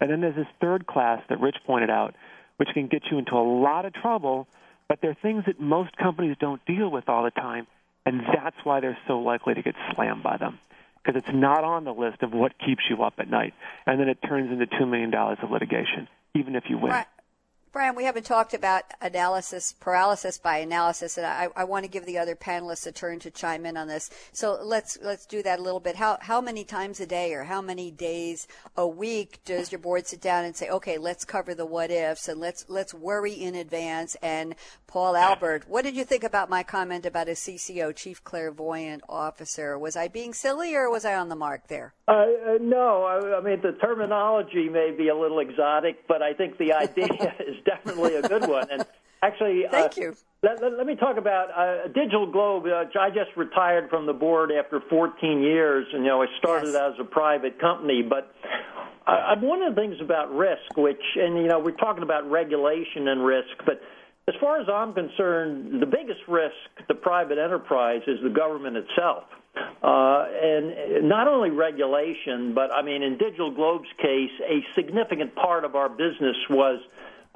And 0.01 0.11
then 0.11 0.21
there's 0.21 0.37
this 0.37 0.47
third 0.61 0.87
class 0.87 1.23
that 1.29 1.41
Rich 1.41 1.57
pointed 1.67 1.91
out, 1.91 2.15
which 2.57 2.69
can 2.75 2.89
get 2.89 3.03
you 3.11 3.19
into 3.19 3.35
a 3.35 3.45
lot 3.45 3.85
of 3.85 3.93
trouble, 3.93 4.47
but 4.89 4.99
they're 5.01 5.17
things 5.21 5.45
that 5.47 5.61
most 5.61 5.97
companies 5.97 6.37
don't 6.41 6.65
deal 6.67 6.91
with 6.91 7.09
all 7.09 7.25
the 7.25 7.31
time, 7.31 7.67
and 8.07 8.21
that's 8.21 8.57
why 8.65 8.81
they're 8.81 8.99
so 9.07 9.21
likely 9.21 9.55
to 9.55 9.63
get 9.63 9.75
slammed 9.95 10.23
by 10.23 10.37
them 10.37 10.59
because 11.05 11.21
it's 11.21 11.35
not 11.35 11.65
on 11.65 11.85
the 11.85 11.93
list 11.93 12.23
of 12.23 12.33
what 12.33 12.53
keeps 12.59 12.83
you 12.89 13.03
up 13.03 13.15
at 13.19 13.29
night. 13.29 13.55
And 13.87 14.01
then 14.01 14.09
it 14.09 14.19
turns 14.27 14.51
into 14.51 14.67
$2 14.67 14.89
million 14.89 15.15
of 15.15 15.51
litigation, 15.51 16.09
even 16.35 16.57
if 16.57 16.65
you 16.69 16.79
win. 16.79 16.93
Right. 16.93 17.07
Brian, 17.75 17.97
we 17.97 18.05
haven't 18.05 18.25
talked 18.25 18.55
about 18.55 18.85
analysis, 19.01 19.75
paralysis 19.81 20.39
by 20.39 20.59
analysis, 20.59 21.19
and 21.19 21.27
I, 21.27 21.49
I, 21.57 21.65
want 21.65 21.85
to 21.85 21.91
give 21.91 22.07
the 22.07 22.19
other 22.19 22.37
panelists 22.37 22.87
a 22.87 22.93
turn 22.93 23.19
to 23.19 23.33
chime 23.33 23.67
in 23.67 23.77
on 23.77 23.89
this. 23.89 24.11
So 24.31 24.61
let's 24.63 24.97
let's 25.03 25.27
do 25.27 25.43
that 25.43 25.59
a 25.59 25.63
little 25.63 25.81
bit. 25.81 25.97
How 25.97 26.19
how 26.21 26.41
many 26.41 26.63
times 26.63 27.01
a 27.01 27.07
day 27.07 27.35
or 27.35 27.43
how 27.43 27.61
many 27.61 27.91
days 27.91 28.47
a 28.77 28.87
week 28.87 29.41
does 29.45 29.73
your 29.73 29.81
board 29.81 30.07
sit 30.07 30.21
down 30.21 30.45
and 30.45 30.55
say, 30.55 30.69
okay, 30.69 30.99
let's 30.99 31.25
cover 31.25 31.53
the 31.53 31.67
what 31.67 31.91
ifs 31.91 32.29
and 32.29 32.39
let's 32.39 32.65
let's 32.69 32.95
worry 32.95 33.33
in 33.33 33.57
advance? 33.57 34.15
And 34.23 34.55
Paul 34.87 35.17
Albert, 35.17 35.65
what 35.67 35.83
did 35.83 35.97
you 35.97 36.05
think 36.05 36.23
about 36.23 36.49
my 36.49 36.63
comment 36.63 37.05
about 37.05 37.27
a 37.27 37.33
CCO, 37.33 37.93
Chief 37.97 38.23
Clairvoyant 38.23 39.03
Officer? 39.09 39.77
Was 39.77 39.97
I 39.97 40.07
being 40.07 40.33
silly 40.33 40.77
or 40.77 40.89
was 40.89 41.05
I 41.05 41.17
on 41.17 41.29
the 41.29 41.35
mark 41.35 41.67
there? 41.67 41.93
Uh, 42.07 42.13
uh, 42.13 42.27
no, 42.61 43.03
I, 43.03 43.39
I 43.39 43.41
mean 43.41 43.63
the 43.63 43.73
terminology 43.73 44.69
may 44.69 44.95
be 44.97 45.09
a 45.09 45.17
little 45.17 45.41
exotic, 45.41 46.07
but 46.07 46.23
I 46.23 46.35
think 46.35 46.59
the 46.59 46.73
idea 46.85 47.35
is 47.41 47.64
definitely 47.65 48.17
a 48.17 48.23
good 48.23 48.47
one. 48.47 48.67
And 48.71 48.87
actually, 49.23 49.67
uh, 49.67 49.71
thank 49.73 49.99
uh, 49.99 50.01
you. 50.01 50.17
Let, 50.43 50.63
let, 50.63 50.77
let, 50.77 50.87
me 50.87 50.97
talk 50.97 51.17
about 51.17 51.49
uh, 51.51 51.89
Digital 51.89 52.31
Globe. 52.31 52.67
Uh, 52.67 52.85
I 52.99 53.09
just 53.09 53.37
retired 53.37 53.89
from 53.91 54.07
the 54.07 54.13
board 54.13 54.51
after 54.53 54.81
14 54.91 55.43
years, 55.43 55.87
and 55.93 56.05
you 56.05 56.09
know 56.09 56.23
I 56.23 56.27
started 56.39 56.73
yes. 56.73 56.93
as 56.93 57.01
a 57.01 57.05
private 57.05 57.59
company. 57.59 58.03
But 58.03 58.33
I, 59.07 59.35
one 59.41 59.63
of 59.63 59.75
the 59.75 59.81
things 59.81 59.97
about 60.01 60.35
risk, 60.35 60.77
which 60.77 61.03
and 61.17 61.37
you 61.39 61.49
know 61.49 61.59
we're 61.59 61.73
talking 61.73 62.03
about 62.03 62.31
regulation 62.31 63.09
and 63.09 63.25
risk, 63.25 63.57
but 63.65 63.81
as 64.27 64.35
far 64.41 64.61
as 64.61 64.67
I'm 64.73 64.95
concerned, 64.95 65.83
the 65.83 65.87
biggest 65.87 66.21
risk 66.29 66.89
to 66.89 66.95
private 66.95 67.39
enterprise 67.39 68.01
is 68.07 68.19
the 68.23 68.31
government 68.31 68.77
itself. 68.77 69.25
Uh, 69.83 70.25
and 70.43 71.09
not 71.09 71.29
only 71.29 71.51
regulation, 71.51 72.55
but 72.55 72.73
I 72.73 72.83
mean, 72.83 73.03
in 73.03 73.19
Digital 73.19 73.51
Globe's 73.55 73.89
case, 74.01 74.31
a 74.49 74.65
significant 74.75 75.35
part 75.35 75.65
of 75.65 75.77
our 75.77 75.89
business 75.89 76.37
was 76.49 76.81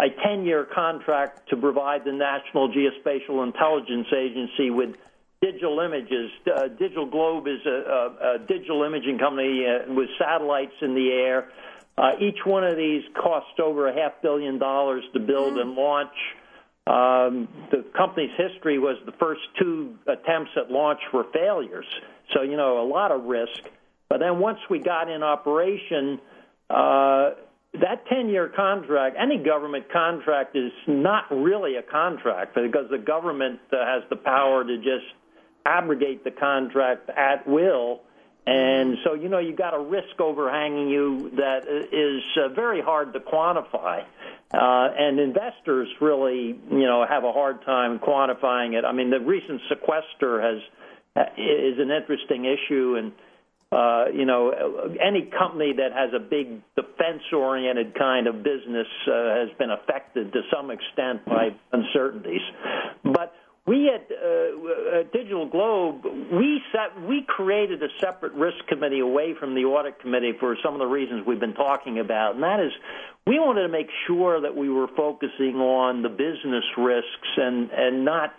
a 0.01 0.07
10 0.25 0.45
year 0.45 0.67
contract 0.73 1.49
to 1.51 1.57
provide 1.57 2.05
the 2.05 2.13
National 2.13 2.73
Geospatial 2.73 3.45
Intelligence 3.47 4.07
Agency 4.17 4.71
with 4.71 4.95
digital 5.41 5.81
images. 5.81 6.31
Uh, 6.47 6.69
digital 6.69 7.07
Globe 7.07 7.47
is 7.47 7.65
a, 7.67 7.71
a, 7.71 8.35
a 8.35 8.39
digital 8.47 8.85
imaging 8.85 9.19
company 9.19 9.65
uh, 9.67 9.93
with 9.93 10.09
satellites 10.19 10.75
in 10.83 10.95
the 10.95 11.11
air. 11.11 11.49
Uh, 11.97 12.13
each 12.21 12.39
one 12.45 12.65
of 12.65 12.77
these 12.77 13.03
cost 13.21 13.59
over 13.61 13.89
a 13.89 13.95
half 13.95 14.23
billion 14.23 14.59
dollars 14.59 15.03
to 15.13 15.21
build 15.21 15.55
mm. 15.55 15.63
and 15.63 15.75
launch. 15.75 16.15
Um, 16.87 17.49
the 17.71 17.85
company's 17.97 18.31
history 18.37 18.79
was 18.79 18.97
the 19.05 19.13
first 19.13 19.41
two 19.59 19.97
attempts 20.07 20.53
at 20.57 20.71
launch 20.71 21.01
were 21.13 21.27
failures. 21.35 21.87
So, 22.33 22.43
you 22.43 22.57
know, 22.57 22.81
a 22.81 22.87
lot 22.89 23.11
of 23.11 23.25
risk. 23.25 23.61
But 24.09 24.21
then 24.21 24.39
once 24.39 24.59
we 24.71 24.79
got 24.79 25.11
in 25.11 25.23
operation, 25.23 26.21
uh, 26.71 27.31
that 27.75 28.07
10 28.07 28.29
year 28.29 28.49
contract, 28.55 29.17
any 29.19 29.39
government 29.39 29.91
contract 29.93 30.57
is 30.57 30.73
not 30.87 31.25
really 31.31 31.77
a 31.77 31.83
contract 31.83 32.55
because 32.55 32.91
the 32.91 32.99
government 32.99 33.61
uh, 33.73 33.85
has 33.85 34.03
the 34.11 34.17
power 34.17 34.65
to 34.65 34.77
just 34.79 35.07
abrogate 35.67 36.25
the 36.25 36.31
contract 36.31 37.11
at 37.11 37.47
will. 37.47 38.01
And 38.47 38.97
so, 39.05 39.13
you 39.13 39.29
know, 39.29 39.39
you 39.39 39.55
got 39.55 39.75
a 39.75 39.79
risk 39.79 40.19
overhanging 40.19 40.89
you 40.89 41.33
that 41.37 41.69
is 41.69 42.23
uh, 42.43 42.49
very 42.55 42.81
hard 42.81 43.13
to 43.13 43.21
quantify. 43.21 44.05
Uh, 44.51 44.89
and 44.99 45.21
investors 45.21 45.89
really, 46.01 46.59
you 46.71 46.87
know, 46.87 47.05
have 47.07 47.25
a 47.25 47.33
hard 47.33 47.63
time 47.67 47.99
quantifying 47.99 48.73
it. 48.73 48.87
I 48.87 48.93
mean, 48.93 49.11
the 49.11 49.21
recent 49.21 49.61
sequester 49.69 50.41
has 50.41 50.63
is 51.37 51.79
an 51.79 51.91
interesting 51.91 52.47
issue, 52.47 52.95
and 52.97 53.13
uh, 53.71 54.07
you 54.15 54.25
know, 54.25 54.51
any 55.01 55.31
company 55.39 55.75
that 55.77 55.93
has 55.93 56.11
a 56.15 56.19
big 56.19 56.63
defense-oriented 56.75 57.95
kind 57.99 58.27
of 58.27 58.43
business 58.43 58.87
uh, 59.07 59.13
has 59.37 59.49
been 59.59 59.71
affected 59.71 60.33
to 60.33 60.41
some 60.53 60.71
extent 60.71 61.25
by 61.27 61.51
uncertainties. 61.73 62.41
But 63.05 63.35
we 63.67 63.91
at, 63.91 64.09
uh, 64.11 65.01
at 65.01 65.13
Digital 65.13 65.47
Globe, 65.47 66.03
we 66.33 66.63
set, 66.73 67.07
we 67.07 67.27
created 67.29 67.83
a 67.83 67.89
separate 68.01 68.33
risk 68.33 68.67
committee 68.69 69.01
away 69.01 69.35
from 69.39 69.55
the 69.55 69.65
audit 69.65 70.01
committee 70.01 70.33
for 70.41 70.57
some 70.65 70.73
of 70.73 70.81
the 70.81 70.87
reasons 70.87 71.27
we've 71.27 71.39
been 71.39 71.53
talking 71.53 71.99
about, 71.99 72.37
and 72.37 72.43
that 72.43 72.61
is 72.61 72.73
we 73.27 73.39
wanted 73.39 73.63
to 73.63 73.69
make 73.69 73.89
sure 74.07 74.41
that 74.41 74.57
we 74.57 74.71
were 74.71 74.89
focusing 74.97 75.57
on 75.57 76.01
the 76.01 76.09
business 76.09 76.65
risks 76.79 77.29
and 77.37 77.71
and 77.71 78.07
not 78.07 78.35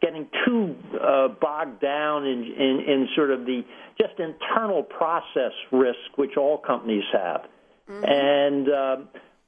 getting 0.00 0.28
too 0.46 0.76
uh, 1.00 1.28
bogged 1.28 1.80
down 1.80 2.26
in, 2.26 2.42
in 2.44 2.84
in 2.86 3.08
sort 3.14 3.30
of 3.30 3.44
the 3.44 3.62
just 3.98 4.18
internal 4.18 4.82
process 4.82 5.52
risk 5.70 6.16
which 6.16 6.36
all 6.36 6.58
companies 6.58 7.04
have, 7.12 7.42
mm-hmm. 7.88 8.04
and. 8.04 8.68
Uh, 8.68 8.96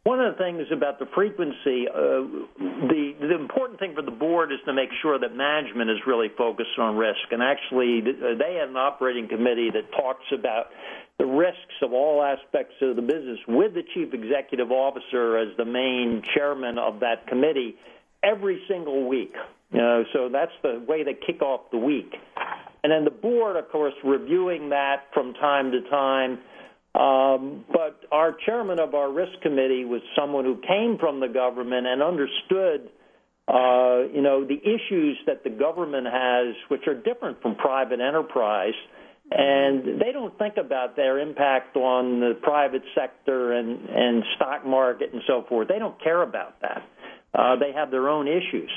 one 0.04 0.18
of 0.18 0.36
the 0.36 0.38
things 0.42 0.66
about 0.72 0.98
the 0.98 1.06
frequency, 1.14 1.86
uh, 1.86 2.26
the 2.58 3.14
the 3.20 3.36
important 3.38 3.78
thing 3.78 3.94
for 3.94 4.02
the 4.02 4.10
board 4.10 4.50
is 4.50 4.58
to 4.66 4.72
make 4.72 4.88
sure 5.00 5.16
that 5.16 5.36
management 5.36 5.90
is 5.90 5.98
really 6.08 6.26
focused 6.36 6.76
on 6.76 6.96
risk. 6.96 7.30
And 7.30 7.40
actually, 7.40 8.00
they 8.00 8.58
have 8.58 8.70
an 8.70 8.76
operating 8.76 9.28
committee 9.28 9.70
that 9.70 9.92
talks 9.92 10.24
about 10.36 10.70
the 11.20 11.26
risks 11.26 11.78
of 11.82 11.92
all 11.92 12.20
aspects 12.20 12.74
of 12.82 12.96
the 12.96 13.02
business 13.02 13.38
with 13.46 13.74
the 13.74 13.84
chief 13.94 14.12
executive 14.12 14.72
officer 14.72 15.38
as 15.38 15.56
the 15.56 15.64
main 15.64 16.22
chairman 16.34 16.78
of 16.78 16.98
that 17.00 17.28
committee 17.28 17.76
every 18.24 18.60
single 18.66 19.08
week. 19.08 19.34
Know, 19.72 20.04
so 20.12 20.28
that's 20.30 20.52
the 20.62 20.84
way 20.86 21.02
they 21.02 21.14
kick 21.14 21.40
off 21.40 21.70
the 21.70 21.78
week. 21.78 22.12
And 22.84 22.92
then 22.92 23.04
the 23.04 23.10
board, 23.10 23.56
of 23.56 23.70
course, 23.70 23.94
reviewing 24.04 24.70
that 24.70 25.04
from 25.14 25.34
time 25.34 25.70
to 25.70 25.80
time 25.88 26.38
um, 26.94 27.64
but 27.72 28.00
our 28.12 28.36
chairman 28.44 28.78
of 28.78 28.94
our 28.94 29.10
risk 29.10 29.40
committee 29.40 29.84
was 29.84 30.02
someone 30.16 30.44
who 30.44 30.56
came 30.56 30.98
from 31.00 31.20
the 31.20 31.28
government 31.28 31.86
and 31.86 32.02
understood, 32.02 32.90
uh, 33.48 34.12
you 34.12 34.20
know, 34.20 34.44
the 34.44 34.60
issues 34.60 35.16
that 35.26 35.42
the 35.42 35.50
government 35.50 36.06
has, 36.06 36.54
which 36.68 36.86
are 36.86 36.94
different 36.94 37.40
from 37.40 37.56
private 37.56 38.00
enterprise. 38.00 38.74
And 39.30 39.98
they 39.98 40.12
don't 40.12 40.36
think 40.36 40.58
about 40.58 40.94
their 40.94 41.18
impact 41.18 41.76
on 41.76 42.20
the 42.20 42.34
private 42.42 42.82
sector 42.94 43.52
and, 43.52 43.88
and 43.88 44.22
stock 44.36 44.66
market 44.66 45.14
and 45.14 45.22
so 45.26 45.46
forth. 45.48 45.68
They 45.68 45.78
don't 45.78 45.98
care 46.02 46.20
about 46.20 46.60
that. 46.60 46.82
Uh, 47.32 47.56
they 47.56 47.72
have 47.72 47.90
their 47.90 48.10
own 48.10 48.28
issues. 48.28 48.70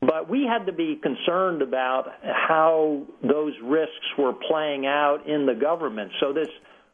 But 0.00 0.30
we 0.30 0.44
had 0.44 0.66
to 0.66 0.72
be 0.72 0.98
concerned 1.00 1.60
about 1.60 2.06
how 2.22 3.02
those 3.22 3.52
risks 3.62 4.06
were 4.18 4.32
playing 4.32 4.86
out 4.86 5.26
in 5.26 5.44
the 5.44 5.54
government. 5.54 6.12
So 6.20 6.32
this 6.32 6.48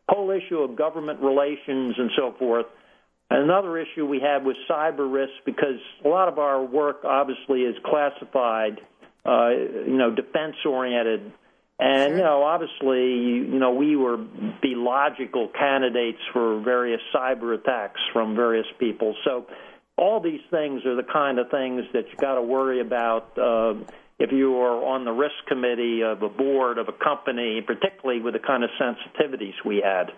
whole 0.08 0.30
issue 0.30 0.58
of 0.58 0.76
government 0.76 1.20
relations 1.20 1.94
and 1.98 2.10
so 2.16 2.34
forth. 2.38 2.66
Another 3.28 3.76
issue 3.78 4.06
we 4.06 4.20
had 4.20 4.44
was 4.44 4.56
cyber 4.70 5.12
risk 5.12 5.32
because 5.44 5.80
a 6.04 6.08
lot 6.08 6.28
of 6.28 6.38
our 6.38 6.64
work 6.64 7.04
obviously 7.04 7.62
is 7.62 7.74
classified, 7.84 8.80
uh, 9.24 9.50
you 9.50 9.96
know, 9.96 10.14
defense 10.14 10.54
oriented. 10.64 11.32
And, 11.78 12.16
you 12.16 12.22
know, 12.22 12.42
obviously, 12.42 13.04
you 13.04 13.58
know, 13.58 13.74
we 13.74 13.96
were 13.96 14.16
be 14.16 14.74
logical 14.76 15.48
candidates 15.48 16.20
for 16.32 16.60
various 16.62 17.00
cyber 17.14 17.54
attacks 17.58 18.00
from 18.12 18.34
various 18.34 18.66
people. 18.78 19.14
So 19.24 19.46
all 19.96 20.20
these 20.20 20.40
things 20.50 20.84
are 20.84 20.94
the 20.94 21.06
kind 21.10 21.38
of 21.38 21.50
things 21.50 21.82
that 21.92 22.04
you 22.10 22.16
got 22.20 22.34
to 22.34 22.42
worry 22.42 22.80
about. 22.80 23.38
Uh, 23.38 23.74
if 24.18 24.32
you 24.32 24.56
are 24.56 24.84
on 24.84 25.04
the 25.04 25.12
risk 25.12 25.34
committee 25.46 26.02
of 26.02 26.22
a 26.22 26.28
board 26.28 26.78
of 26.78 26.88
a 26.88 26.92
company, 26.92 27.62
particularly 27.66 28.20
with 28.20 28.34
the 28.34 28.40
kind 28.40 28.64
of 28.64 28.70
sensitivities 28.80 29.54
we 29.64 29.82
had. 29.84 30.12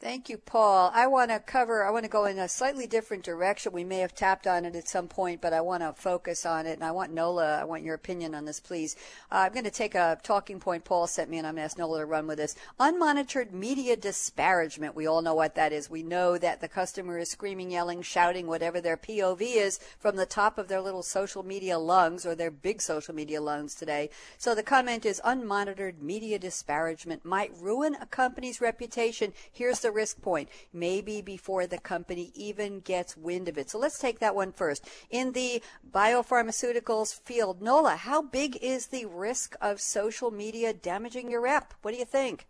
Thank 0.00 0.30
you, 0.30 0.38
Paul. 0.38 0.90
I 0.94 1.06
want 1.08 1.30
to 1.30 1.38
cover, 1.40 1.84
I 1.84 1.90
want 1.90 2.04
to 2.04 2.10
go 2.10 2.24
in 2.24 2.38
a 2.38 2.48
slightly 2.48 2.86
different 2.86 3.22
direction. 3.22 3.70
We 3.72 3.84
may 3.84 3.98
have 3.98 4.14
tapped 4.14 4.46
on 4.46 4.64
it 4.64 4.74
at 4.74 4.88
some 4.88 5.08
point, 5.08 5.42
but 5.42 5.52
I 5.52 5.60
want 5.60 5.82
to 5.82 5.92
focus 5.92 6.46
on 6.46 6.64
it. 6.64 6.72
And 6.72 6.82
I 6.82 6.90
want 6.90 7.12
Nola, 7.12 7.58
I 7.60 7.64
want 7.64 7.82
your 7.82 7.96
opinion 7.96 8.34
on 8.34 8.46
this, 8.46 8.60
please. 8.60 8.96
Uh, 9.30 9.44
I'm 9.44 9.52
going 9.52 9.64
to 9.64 9.70
take 9.70 9.94
a 9.94 10.18
talking 10.22 10.58
point 10.58 10.86
Paul 10.86 11.06
sent 11.06 11.28
me, 11.28 11.36
and 11.36 11.46
I'm 11.46 11.56
going 11.56 11.60
to 11.60 11.64
ask 11.66 11.76
Nola 11.76 11.98
to 11.98 12.06
run 12.06 12.26
with 12.26 12.38
this. 12.38 12.56
Unmonitored 12.80 13.52
media 13.52 13.94
disparagement. 13.94 14.96
We 14.96 15.06
all 15.06 15.20
know 15.20 15.34
what 15.34 15.54
that 15.56 15.70
is. 15.70 15.90
We 15.90 16.02
know 16.02 16.38
that 16.38 16.62
the 16.62 16.68
customer 16.68 17.18
is 17.18 17.28
screaming, 17.28 17.70
yelling, 17.70 18.00
shouting, 18.00 18.46
whatever 18.46 18.80
their 18.80 18.96
POV 18.96 19.42
is 19.42 19.80
from 19.98 20.16
the 20.16 20.24
top 20.24 20.56
of 20.56 20.68
their 20.68 20.80
little 20.80 21.02
social 21.02 21.42
media 21.42 21.78
lungs 21.78 22.24
or 22.24 22.34
their 22.34 22.50
big 22.50 22.80
social 22.80 23.14
media 23.14 23.42
lungs 23.42 23.74
today. 23.74 24.08
So 24.38 24.54
the 24.54 24.62
comment 24.62 25.04
is 25.04 25.20
unmonitored 25.26 26.00
media 26.00 26.38
disparagement 26.38 27.22
might 27.22 27.52
ruin 27.60 27.98
a 28.00 28.06
company's 28.06 28.62
reputation. 28.62 29.34
Here's 29.52 29.80
the 29.80 29.89
risk 29.90 30.20
point, 30.22 30.48
maybe 30.72 31.20
before 31.20 31.66
the 31.66 31.78
company 31.78 32.32
even 32.34 32.80
gets 32.80 33.16
wind 33.16 33.48
of 33.48 33.58
it. 33.58 33.70
So 33.70 33.78
let's 33.78 33.98
take 33.98 34.18
that 34.20 34.34
one 34.34 34.52
first. 34.52 34.88
In 35.10 35.32
the 35.32 35.62
biopharmaceuticals 35.92 37.18
field, 37.20 37.60
Nola, 37.62 37.96
how 37.96 38.22
big 38.22 38.58
is 38.60 38.88
the 38.88 39.06
risk 39.06 39.56
of 39.60 39.80
social 39.80 40.30
media 40.30 40.72
damaging 40.72 41.30
your 41.30 41.40
rep? 41.42 41.74
What 41.82 41.92
do 41.92 41.98
you 41.98 42.04
think? 42.04 42.46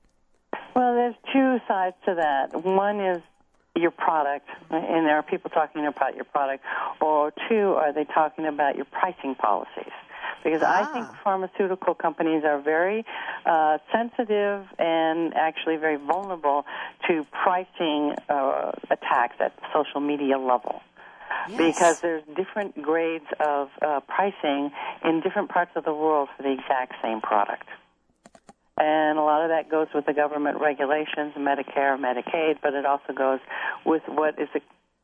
Well, 0.74 0.94
there's 0.94 1.14
two 1.32 1.58
sides 1.66 1.96
to 2.06 2.14
that. 2.14 2.64
One 2.64 3.00
is 3.00 3.22
your 3.76 3.90
product, 3.90 4.48
and 4.70 5.06
there 5.06 5.16
are 5.16 5.22
people 5.22 5.50
talking 5.50 5.86
about 5.86 6.16
your 6.16 6.24
product, 6.24 6.64
or 7.00 7.32
two, 7.48 7.74
are 7.76 7.92
they 7.92 8.04
talking 8.04 8.46
about 8.46 8.76
your 8.76 8.86
pricing 8.86 9.34
policies? 9.34 9.92
because 10.44 10.62
ah. 10.62 10.80
I 10.80 10.92
think 10.92 11.06
ah. 11.08 11.20
pharmaceutical 11.22 11.94
companies 11.94 12.44
are 12.44 12.60
very 12.60 13.04
uh, 13.46 13.78
sensitive 13.92 14.66
and 14.78 15.34
actually 15.34 15.76
very 15.76 15.96
vulnerable 15.96 16.64
to 17.08 17.26
pricing 17.32 18.14
uh, 18.28 18.72
attacks 18.90 19.36
at 19.40 19.52
social 19.72 20.00
media 20.00 20.38
level. 20.38 20.80
Yes. 21.48 21.58
Because 21.58 22.00
there's 22.00 22.22
different 22.36 22.80
grades 22.82 23.24
of 23.38 23.68
uh, 23.80 24.00
pricing 24.00 24.70
in 25.04 25.20
different 25.20 25.48
parts 25.48 25.70
of 25.74 25.84
the 25.84 25.94
world 25.94 26.28
for 26.36 26.42
the 26.42 26.52
exact 26.52 26.94
same 27.02 27.20
product. 27.20 27.66
And 28.78 29.18
a 29.18 29.22
lot 29.22 29.42
of 29.42 29.50
that 29.50 29.70
goes 29.70 29.88
with 29.94 30.06
the 30.06 30.14
government 30.14 30.60
regulations, 30.60 31.34
Medicare, 31.36 31.98
Medicaid, 31.98 32.58
but 32.62 32.74
it 32.74 32.86
also 32.86 33.12
goes 33.12 33.40
with 33.84 34.02
what 34.06 34.38
is 34.38 34.48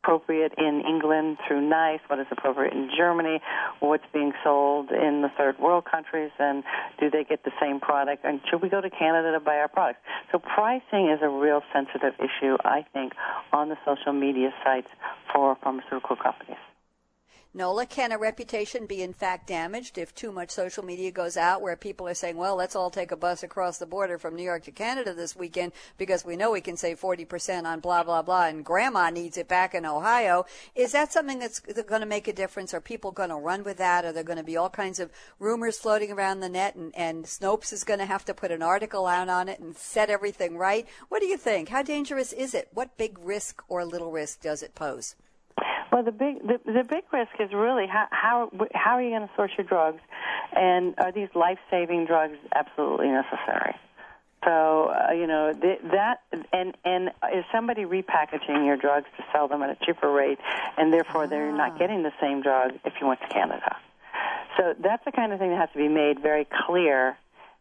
appropriate 0.06 0.52
in 0.56 0.82
England 0.86 1.36
through 1.46 1.60
NICE, 1.68 2.00
what 2.06 2.20
is 2.20 2.26
appropriate 2.30 2.72
in 2.72 2.88
Germany, 2.96 3.40
what's 3.80 4.04
being 4.12 4.32
sold 4.44 4.90
in 4.90 5.22
the 5.22 5.28
third 5.36 5.58
world 5.58 5.84
countries, 5.84 6.30
and 6.38 6.62
do 7.00 7.10
they 7.10 7.24
get 7.24 7.42
the 7.44 7.50
same 7.60 7.80
product? 7.80 8.24
And 8.24 8.40
should 8.48 8.62
we 8.62 8.68
go 8.68 8.80
to 8.80 8.88
Canada 8.88 9.32
to 9.32 9.40
buy 9.40 9.56
our 9.56 9.68
products? 9.68 9.98
So 10.30 10.38
pricing 10.38 11.10
is 11.10 11.18
a 11.22 11.28
real 11.28 11.60
sensitive 11.72 12.14
issue, 12.20 12.56
I 12.64 12.86
think, 12.92 13.14
on 13.52 13.68
the 13.68 13.76
social 13.84 14.12
media 14.12 14.50
sites 14.64 14.88
for 15.34 15.56
pharmaceutical 15.62 16.16
companies. 16.16 16.62
Nola, 17.56 17.86
can 17.86 18.12
a 18.12 18.18
reputation 18.18 18.84
be 18.84 19.00
in 19.00 19.14
fact 19.14 19.46
damaged 19.46 19.96
if 19.96 20.14
too 20.14 20.30
much 20.30 20.50
social 20.50 20.84
media 20.84 21.10
goes 21.10 21.38
out 21.38 21.62
where 21.62 21.74
people 21.74 22.06
are 22.06 22.12
saying, 22.12 22.36
well, 22.36 22.54
let's 22.54 22.76
all 22.76 22.90
take 22.90 23.10
a 23.10 23.16
bus 23.16 23.42
across 23.42 23.78
the 23.78 23.86
border 23.86 24.18
from 24.18 24.36
New 24.36 24.42
York 24.42 24.64
to 24.64 24.70
Canada 24.70 25.14
this 25.14 25.34
weekend 25.34 25.72
because 25.96 26.22
we 26.22 26.36
know 26.36 26.50
we 26.50 26.60
can 26.60 26.76
save 26.76 27.00
40% 27.00 27.64
on 27.64 27.80
blah, 27.80 28.02
blah, 28.02 28.20
blah, 28.20 28.44
and 28.44 28.62
grandma 28.62 29.08
needs 29.08 29.38
it 29.38 29.48
back 29.48 29.74
in 29.74 29.86
Ohio. 29.86 30.44
Is 30.74 30.92
that 30.92 31.14
something 31.14 31.38
that's 31.38 31.60
going 31.60 32.02
to 32.02 32.06
make 32.06 32.28
a 32.28 32.32
difference? 32.34 32.74
Are 32.74 32.80
people 32.82 33.10
going 33.10 33.30
to 33.30 33.36
run 33.36 33.64
with 33.64 33.78
that? 33.78 34.04
Are 34.04 34.12
there 34.12 34.22
going 34.22 34.36
to 34.36 34.44
be 34.44 34.58
all 34.58 34.68
kinds 34.68 35.00
of 35.00 35.10
rumors 35.38 35.78
floating 35.78 36.12
around 36.12 36.40
the 36.40 36.50
net 36.50 36.74
and, 36.74 36.94
and 36.94 37.24
Snopes 37.24 37.72
is 37.72 37.84
going 37.84 38.00
to 38.00 38.04
have 38.04 38.26
to 38.26 38.34
put 38.34 38.52
an 38.52 38.62
article 38.62 39.06
out 39.06 39.30
on 39.30 39.48
it 39.48 39.60
and 39.60 39.74
set 39.78 40.10
everything 40.10 40.58
right? 40.58 40.86
What 41.08 41.20
do 41.20 41.26
you 41.26 41.38
think? 41.38 41.70
How 41.70 41.82
dangerous 41.82 42.34
is 42.34 42.52
it? 42.52 42.68
What 42.74 42.98
big 42.98 43.18
risk 43.18 43.62
or 43.66 43.82
little 43.86 44.12
risk 44.12 44.42
does 44.42 44.62
it 44.62 44.74
pose? 44.74 45.14
Well, 45.92 46.02
the 46.02 46.12
big 46.12 46.42
the, 46.42 46.60
the 46.64 46.84
big 46.84 47.04
risk 47.12 47.32
is 47.38 47.52
really 47.52 47.86
how 47.86 48.06
how 48.10 48.50
how 48.74 48.92
are 48.92 49.02
you 49.02 49.10
going 49.10 49.28
to 49.28 49.34
source 49.36 49.52
your 49.56 49.66
drugs, 49.66 50.00
and 50.52 50.94
are 50.98 51.12
these 51.12 51.28
life 51.34 51.58
saving 51.70 52.06
drugs 52.06 52.36
absolutely 52.54 53.08
necessary? 53.08 53.74
So 54.44 54.90
uh, 54.90 55.12
you 55.12 55.26
know 55.26 55.52
th- 55.52 55.80
that, 55.92 56.22
and 56.52 56.76
and 56.84 57.08
is 57.34 57.44
somebody 57.52 57.84
repackaging 57.84 58.66
your 58.66 58.76
drugs 58.76 59.06
to 59.16 59.24
sell 59.32 59.48
them 59.48 59.62
at 59.62 59.70
a 59.70 59.84
cheaper 59.84 60.10
rate, 60.10 60.38
and 60.76 60.92
therefore 60.92 61.26
they're 61.26 61.52
not 61.52 61.72
ah. 61.72 61.78
getting 61.78 62.02
the 62.02 62.12
same 62.20 62.42
drug 62.42 62.72
if 62.84 62.94
you 63.00 63.06
went 63.06 63.20
to 63.20 63.28
Canada. 63.28 63.76
So 64.56 64.74
that's 64.78 65.04
the 65.04 65.12
kind 65.12 65.32
of 65.32 65.38
thing 65.38 65.50
that 65.50 65.58
has 65.58 65.70
to 65.72 65.78
be 65.78 65.88
made 65.88 66.20
very 66.20 66.46
clear, 66.66 67.16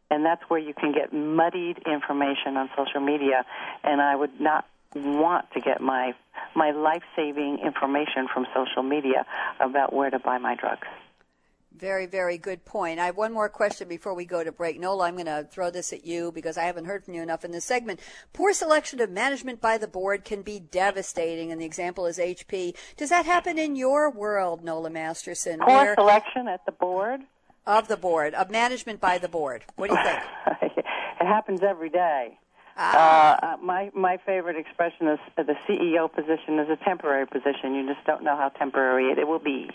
and 0.09 0.25
that's 0.25 0.43
where 0.47 0.59
you 0.59 0.73
can 0.73 0.93
get 0.93 1.13
muddied 1.13 1.79
information 1.85 2.57
on 2.57 2.69
social 2.77 3.01
media. 3.01 3.45
And 3.83 4.01
I 4.01 4.15
would 4.15 4.39
not 4.39 4.65
want 4.95 5.51
to 5.51 5.61
get 5.61 5.81
my 5.81 6.13
my 6.55 6.71
life 6.71 7.03
saving 7.15 7.59
information 7.59 8.27
from 8.33 8.45
social 8.55 8.83
media 8.83 9.25
about 9.59 9.93
where 9.93 10.09
to 10.09 10.19
buy 10.19 10.37
my 10.37 10.55
drugs. 10.55 10.87
Very, 11.77 12.05
very 12.05 12.37
good 12.37 12.63
point. 12.63 12.99
I 12.99 13.07
have 13.07 13.17
one 13.17 13.33
more 13.33 13.49
question 13.49 13.89
before 13.89 14.13
we 14.13 14.23
go 14.23 14.43
to 14.43 14.51
break. 14.51 14.79
Nola, 14.79 15.05
I'm 15.05 15.15
going 15.15 15.25
to 15.25 15.45
throw 15.51 15.69
this 15.69 15.91
at 15.91 16.05
you 16.05 16.31
because 16.31 16.57
I 16.57 16.63
haven't 16.63 16.85
heard 16.85 17.03
from 17.03 17.15
you 17.15 17.21
enough 17.21 17.43
in 17.43 17.51
this 17.51 17.65
segment. 17.65 17.99
Poor 18.31 18.53
selection 18.53 19.01
of 19.01 19.09
management 19.09 19.59
by 19.59 19.77
the 19.77 19.87
board 19.87 20.23
can 20.23 20.41
be 20.41 20.59
devastating, 20.59 21.51
and 21.51 21.59
the 21.59 21.65
example 21.65 22.05
is 22.05 22.17
HP. 22.17 22.77
Does 22.95 23.09
that 23.09 23.25
happen 23.25 23.59
in 23.59 23.75
your 23.75 24.09
world, 24.09 24.63
Nola 24.63 24.89
Masterson? 24.89 25.59
Poor 25.59 25.67
where, 25.67 25.95
selection 25.95 26.47
at 26.47 26.65
the 26.65 26.71
board? 26.71 27.21
Of 27.67 27.89
the 27.89 27.97
board, 27.97 28.33
of 28.35 28.49
management 28.49 29.01
by 29.01 29.17
the 29.17 29.27
board. 29.27 29.65
What 29.75 29.89
do 29.89 29.97
you 29.97 30.03
think? 30.03 30.77
it 31.19 31.25
happens 31.25 31.61
every 31.61 31.89
day. 31.89 32.37
Uh, 32.77 33.55
my 33.61 33.89
my 33.93 34.17
favorite 34.25 34.57
expression 34.57 35.07
is 35.07 35.19
uh, 35.37 35.43
the 35.43 35.55
CEO 35.67 36.11
position 36.11 36.59
is 36.59 36.69
a 36.69 36.75
temporary 36.83 37.25
position. 37.25 37.73
You 37.73 37.87
just 37.87 38.05
don't 38.05 38.23
know 38.23 38.35
how 38.35 38.49
temporary 38.49 39.11
it, 39.11 39.17
it 39.17 39.27
will 39.27 39.39
be. 39.39 39.69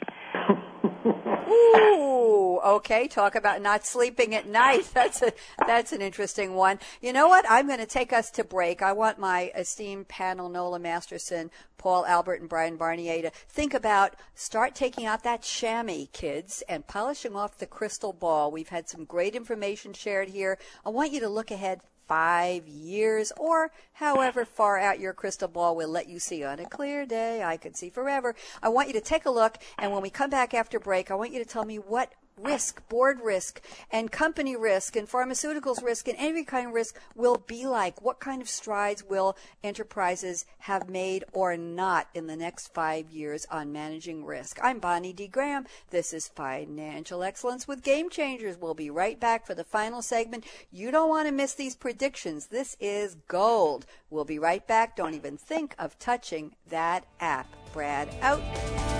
Ooh, 1.48 2.60
okay. 2.64 3.08
Talk 3.08 3.34
about 3.34 3.62
not 3.62 3.86
sleeping 3.86 4.34
at 4.34 4.46
night. 4.46 4.88
That's 4.94 5.22
a 5.22 5.32
that's 5.66 5.92
an 5.92 6.02
interesting 6.02 6.54
one. 6.54 6.78
You 7.00 7.12
know 7.12 7.26
what? 7.28 7.44
I'm 7.48 7.66
going 7.66 7.78
to 7.78 7.86
take 7.86 8.12
us 8.12 8.30
to 8.32 8.44
break. 8.44 8.82
I 8.82 8.92
want 8.92 9.18
my 9.18 9.50
esteemed 9.56 10.08
panel, 10.08 10.48
Nola 10.48 10.78
Masterson, 10.78 11.50
Paul 11.78 12.04
Albert, 12.06 12.40
and 12.40 12.48
Brian 12.48 12.76
Barnier, 12.76 13.22
to 13.22 13.30
think 13.30 13.72
about 13.72 14.14
start 14.34 14.74
taking 14.74 15.06
out 15.06 15.22
that 15.22 15.42
chamois, 15.42 16.06
kids, 16.12 16.62
and 16.68 16.86
polishing 16.86 17.34
off 17.34 17.58
the 17.58 17.66
crystal 17.66 18.12
ball. 18.12 18.50
We've 18.50 18.68
had 18.68 18.88
some 18.88 19.04
great 19.04 19.34
information 19.34 19.92
shared 19.92 20.28
here. 20.28 20.58
I 20.84 20.90
want 20.90 21.12
you 21.12 21.20
to 21.20 21.28
look 21.28 21.50
ahead 21.50 21.80
five 22.10 22.66
years, 22.66 23.32
or 23.38 23.70
however 23.92 24.44
far 24.44 24.80
out 24.80 24.98
your 24.98 25.12
crystal 25.12 25.46
ball 25.46 25.76
will 25.76 25.88
let 25.88 26.08
you 26.08 26.18
see 26.18 26.42
on 26.42 26.58
a 26.58 26.68
clear 26.68 27.06
day. 27.06 27.40
I 27.44 27.56
can 27.56 27.72
see 27.72 27.88
forever. 27.88 28.34
I 28.60 28.68
want 28.68 28.88
you 28.88 28.94
to 28.94 29.00
take 29.00 29.26
a 29.26 29.30
look, 29.30 29.58
and 29.78 29.92
when 29.92 30.02
we 30.02 30.10
come 30.10 30.28
back 30.28 30.52
after 30.52 30.80
break, 30.80 31.12
I 31.12 31.14
want 31.14 31.32
you 31.32 31.38
to 31.38 31.48
tell 31.48 31.64
me 31.64 31.76
what 31.76 32.12
risk, 32.42 32.86
board 32.88 33.20
risk, 33.22 33.60
and 33.90 34.10
company 34.10 34.56
risk, 34.56 34.96
and 34.96 35.08
pharmaceuticals 35.08 35.82
risk, 35.82 36.08
and 36.08 36.16
every 36.18 36.44
kind 36.44 36.68
of 36.68 36.74
risk 36.74 36.98
will 37.14 37.36
be 37.46 37.66
like? 37.66 38.02
What 38.02 38.20
kind 38.20 38.40
of 38.40 38.48
strides 38.48 39.04
will 39.04 39.36
enterprises 39.62 40.46
have 40.60 40.88
made 40.88 41.24
or 41.32 41.56
not 41.56 42.08
in 42.14 42.26
the 42.26 42.36
next 42.36 42.72
five 42.72 43.10
years 43.10 43.46
on 43.50 43.72
managing 43.72 44.24
risk? 44.24 44.58
I'm 44.62 44.78
Bonnie 44.78 45.12
D. 45.12 45.26
Graham. 45.26 45.66
This 45.90 46.12
is 46.12 46.28
Financial 46.28 47.22
Excellence 47.22 47.68
with 47.68 47.82
Game 47.82 48.10
Changers. 48.10 48.56
We'll 48.58 48.74
be 48.74 48.90
right 48.90 49.18
back 49.18 49.46
for 49.46 49.54
the 49.54 49.64
final 49.64 50.02
segment. 50.02 50.44
You 50.70 50.90
don't 50.90 51.08
want 51.08 51.28
to 51.28 51.32
miss 51.32 51.54
these 51.54 51.76
predictions. 51.76 52.46
This 52.46 52.76
is 52.80 53.16
gold. 53.28 53.86
We'll 54.08 54.24
be 54.24 54.38
right 54.38 54.66
back. 54.66 54.96
Don't 54.96 55.14
even 55.14 55.36
think 55.36 55.74
of 55.78 55.98
touching 55.98 56.54
that 56.68 57.04
app. 57.20 57.46
Brad 57.72 58.08
out. 58.22 58.99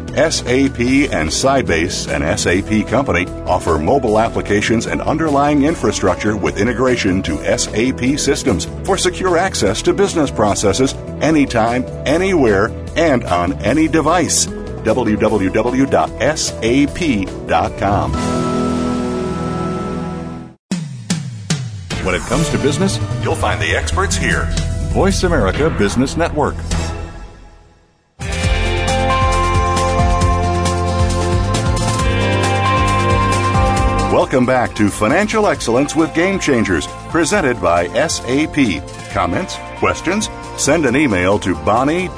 SAP 0.15 0.79
and 1.11 1.29
Sybase, 1.29 2.07
an 2.07 2.37
SAP 2.37 2.87
company, 2.87 3.25
offer 3.45 3.77
mobile 3.77 4.19
applications 4.19 4.85
and 4.87 5.01
underlying 5.01 5.63
infrastructure 5.63 6.35
with 6.35 6.57
integration 6.59 7.21
to 7.23 7.37
SAP 7.57 8.19
systems 8.19 8.65
for 8.85 8.97
secure 8.97 9.37
access 9.37 9.81
to 9.81 9.93
business 9.93 10.31
processes 10.31 10.93
anytime, 11.21 11.83
anywhere, 12.05 12.67
and 12.95 13.23
on 13.25 13.53
any 13.61 13.87
device. 13.87 14.47
www.sap.com. 14.47 15.51
When 22.03 22.15
it 22.15 22.21
comes 22.21 22.49
to 22.49 22.57
business, 22.57 22.99
you'll 23.23 23.35
find 23.35 23.61
the 23.61 23.75
experts 23.75 24.15
here. 24.15 24.47
Voice 24.91 25.21
America 25.21 25.69
Business 25.69 26.17
Network. 26.17 26.55
Welcome 34.21 34.45
back 34.45 34.75
to 34.75 34.91
Financial 34.91 35.47
Excellence 35.47 35.95
with 35.95 36.13
Game 36.13 36.37
Changers, 36.39 36.85
presented 37.09 37.59
by 37.59 37.87
SAP. 38.07 38.55
Comments? 39.11 39.57
Questions? 39.79 40.29
Send 40.57 40.85
an 40.85 40.95
email 40.95 41.39
to 41.39 41.55
bonnie.d.graham 41.65 42.11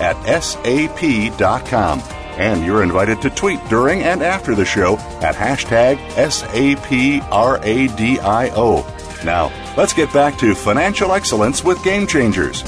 at 0.00 0.42
sap.com. 0.42 2.00
And 2.00 2.66
you're 2.66 2.82
invited 2.82 3.22
to 3.22 3.30
tweet 3.30 3.64
during 3.68 4.02
and 4.02 4.20
after 4.20 4.56
the 4.56 4.64
show 4.64 4.96
at 5.22 5.36
hashtag 5.36 5.98
SAPRADIO. 6.16 6.44
Now, 9.24 9.52
let's 9.76 9.92
get 9.92 10.12
back 10.12 10.36
to 10.38 10.56
financial 10.56 11.12
excellence 11.12 11.62
with 11.62 11.84
Game 11.84 12.08
Changers. 12.08 12.64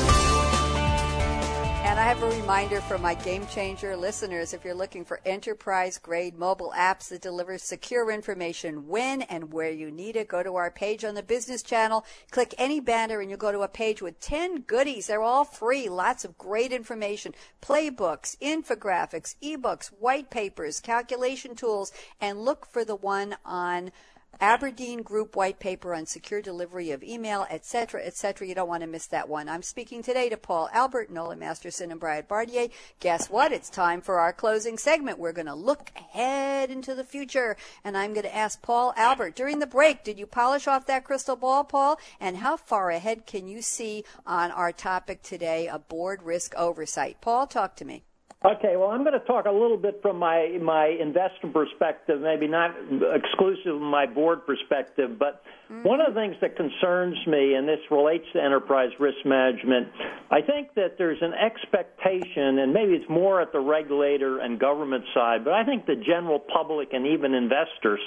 Reminder 2.52 2.82
for 2.82 2.98
my 2.98 3.14
Game 3.14 3.46
Changer 3.46 3.96
listeners 3.96 4.52
if 4.52 4.62
you're 4.62 4.74
looking 4.74 5.06
for 5.06 5.22
enterprise 5.24 5.96
grade 5.96 6.36
mobile 6.36 6.70
apps 6.76 7.08
that 7.08 7.22
deliver 7.22 7.56
secure 7.56 8.10
information 8.10 8.88
when 8.88 9.22
and 9.22 9.54
where 9.54 9.70
you 9.70 9.90
need 9.90 10.16
it, 10.16 10.28
go 10.28 10.42
to 10.42 10.56
our 10.56 10.70
page 10.70 11.02
on 11.02 11.14
the 11.14 11.22
business 11.22 11.62
channel, 11.62 12.04
click 12.30 12.54
any 12.58 12.78
banner, 12.78 13.22
and 13.22 13.30
you'll 13.30 13.38
go 13.38 13.52
to 13.52 13.62
a 13.62 13.68
page 13.68 14.02
with 14.02 14.20
10 14.20 14.64
goodies. 14.66 15.06
They're 15.06 15.22
all 15.22 15.46
free, 15.46 15.88
lots 15.88 16.26
of 16.26 16.36
great 16.36 16.72
information. 16.72 17.32
Playbooks, 17.62 18.36
infographics, 18.36 19.34
ebooks, 19.42 19.86
white 19.86 20.28
papers, 20.28 20.78
calculation 20.78 21.54
tools, 21.54 21.90
and 22.20 22.44
look 22.44 22.66
for 22.66 22.84
the 22.84 22.96
one 22.96 23.34
on 23.46 23.92
Aberdeen 24.40 25.02
Group 25.02 25.36
white 25.36 25.58
paper 25.58 25.94
on 25.94 26.06
secure 26.06 26.42
delivery 26.42 26.90
of 26.90 27.02
email, 27.02 27.46
etc., 27.50 28.04
etc. 28.04 28.46
You 28.46 28.54
don't 28.54 28.68
want 28.68 28.82
to 28.82 28.86
miss 28.86 29.06
that 29.06 29.28
one. 29.28 29.48
I'm 29.48 29.62
speaking 29.62 30.02
today 30.02 30.28
to 30.28 30.36
Paul 30.36 30.68
Albert, 30.72 31.10
Nola 31.10 31.36
Masterson, 31.36 31.90
and 31.90 32.00
Brian 32.00 32.24
Barnier. 32.28 32.70
Guess 33.00 33.30
what? 33.30 33.52
It's 33.52 33.70
time 33.70 34.00
for 34.00 34.18
our 34.18 34.32
closing 34.32 34.78
segment. 34.78 35.18
We're 35.18 35.32
going 35.32 35.46
to 35.46 35.54
look 35.54 35.90
ahead 35.96 36.70
into 36.70 36.94
the 36.94 37.04
future, 37.04 37.56
and 37.84 37.96
I'm 37.96 38.12
going 38.12 38.24
to 38.24 38.34
ask 38.34 38.60
Paul 38.62 38.92
Albert 38.96 39.36
during 39.36 39.58
the 39.58 39.66
break. 39.66 40.04
Did 40.04 40.18
you 40.18 40.26
polish 40.26 40.66
off 40.66 40.86
that 40.86 41.04
crystal 41.04 41.36
ball, 41.36 41.64
Paul? 41.64 41.98
And 42.20 42.38
how 42.38 42.56
far 42.56 42.90
ahead 42.90 43.26
can 43.26 43.48
you 43.48 43.62
see 43.62 44.04
on 44.26 44.50
our 44.50 44.72
topic 44.72 45.22
today, 45.22 45.68
a 45.68 45.78
board 45.78 46.22
risk 46.22 46.54
oversight? 46.56 47.20
Paul, 47.20 47.46
talk 47.46 47.76
to 47.76 47.84
me. 47.84 48.02
Okay, 48.44 48.76
well, 48.76 48.88
I'm 48.88 49.04
going 49.04 49.18
to 49.18 49.24
talk 49.24 49.46
a 49.46 49.52
little 49.52 49.76
bit 49.76 50.00
from 50.02 50.18
my 50.18 50.58
my 50.60 50.86
investor 50.86 51.46
perspective, 51.52 52.20
maybe 52.20 52.48
not 52.48 52.74
exclusive 53.14 53.76
of 53.76 53.80
my 53.80 54.04
board 54.04 54.44
perspective, 54.44 55.16
but 55.16 55.44
mm-hmm. 55.70 55.86
one 55.86 56.00
of 56.00 56.12
the 56.12 56.20
things 56.20 56.34
that 56.40 56.56
concerns 56.56 57.16
me, 57.28 57.54
and 57.54 57.68
this 57.68 57.78
relates 57.88 58.24
to 58.32 58.42
enterprise 58.42 58.90
risk 58.98 59.18
management, 59.24 59.86
I 60.32 60.40
think 60.42 60.74
that 60.74 60.98
there's 60.98 61.22
an 61.22 61.34
expectation, 61.34 62.58
and 62.58 62.72
maybe 62.72 62.94
it's 62.94 63.08
more 63.08 63.40
at 63.40 63.52
the 63.52 63.60
regulator 63.60 64.40
and 64.40 64.58
government 64.58 65.04
side, 65.14 65.44
but 65.44 65.52
I 65.52 65.64
think 65.64 65.86
the 65.86 66.02
general 66.04 66.40
public 66.40 66.88
and 66.92 67.06
even 67.06 67.34
investors, 67.34 68.00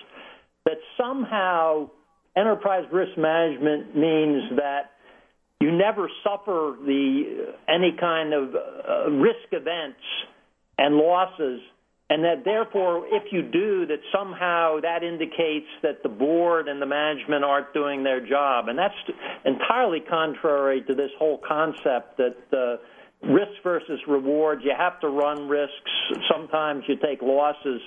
that 0.65 0.79
somehow 0.99 1.89
enterprise 2.35 2.83
risk 2.91 3.17
management 3.17 3.95
means 3.95 4.51
that 4.57 4.91
you 5.59 5.71
never 5.71 6.09
suffer 6.23 6.75
the 6.85 7.53
any 7.67 7.95
kind 7.99 8.33
of 8.33 8.55
uh, 8.55 9.09
risk 9.11 9.47
events 9.51 10.01
and 10.77 10.95
losses 10.95 11.61
and 12.09 12.23
that 12.23 12.45
therefore 12.45 13.05
if 13.07 13.31
you 13.31 13.41
do 13.41 13.85
that 13.87 13.99
somehow 14.13 14.79
that 14.81 15.03
indicates 15.03 15.67
that 15.81 16.03
the 16.03 16.09
board 16.09 16.67
and 16.67 16.81
the 16.81 16.85
management 16.85 17.43
aren't 17.43 17.73
doing 17.73 18.03
their 18.03 18.25
job. 18.25 18.67
And 18.67 18.77
that's 18.77 18.93
entirely 19.43 20.01
contrary 20.01 20.83
to 20.87 20.93
this 20.93 21.09
whole 21.17 21.39
concept 21.39 22.17
that 22.17 22.37
uh, 22.53 23.27
risk 23.27 23.63
versus 23.63 23.99
rewards 24.07 24.61
you 24.63 24.73
have 24.77 24.99
to 24.99 25.07
run 25.07 25.47
risks. 25.47 25.91
Sometimes 26.31 26.83
you 26.87 26.95
take 26.97 27.21
losses. 27.23 27.81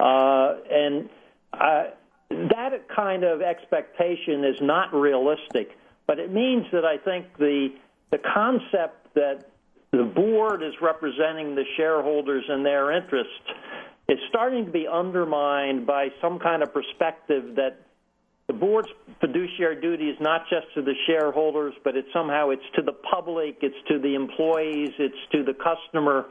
Uh, 0.00 0.54
and 0.70 1.10
uh, 1.52 1.84
that 2.30 2.88
kind 2.94 3.24
of 3.24 3.42
expectation 3.42 4.44
is 4.44 4.56
not 4.62 4.94
realistic 4.94 5.76
but 6.08 6.18
it 6.18 6.32
means 6.32 6.66
that 6.72 6.84
I 6.84 6.96
think 6.96 7.26
the 7.38 7.68
the 8.10 8.18
concept 8.18 9.14
that 9.14 9.50
the 9.92 10.02
board 10.02 10.62
is 10.62 10.72
representing 10.80 11.54
the 11.54 11.64
shareholders 11.76 12.44
and 12.48 12.64
their 12.64 12.90
interests 12.90 13.32
is 14.08 14.18
starting 14.30 14.64
to 14.64 14.70
be 14.70 14.88
undermined 14.88 15.86
by 15.86 16.08
some 16.20 16.38
kind 16.38 16.62
of 16.62 16.72
perspective 16.72 17.56
that 17.56 17.82
the 18.46 18.54
board's 18.54 18.88
fiduciary 19.20 19.78
duty 19.80 20.08
is 20.08 20.16
not 20.20 20.44
just 20.48 20.66
to 20.74 20.80
the 20.80 20.94
shareholders, 21.06 21.74
but 21.84 21.94
it's 21.96 22.08
somehow 22.14 22.48
it's 22.48 22.62
to 22.76 22.82
the 22.82 22.92
public, 22.92 23.58
it's 23.60 23.76
to 23.88 23.98
the 23.98 24.14
employees, 24.14 24.90
it's 24.98 25.14
to 25.32 25.44
the 25.44 25.52
customer. 25.52 26.24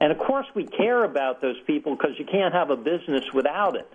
And 0.00 0.10
of 0.10 0.18
course, 0.18 0.46
we 0.54 0.64
care 0.64 1.04
about 1.04 1.42
those 1.42 1.56
people 1.66 1.94
because 1.94 2.18
you 2.18 2.24
can't 2.24 2.54
have 2.54 2.70
a 2.70 2.76
business 2.76 3.24
without 3.34 3.76
it. 3.76 3.86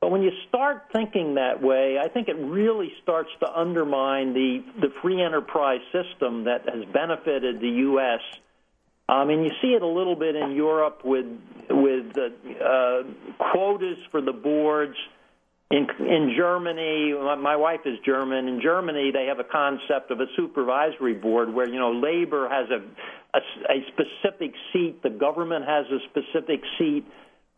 But 0.00 0.12
when 0.12 0.22
you 0.22 0.30
start 0.48 0.84
thinking 0.92 1.34
that 1.34 1.60
way, 1.60 1.98
I 1.98 2.08
think 2.08 2.28
it 2.28 2.36
really 2.36 2.92
starts 3.02 3.30
to 3.40 3.52
undermine 3.52 4.32
the, 4.32 4.64
the 4.80 4.88
free 5.02 5.20
enterprise 5.20 5.80
system 5.92 6.44
that 6.44 6.68
has 6.68 6.84
benefited 6.92 7.60
the 7.60 7.68
U.S. 7.68 8.20
I 9.08 9.24
mean, 9.24 9.42
you 9.42 9.50
see 9.60 9.68
it 9.68 9.82
a 9.82 9.86
little 9.86 10.14
bit 10.14 10.36
in 10.36 10.52
Europe 10.52 11.00
with 11.04 11.26
with 11.70 12.16
uh, 12.16 12.64
uh, 12.64 13.02
quotas 13.52 13.98
for 14.10 14.20
the 14.20 14.32
boards. 14.32 14.96
In 15.70 15.86
in 15.98 16.34
Germany, 16.36 17.12
my 17.38 17.56
wife 17.56 17.80
is 17.84 17.98
German. 18.04 18.48
In 18.48 18.60
Germany, 18.62 19.10
they 19.12 19.26
have 19.26 19.38
a 19.38 19.44
concept 19.44 20.10
of 20.10 20.20
a 20.20 20.26
supervisory 20.36 21.14
board 21.14 21.52
where 21.52 21.68
you 21.68 21.78
know 21.78 21.92
labor 21.92 22.48
has 22.48 22.70
a 22.70 22.80
a, 23.34 23.38
a 23.38 23.84
specific 23.88 24.54
seat, 24.72 25.02
the 25.02 25.10
government 25.10 25.64
has 25.66 25.86
a 25.86 25.98
specific 26.08 26.62
seat 26.78 27.04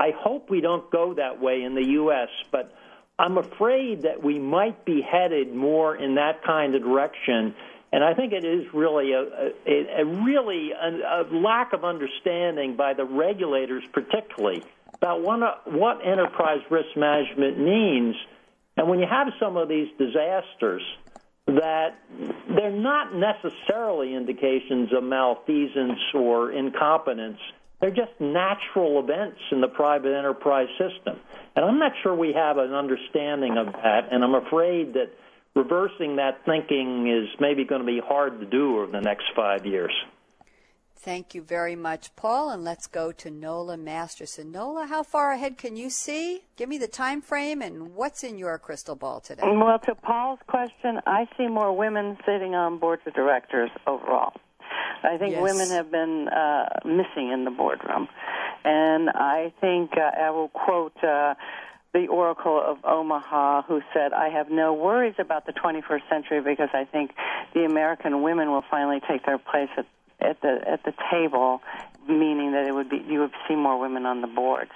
I 0.01 0.13
hope 0.17 0.49
we 0.49 0.63
don't 0.63 0.91
go 0.91 1.13
that 1.15 1.43
way 1.43 1.63
in 1.63 1.75
the 1.75 1.85
U.S., 1.85 2.29
but 2.51 2.73
I'm 3.19 3.37
afraid 3.37 4.03
that 4.03 4.23
we 4.23 4.39
might 4.39 4.87
be 4.87 5.03
headed 5.03 5.55
more 5.55 5.95
in 5.95 6.15
that 6.15 6.43
kind 6.43 6.75
of 6.75 6.83
direction. 6.83 7.55
And 7.93 8.03
I 8.03 8.15
think 8.15 8.33
it 8.33 8.43
is 8.43 8.65
really 8.73 9.13
a, 9.13 9.21
a, 9.21 10.01
a 10.01 10.05
really 10.07 10.71
a, 10.73 11.21
a 11.21 11.23
lack 11.31 11.75
of 11.75 11.85
understanding 11.85 12.77
by 12.77 12.95
the 12.95 13.05
regulators, 13.05 13.85
particularly 13.93 14.63
about 14.95 15.21
what, 15.21 15.71
what 15.71 15.99
enterprise 16.03 16.61
risk 16.71 16.97
management 16.97 17.59
means. 17.59 18.17
And 18.79 18.89
when 18.89 19.01
you 19.01 19.07
have 19.07 19.27
some 19.39 19.59
of 19.59 19.69
these 19.69 19.89
disasters, 19.99 20.83
that 21.47 21.99
they're 22.49 22.71
not 22.71 23.15
necessarily 23.15 24.15
indications 24.15 24.95
of 24.97 25.05
malfeasance 25.05 26.01
or 26.15 26.53
incompetence 26.53 27.39
they're 27.81 27.91
just 27.91 28.13
natural 28.21 29.01
events 29.03 29.41
in 29.51 29.61
the 29.61 29.69
private 29.69 30.17
enterprise 30.17 30.69
system. 30.79 31.19
And 31.57 31.65
I'm 31.65 31.79
not 31.79 31.93
sure 32.03 32.15
we 32.15 32.33
have 32.35 32.59
an 32.59 32.75
understanding 32.75 33.57
of 33.59 33.73
that, 33.73 34.09
and 34.11 34.23
I'm 34.23 34.35
afraid 34.35 34.95
that 34.95 35.11
reversing 35.55 36.17
that 36.17 36.45
thinking 36.45 37.09
is 37.09 37.29
maybe 37.41 37.65
going 37.65 37.81
to 37.81 37.87
be 37.87 38.01
hard 38.05 38.41
to 38.41 38.47
do 38.47 38.79
over 38.79 38.93
the 38.93 39.01
next 39.01 39.25
five 39.35 39.67
years. 39.67 39.93
Thank 41.03 41.35
you 41.35 41.41
very 41.41 41.77
much, 41.77 42.15
Paul. 42.15 42.51
And 42.51 42.63
let's 42.63 42.87
go 42.87 43.11
to 43.11 43.31
Nola 43.31 43.79
Masterson. 43.79 44.53
Nola, 44.53 44.87
how 44.87 45.03
far 45.03 45.33
ahead 45.33 45.57
can 45.57 45.75
you 45.75 45.89
see? 45.89 46.43
Give 46.57 46.69
me 46.69 46.77
the 46.77 46.87
time 46.87 47.23
frame 47.23 47.63
and 47.63 47.95
what's 47.95 48.23
in 48.23 48.37
your 48.37 48.59
crystal 48.59 48.95
ball 48.95 49.21
today. 49.21 49.43
Well, 49.43 49.79
to 49.87 49.95
Paul's 49.95 50.41
question, 50.47 51.01
I 51.07 51.27
see 51.39 51.49
more 51.49 51.75
women 51.75 52.19
sitting 52.27 52.55
on 52.55 52.79
boards 52.79 53.01
of 53.07 53.15
directors 53.15 53.71
overall. 53.87 54.35
I 55.05 55.17
think 55.19 55.33
yes. 55.33 55.43
women 55.43 55.71
have 55.71 55.91
been 55.91 56.29
uh, 56.29 56.69
missing 56.85 57.31
in 57.33 57.45
the 57.45 57.51
boardroom. 57.51 58.09
And 58.65 59.11
I 59.11 59.53
think 59.61 59.93
uh, 59.97 60.01
I 60.01 60.31
will 60.31 60.49
quote 60.49 60.93
uh, 61.03 61.35
the 61.93 62.07
Oracle 62.09 62.63
of 62.65 62.79
Omaha, 62.85 63.63
who 63.63 63.81
said, 63.93 64.13
I 64.13 64.29
have 64.29 64.51
no 64.51 64.73
worries 64.73 65.15
about 65.19 65.47
the 65.47 65.53
21st 65.53 66.09
century 66.09 66.41
because 66.41 66.69
I 66.73 66.85
think 66.85 67.13
the 67.55 67.65
American 67.65 68.23
women 68.23 68.51
will 68.51 68.65
finally 68.71 69.01
take 69.09 69.25
their 69.27 69.39
place 69.39 69.71
at, 69.77 69.87
at, 70.21 70.41
the, 70.43 70.61
at 70.69 70.85
the 70.85 70.93
table, 71.11 71.63
meaning 72.09 72.53
that 72.53 72.67
it 72.67 72.75
would 72.75 72.91
be, 72.91 73.05
you 73.09 73.21
would 73.21 73.33
see 73.49 73.57
more 73.57 73.79
women 73.81 74.07
on 74.07 74.21
the 74.21 74.29
boards 74.29 74.73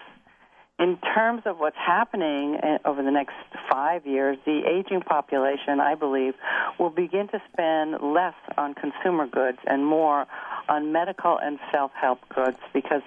in 0.79 0.99
terms 1.15 1.43
of 1.47 1.59
what's 1.59 1.77
happening 1.77 2.57
uh, 2.57 2.79
over 2.85 3.03
the 3.03 3.11
next 3.11 3.35
five 3.71 4.07
years, 4.07 4.37
the 4.45 4.63
aging 4.67 5.03
population, 5.03 5.81
I 5.81 5.95
believe, 5.95 6.35
will 6.79 6.91
begin 6.91 7.29
to 7.29 7.41
spend 7.53 8.03
less 8.03 8.35
on 8.59 8.75
consumer 8.75 9.27
goods 9.27 9.59
and 9.67 9.87
more 9.87 10.27
on 10.69 10.93
medical 10.93 11.39
and 11.39 11.59
self 11.71 11.93
help 11.93 12.29
goods 12.29 12.59
because 12.73 13.03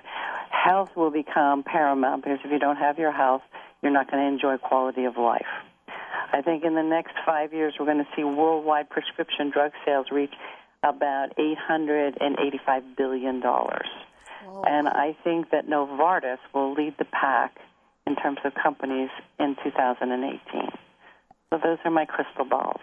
health 0.49 0.95
will 0.95 1.11
become 1.11 1.63
paramount 1.63 2.23
because 2.23 2.39
if 2.45 2.51
you 2.51 2.59
don't 2.59 2.77
have 2.77 2.97
your 2.97 3.11
health, 3.11 3.41
you're 3.81 3.91
not 3.91 4.09
going 4.09 4.23
to 4.23 4.27
enjoy 4.27 4.57
quality 4.57 5.03
of 5.03 5.17
life. 5.17 5.45
I 6.31 6.41
think 6.41 6.63
in 6.63 6.73
the 6.75 6.83
next 6.83 7.13
five 7.25 7.53
years, 7.53 7.73
we're 7.79 7.85
going 7.85 8.03
to 8.03 8.07
see 8.15 8.23
worldwide 8.23 8.89
prescription 8.89 9.49
drug 9.49 9.71
sales 9.85 10.07
reach 10.11 10.33
about 10.83 11.35
$885 11.37 12.95
billion. 12.95 13.41
Oh. 14.57 14.63
And 14.65 14.87
I 14.87 15.15
think 15.23 15.51
that 15.51 15.67
Novartis 15.67 16.39
will 16.53 16.73
lead 16.73 16.95
the 16.97 17.05
pack 17.05 17.57
in 18.07 18.15
terms 18.15 18.39
of 18.43 18.53
companies 18.55 19.09
in 19.39 19.55
2018. 19.63 20.69
So 21.49 21.59
those 21.63 21.77
are 21.85 21.91
my 21.91 22.05
crystal 22.05 22.45
balls. 22.45 22.81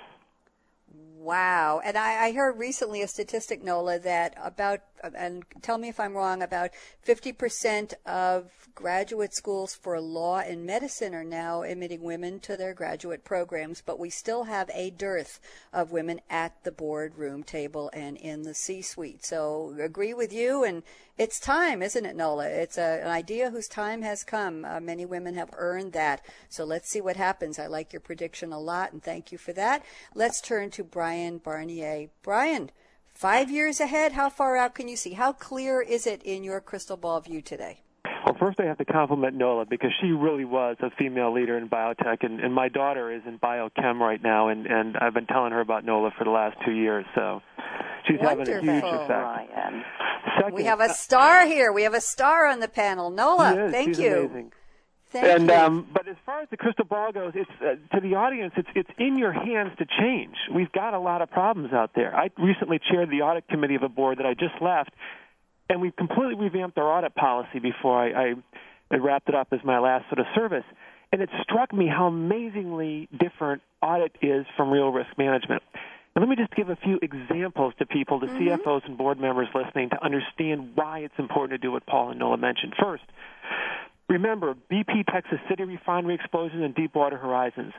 Wow. 1.18 1.80
And 1.84 1.96
I, 1.96 2.26
I, 2.26 2.32
heard 2.32 2.58
recently 2.58 3.00
a 3.02 3.08
statistic, 3.08 3.64
Nola, 3.64 3.98
that 3.98 4.34
about, 4.42 4.80
and 5.16 5.44
tell 5.62 5.78
me 5.78 5.88
if 5.88 6.00
I'm 6.00 6.14
wrong, 6.14 6.42
about 6.42 6.70
50% 7.06 7.94
of 8.06 8.50
graduate 8.74 9.34
schools 9.34 9.74
for 9.74 10.00
law 10.00 10.38
and 10.38 10.66
medicine 10.66 11.14
are 11.14 11.24
now 11.24 11.62
admitting 11.62 12.02
women 12.02 12.40
to 12.40 12.56
their 12.56 12.74
graduate 12.74 13.24
programs, 13.24 13.80
but 13.80 13.98
we 13.98 14.10
still 14.10 14.44
have 14.44 14.70
a 14.74 14.90
dearth 14.90 15.40
of 15.72 15.92
women 15.92 16.20
at 16.28 16.52
the 16.64 16.72
boardroom 16.72 17.42
table 17.42 17.90
and 17.92 18.16
in 18.16 18.42
the 18.42 18.54
C 18.54 18.82
suite. 18.82 19.24
So 19.24 19.76
agree 19.80 20.14
with 20.14 20.32
you, 20.32 20.64
and 20.64 20.82
it's 21.16 21.38
time, 21.38 21.82
isn't 21.82 22.04
it, 22.04 22.16
Nola? 22.16 22.48
It's 22.48 22.78
a, 22.78 23.00
an 23.02 23.10
idea 23.10 23.50
whose 23.50 23.68
time 23.68 24.02
has 24.02 24.24
come. 24.24 24.64
Uh, 24.64 24.80
many 24.80 25.06
women 25.06 25.34
have 25.34 25.50
earned 25.56 25.92
that. 25.92 26.24
So 26.48 26.64
let's 26.64 26.88
see 26.88 27.00
what 27.00 27.16
happens. 27.16 27.58
I 27.58 27.68
like 27.68 27.92
your 27.92 28.00
prediction 28.00 28.52
a 28.52 28.58
lot, 28.58 28.92
and 28.92 29.02
thank 29.02 29.30
you 29.30 29.38
for 29.38 29.52
that. 29.52 29.84
Let's 30.14 30.40
turn 30.40 30.70
to 30.70 30.82
Brian 30.82 31.38
Barnier. 31.38 32.08
Brian, 32.22 32.70
five 33.14 33.50
years 33.50 33.80
ahead, 33.80 34.12
how 34.12 34.28
far 34.28 34.56
out 34.56 34.74
can 34.74 34.88
you 34.88 34.96
see? 34.96 35.12
How 35.12 35.32
clear 35.32 35.80
is 35.80 36.06
it 36.06 36.22
in 36.22 36.44
your 36.44 36.60
crystal 36.60 36.96
ball 36.96 37.20
view 37.20 37.40
today? 37.40 37.80
Well, 38.24 38.36
first 38.38 38.58
I 38.58 38.64
have 38.64 38.78
to 38.78 38.84
compliment 38.84 39.36
Nola 39.36 39.66
because 39.66 39.90
she 40.00 40.08
really 40.08 40.44
was 40.44 40.76
a 40.80 40.90
female 40.98 41.32
leader 41.32 41.58
in 41.58 41.68
biotech, 41.68 42.24
and, 42.24 42.40
and 42.40 42.54
my 42.54 42.68
daughter 42.68 43.12
is 43.12 43.22
in 43.26 43.38
biochem 43.38 43.98
right 43.98 44.22
now, 44.22 44.48
and, 44.48 44.66
and 44.66 44.96
I've 44.96 45.14
been 45.14 45.26
telling 45.26 45.52
her 45.52 45.60
about 45.60 45.84
Nola 45.84 46.10
for 46.16 46.24
the 46.24 46.30
last 46.30 46.56
two 46.64 46.72
years. 46.72 47.04
So 47.14 47.42
she's 48.06 48.18
Wonderful. 48.20 48.54
having 48.54 48.68
a 48.68 48.72
huge 48.72 48.84
effect. 48.84 49.10
Ryan. 49.10 49.84
Second, 50.38 50.54
we 50.54 50.64
have 50.64 50.80
a 50.80 50.88
star 50.94 51.46
here. 51.46 51.72
We 51.72 51.82
have 51.82 51.94
a 51.94 52.00
star 52.00 52.46
on 52.46 52.60
the 52.60 52.68
panel. 52.68 53.10
Nola, 53.10 53.66
is, 53.66 53.72
thank 53.72 53.88
she's 53.90 53.98
you. 53.98 54.16
Amazing. 54.24 54.52
Thank 55.14 55.26
and 55.26 55.48
you. 55.48 55.54
um, 55.54 55.86
but 55.94 56.08
as 56.08 56.16
far 56.26 56.42
as 56.42 56.48
the 56.50 56.56
crystal 56.56 56.84
ball 56.84 57.12
goes, 57.12 57.34
it's 57.36 57.50
uh, 57.60 57.76
to 57.94 58.00
the 58.00 58.16
audience. 58.16 58.52
It's 58.56 58.68
it's 58.74 58.90
in 58.98 59.16
your 59.16 59.32
hands 59.32 59.70
to 59.78 59.86
change. 59.86 60.34
We've 60.52 60.72
got 60.72 60.92
a 60.92 60.98
lot 60.98 61.22
of 61.22 61.30
problems 61.30 61.72
out 61.72 61.92
there. 61.94 62.14
I 62.14 62.30
recently 62.36 62.80
chaired 62.90 63.10
the 63.10 63.22
audit 63.22 63.46
committee 63.46 63.76
of 63.76 63.84
a 63.84 63.88
board 63.88 64.18
that 64.18 64.26
I 64.26 64.34
just 64.34 64.60
left, 64.60 64.90
and 65.70 65.80
we've 65.80 65.94
completely 65.94 66.34
revamped 66.34 66.76
our 66.78 66.90
audit 66.98 67.14
policy 67.14 67.60
before 67.60 67.96
I, 67.96 68.30
I, 68.30 68.34
I 68.90 68.96
wrapped 68.96 69.28
it 69.28 69.36
up 69.36 69.48
as 69.52 69.60
my 69.64 69.78
last 69.78 70.08
sort 70.08 70.18
of 70.18 70.26
service. 70.34 70.64
And 71.12 71.22
it 71.22 71.30
struck 71.42 71.72
me 71.72 71.86
how 71.86 72.08
amazingly 72.08 73.08
different 73.16 73.62
audit 73.80 74.16
is 74.20 74.46
from 74.56 74.70
real 74.72 74.88
risk 74.88 75.16
management. 75.16 75.62
And 76.16 76.22
let 76.22 76.28
me 76.28 76.34
just 76.34 76.54
give 76.56 76.70
a 76.70 76.76
few 76.76 76.98
examples 77.00 77.72
to 77.78 77.86
people, 77.86 78.18
to 78.18 78.26
Mm-hmm. 78.26 78.48
CFOs 78.48 78.84
and 78.86 78.98
board 78.98 79.20
members 79.20 79.46
listening, 79.54 79.90
to 79.90 80.04
understand 80.04 80.72
why 80.74 81.00
it's 81.00 81.14
important 81.18 81.60
to 81.60 81.64
do 81.64 81.70
what 81.70 81.86
Paul 81.86 82.10
and 82.10 82.18
Nola 82.18 82.36
mentioned. 82.36 82.74
First, 82.82 83.04
remember 84.08 84.54
BP 84.70 85.06
Texas 85.06 85.38
City 85.48 85.64
refinery 85.64 86.14
explosion 86.14 86.62
and 86.62 86.74
Deepwater 86.74 87.16
Horizons. 87.16 87.72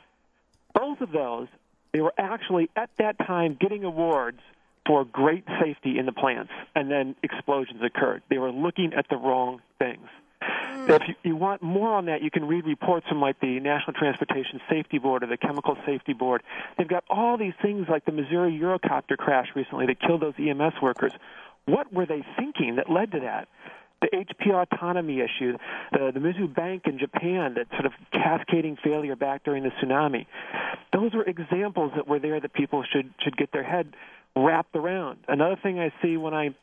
Both 0.74 1.02
of 1.02 1.12
those, 1.12 1.48
they 1.94 2.02
were 2.02 2.14
actually 2.18 2.70
at 2.76 2.90
that 2.98 3.18
time 3.20 3.58
getting 3.60 3.84
awards 3.84 4.40
for 4.86 5.04
great 5.04 5.46
safety 5.60 5.98
in 5.98 6.06
the 6.06 6.12
plants, 6.12 6.52
and 6.76 6.92
then 6.92 7.16
explosions 7.24 7.82
occurred. 7.84 8.22
They 8.30 8.38
were 8.38 8.52
looking 8.52 8.94
at 8.94 9.08
the 9.10 9.18
wrong 9.18 9.62
things. 9.80 10.08
Hmm. 10.42 10.92
If 10.92 11.02
you, 11.08 11.16
you 11.24 11.36
want 11.36 11.64
more 11.64 11.90
on 11.90 12.06
that, 12.06 12.22
you 12.22 12.30
can 12.30 12.46
read 12.46 12.66
reports 12.66 13.08
from 13.08 13.20
like 13.20 13.40
the 13.40 13.60
National 13.60 13.94
Transportation 13.94 14.62
Safety 14.70 15.00
Board 15.00 15.24
or 15.24 15.28
the 15.28 15.38
Chemical 15.38 15.78
Safety 15.86 16.14
Board. 16.14 16.44
They've 16.78 16.88
got 16.88 17.04
all 17.10 17.38
these 17.38 17.54
things 17.62 17.88
like 17.90 18.06
the 18.06 18.12
Missouri 18.12 18.60
Eurocopter 18.62 19.18
crash 19.18 19.48
recently 19.56 19.88
that 19.88 20.00
killed 20.00 20.22
those 20.22 20.36
EMS 20.38 20.76
workers. 20.82 21.14
What 21.66 21.92
were 21.92 22.06
they 22.06 22.24
thinking 22.38 22.76
that 22.76 22.90
led 22.90 23.12
to 23.14 23.22
that? 23.22 23.48
The 24.12 24.18
HP 24.18 24.54
autonomy 24.54 25.22
issue, 25.22 25.58
the, 25.92 26.12
the 26.14 26.20
Mizuho 26.20 26.54
Bank 26.54 26.84
in 26.86 27.00
Japan, 27.00 27.56
that 27.56 27.68
sort 27.72 27.86
of 27.86 27.94
cascading 28.12 28.78
failure 28.84 29.16
back 29.16 29.44
during 29.44 29.64
the 29.64 29.72
tsunami. 29.72 30.28
Those 30.94 31.14
were 31.14 31.24
examples 31.24 31.92
that 31.96 32.08
were 32.08 32.20
there 32.20 32.40
that 32.40 32.54
people 32.54 32.84
should 32.84 33.12
should 33.24 33.36
get 33.36 33.52
their 33.52 33.64
head 33.64 33.96
wrapped 34.36 34.76
around. 34.76 35.20
Another 35.28 35.56
thing 35.56 35.80
I 35.80 35.92
see 36.04 36.18
when 36.18 36.34
I 36.34 36.54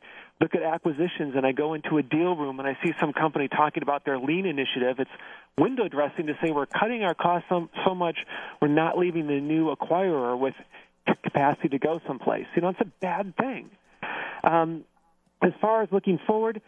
look 0.40 0.55
at 0.55 0.62
acquisitions 0.62 1.34
and 1.34 1.45
I 1.45 1.53
go 1.53 1.74
into 1.74 1.99
a 1.99 2.03
deal 2.03 2.36
room 2.36 2.61
and 2.61 2.68
I 2.68 2.76
see 2.84 2.93
some 3.01 3.12
company 3.12 3.49
talking 3.49 3.82
about 3.82 4.05
their 4.05 4.18
lean 4.18 4.47
initiative, 4.47 5.01
it's 5.01 5.11
window 5.59 5.88
dressing 5.88 6.26
to 6.26 6.38
say 6.43 6.51
we're 6.51 6.66
cutting 6.66 7.03
our 7.03 7.14
costs 7.14 7.49
so, 7.49 7.68
so 7.84 7.95
much 7.95 8.18
we're 8.61 8.68
not 8.68 8.99
leaving 8.99 9.26
the 9.26 9.40
new 9.40 9.74
acquirer 9.74 10.38
with 10.38 10.55
capacity 11.22 11.70
to 11.70 11.78
go 11.78 12.01
someplace. 12.07 12.47
You 12.55 12.62
know, 12.62 12.68
it's 12.68 12.80
a 12.80 12.90
bad 13.01 13.36
thing. 13.36 13.70
Um, 14.45 14.84
as 15.43 15.53
far 15.61 15.82
as 15.82 15.88
looking 15.90 16.18
forward, 16.26 16.61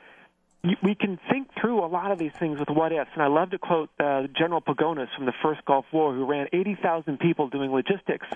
we 0.82 0.94
can 0.94 1.18
think 1.30 1.48
through 1.60 1.84
a 1.84 1.86
lot 1.86 2.10
of 2.10 2.18
these 2.18 2.32
things 2.32 2.58
with 2.58 2.70
what 2.70 2.92
ifs. 2.92 3.10
And 3.14 3.22
I 3.22 3.26
love 3.26 3.50
to 3.50 3.58
quote 3.58 3.90
uh, 4.00 4.22
General 4.36 4.60
Pagonis 4.60 5.08
from 5.14 5.26
the 5.26 5.34
first 5.42 5.64
Gulf 5.66 5.84
War, 5.92 6.14
who 6.14 6.24
ran 6.24 6.46
80,000 6.52 7.18
people 7.18 7.48
doing 7.48 7.70
logistics. 7.70 8.26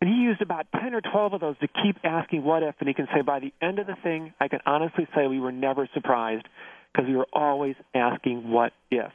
And 0.00 0.10
he 0.10 0.16
used 0.16 0.42
about 0.42 0.66
10 0.80 0.94
or 0.94 1.00
12 1.00 1.34
of 1.34 1.40
those 1.40 1.58
to 1.60 1.68
keep 1.68 1.96
asking 2.02 2.42
what 2.42 2.64
if. 2.64 2.74
And 2.80 2.88
he 2.88 2.94
can 2.94 3.06
say, 3.14 3.22
by 3.22 3.38
the 3.38 3.52
end 3.62 3.78
of 3.78 3.86
the 3.86 3.94
thing, 4.02 4.34
I 4.40 4.48
can 4.48 4.58
honestly 4.66 5.06
say 5.14 5.28
we 5.28 5.38
were 5.38 5.52
never 5.52 5.88
surprised 5.94 6.48
because 6.92 7.08
we 7.08 7.16
were 7.16 7.28
always 7.32 7.76
asking 7.94 8.50
what 8.50 8.72
if. 8.90 9.12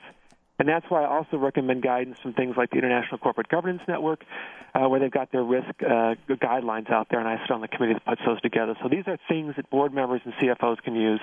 And 0.59 0.67
that's 0.67 0.85
why 0.89 1.03
I 1.03 1.07
also 1.07 1.37
recommend 1.37 1.83
guidance 1.83 2.17
from 2.19 2.33
things 2.33 2.55
like 2.57 2.71
the 2.71 2.77
International 2.77 3.19
Corporate 3.19 3.47
Governance 3.47 3.83
Network, 3.87 4.23
uh, 4.73 4.87
where 4.87 4.99
they've 4.99 5.11
got 5.11 5.31
their 5.31 5.43
risk 5.43 5.69
uh, 5.81 6.15
guidelines 6.29 6.89
out 6.89 7.07
there, 7.11 7.19
and 7.19 7.27
I 7.27 7.37
sit 7.43 7.51
on 7.51 7.61
the 7.61 7.67
committee 7.67 7.93
that 7.93 8.05
puts 8.05 8.21
those 8.25 8.41
together. 8.41 8.75
So 8.81 8.89
these 8.89 9.03
are 9.05 9.19
things 9.27 9.55
that 9.57 9.69
board 9.69 9.93
members 9.93 10.21
and 10.25 10.33
CFOs 10.35 10.81
can 10.81 10.95
use 10.95 11.19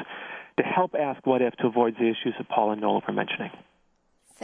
to 0.59 0.63
help 0.63 0.95
ask 0.95 1.27
what 1.27 1.43
if 1.43 1.55
to 1.57 1.67
avoid 1.67 1.95
the 1.99 2.05
issues 2.05 2.35
that 2.39 2.49
Paul 2.49 2.73
and 2.73 2.81
Nola 2.81 3.01
were 3.07 3.15
mentioning. 3.15 3.51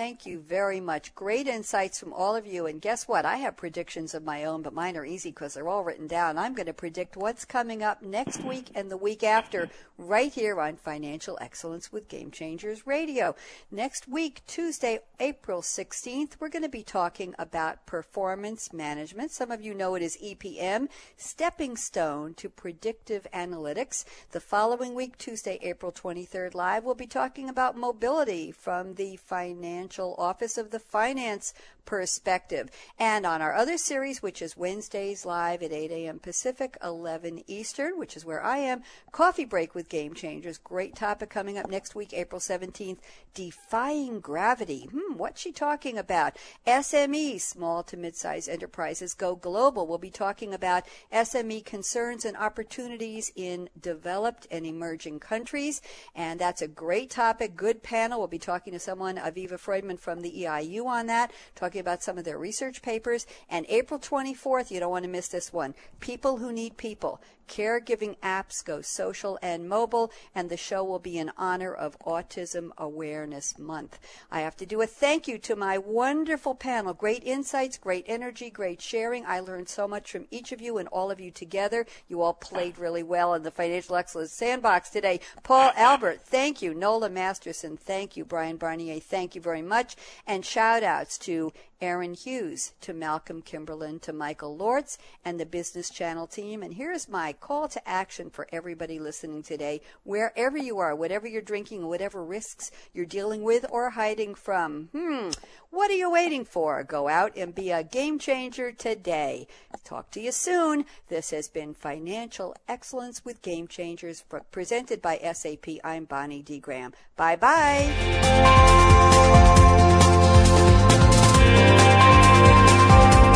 Thank 0.01 0.25
you 0.25 0.41
very 0.41 0.81
much. 0.81 1.15
Great 1.15 1.47
insights 1.47 2.01
from 2.01 2.15
all 2.15 2.35
of 2.35 2.47
you. 2.47 2.65
And 2.65 2.81
guess 2.81 3.07
what? 3.07 3.27
I 3.27 3.37
have 3.37 3.59
predictions 3.59 4.15
of 4.15 4.25
my 4.25 4.45
own, 4.45 4.63
but 4.63 4.73
mine 4.73 4.97
are 4.97 5.05
easy 5.05 5.29
because 5.29 5.53
they're 5.53 5.69
all 5.69 5.85
written 5.85 6.07
down. 6.07 6.39
I'm 6.39 6.55
going 6.55 6.69
to 6.69 6.73
predict 6.73 7.19
what's 7.19 7.45
coming 7.45 7.83
up 7.83 8.01
next 8.01 8.43
week 8.43 8.71
and 8.75 8.91
the 8.91 8.97
week 8.97 9.23
after 9.23 9.69
right 9.99 10.33
here 10.33 10.59
on 10.59 10.77
Financial 10.77 11.37
Excellence 11.39 11.93
with 11.93 12.09
Game 12.09 12.31
Changers 12.31 12.87
Radio. 12.87 13.37
Next 13.71 14.09
week, 14.09 14.41
Tuesday, 14.47 15.01
April 15.21 15.61
16th, 15.61 16.37
we're 16.41 16.49
going 16.49 16.63
to 16.63 16.71
be 16.71 16.83
talking 16.83 17.35
about 17.39 17.85
performance 17.85 18.73
management. 18.73 19.33
Some 19.33 19.51
of 19.51 19.61
you 19.61 19.75
know 19.75 19.97
it 19.97 20.03
as 20.03 20.17
EPM, 20.17 20.89
stepping 21.19 21.77
stone 21.77 22.33
to 22.35 22.49
predictive 22.49 23.27
analytics. 23.35 24.07
The 24.31 24.41
following 24.41 24.95
week, 24.95 25.19
Tuesday, 25.19 25.59
April 25.61 25.93
23rd, 25.93 26.55
live, 26.55 26.85
we'll 26.85 26.95
be 26.95 27.07
talking 27.07 27.51
about 27.51 27.77
mobility 27.77 28.51
from 28.51 28.95
the 28.95 29.17
financial 29.17 29.90
office 29.99 30.59
of 30.59 30.71
the 30.71 30.79
finance 30.79 31.53
perspective. 31.91 32.71
And 33.01 33.27
on 33.27 33.43
our 33.43 33.53
other 33.53 33.77
series, 33.77 34.23
which 34.23 34.41
is 34.41 34.57
Wednesdays 34.57 35.27
live 35.27 35.61
at 35.61 35.73
8 35.73 35.91
a.m. 35.91 36.21
Pacific, 36.21 36.77
11 36.85 37.43
Eastern, 37.49 37.99
which 37.99 38.17
is 38.17 38.25
where 38.25 38.41
I 38.41 38.59
am, 38.59 38.83
Coffee 39.11 39.45
Break 39.45 39.75
with 39.75 39.89
Game 39.89 40.15
Changers. 40.15 40.59
Great 40.59 40.95
topic 40.95 41.31
coming 41.31 41.59
up 41.59 41.69
next 41.69 41.97
week, 41.97 42.13
April 42.13 42.41
17th. 42.41 42.99
Defying 43.35 44.21
Gravity. 44.21 44.89
Hmm, 44.93 45.17
what's 45.17 45.41
she 45.41 45.51
talking 45.51 45.99
about? 45.99 46.37
SME, 46.65 47.41
small 47.41 47.83
to 47.83 47.97
mid-sized 47.97 48.49
enterprises, 48.49 49.13
go 49.13 49.35
global. 49.35 49.89
We'll 49.89 49.99
be 49.99 50.11
talking 50.11 50.55
about 50.55 50.85
SME 51.13 51.65
concerns 51.65 52.25
and 52.25 52.37
opportunities 52.37 53.33
in 53.35 53.69
developed 53.81 54.47
and 54.49 54.65
emerging 54.65 55.19
countries. 55.19 55.83
And 56.15 56.39
that's 56.39 56.63
a 56.63 56.69
great 56.69 57.11
topic. 57.11 57.57
Good 57.57 57.83
panel. 57.83 58.21
We'll 58.21 58.29
be 58.29 58.39
talking 58.39 58.73
to 58.75 58.79
someone, 58.79 59.17
Aviva 59.17 59.59
Freudmann 59.59 59.99
from 59.99 60.21
the 60.21 60.45
EIU 60.45 60.87
on 60.87 61.07
that, 61.07 61.33
talking 61.57 61.80
about 61.81 62.03
some 62.03 62.19
of 62.19 62.25
their 62.25 62.39
research 62.39 62.83
papers. 62.83 63.27
And 63.49 63.67
April 63.69 63.99
24th, 63.99 64.71
you 64.71 64.79
don't 64.81 64.91
want 64.91 65.05
to 65.05 65.11
miss 65.11 65.29
this 65.29 65.53
one. 65.53 65.75
People 65.99 66.37
who 66.37 66.53
need 66.53 66.77
people. 66.77 67.21
Caregiving 67.51 68.17
apps 68.21 68.65
go 68.65 68.81
social 68.81 69.37
and 69.43 69.69
mobile, 69.69 70.13
and 70.37 70.49
the 70.49 70.57
show 70.57 70.85
will 70.85 71.01
be 71.01 71.19
in 71.19 71.33
honor 71.37 71.75
of 71.75 71.99
Autism 71.99 72.71
Awareness 72.79 73.59
Month. 73.59 73.99
I 74.31 74.43
have 74.43 74.57
to 74.59 74.67
do 74.67 74.81
a 74.83 74.87
thank 74.87 75.27
you 75.27 75.37
to 75.39 75.57
my 75.57 75.77
wonderful 75.77 76.55
panel. 76.55 76.95
Great 76.95 77.25
insights, 77.25 77.77
great 77.77 78.05
energy, 78.07 78.51
great 78.51 78.81
sharing. 78.81 79.27
I 79.27 79.41
learned 79.41 79.69
so 79.69 79.89
much 79.89 80.13
from 80.13 80.29
each 80.31 80.53
of 80.53 80.61
you 80.61 80.79
and 80.79 80.87
all 80.91 81.11
of 81.11 81.19
you 81.19 81.33
together. 81.33 81.87
You 82.07 82.23
all 82.23 82.35
played 82.35 82.79
really 82.79 83.03
well 83.03 83.35
in 83.35 83.43
the 83.43 83.51
Financial 83.51 83.97
Excellence 83.97 84.33
Sandbox 84.33 84.89
today. 84.89 85.19
Paul 85.43 85.73
Albert, 85.75 86.21
thank 86.23 86.63
you. 86.63 86.73
Nola 86.73 87.11
Masterson, 87.11 87.77
thank 87.77 88.17
you. 88.17 88.25
Brian 88.25 88.59
Barnier, 88.59 89.03
thank 89.03 89.35
you 89.35 89.41
very 89.41 89.63
much. 89.63 89.97
And 90.25 90.47
shout 90.47 90.85
outs 90.85 91.19
to 91.19 91.53
Aaron 91.81 92.15
Hughes, 92.15 92.73
to 92.81 92.93
Malcolm 92.93 93.43
Kimberlin, 93.43 93.99
to 94.01 94.13
Michael 94.13 94.57
Lortz, 94.57 94.99
and 95.25 95.41
the 95.41 95.47
Business 95.47 95.91
Channel 95.91 96.27
team. 96.27 96.63
And 96.63 96.75
here's 96.75 97.09
my 97.09 97.33
call 97.33 97.69
to 97.69 97.89
action 97.89 98.29
for 98.31 98.47
everybody 98.53 98.99
listening 98.99 99.43
today. 99.43 99.81
Wherever 100.05 100.59
you 100.59 100.79
are, 100.79 100.95
whatever 100.95 101.27
you're 101.27 101.43
drinking, 101.43 101.87
whatever 101.87 102.25
risks 102.25 102.71
you're 102.93 103.07
dealing 103.07 103.43
with 103.43 103.65
or 103.71 103.91
hiding 103.91 104.35
from, 104.35 104.89
hmm, 104.93 105.31
what 105.71 105.91
are 105.91 105.95
you 105.95 106.11
waiting 106.11 106.45
for? 106.45 106.83
Go 106.85 107.09
out 107.09 107.33
and 107.37 107.55
be 107.55 107.71
a 107.71 107.85
game 107.85 108.19
changer 108.19 108.73
today. 108.73 109.47
Talk 109.85 110.11
to 110.13 110.21
you 110.21 110.33
soon. 110.33 110.85
This 111.09 111.31
has 111.31 111.49
been 111.49 111.75
Financial 111.75 112.57
Excellence 112.69 113.25
with 113.25 113.43
Game 113.43 113.69
Changers 113.69 114.25
presented 114.51 115.01
by 115.01 115.19
SAP. 115.33 115.67
I'm 115.85 116.05
Bonnie 116.05 116.43
D. 116.43 116.59
Graham. 116.59 116.93
Bye 117.17 117.37
bye. 117.37 117.87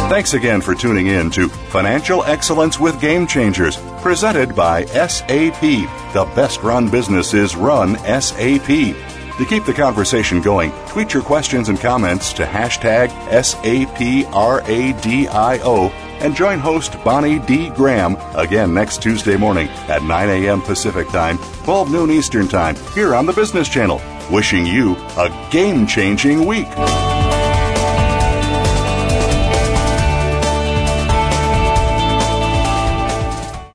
Thanks 0.09 0.35
again 0.35 0.61
for 0.61 0.75
tuning 0.75 1.07
in 1.09 1.31
to 1.31 1.49
Financial 1.49 2.23
Excellence 2.25 2.79
with 2.79 3.01
Game 3.01 3.27
Changers, 3.27 3.79
presented 4.01 4.55
by 4.55 4.85
SAP. 4.85 5.61
The 5.61 6.31
best 6.37 6.63
run 6.63 6.89
businesses 6.89 7.57
run 7.57 7.97
SAP. 7.99 8.67
To 8.67 9.45
keep 9.49 9.65
the 9.65 9.73
conversation 9.75 10.41
going, 10.41 10.71
tweet 10.87 11.13
your 11.13 11.25
questions 11.25 11.69
and 11.69 11.81
comments 11.81 12.33
to 12.35 12.45
hashtag 12.45 13.09
SAPRADIO 13.31 13.91
and 16.21 16.37
join 16.37 16.61
host 16.61 17.03
Bonnie 17.03 17.41
D. 17.41 17.71
Graham 17.71 18.17
again 18.37 18.73
next 18.73 19.03
Tuesday 19.03 19.37
morning 19.37 19.69
at 19.89 20.05
9 20.05 20.29
a.m. 20.29 20.61
Pacific 20.63 21.09
Time, 21.09 21.39
12 21.65 21.91
noon 21.91 22.11
Eastern 22.13 22.47
Time, 22.47 22.77
here 22.95 23.17
on 23.17 23.27
the 23.27 23.33
Business 23.33 23.69
Channel. 23.69 24.01
Wishing 24.31 24.65
you 24.65 24.95
a 25.17 25.49
game 25.51 25.89
changing 25.89 26.47
week. 26.47 26.69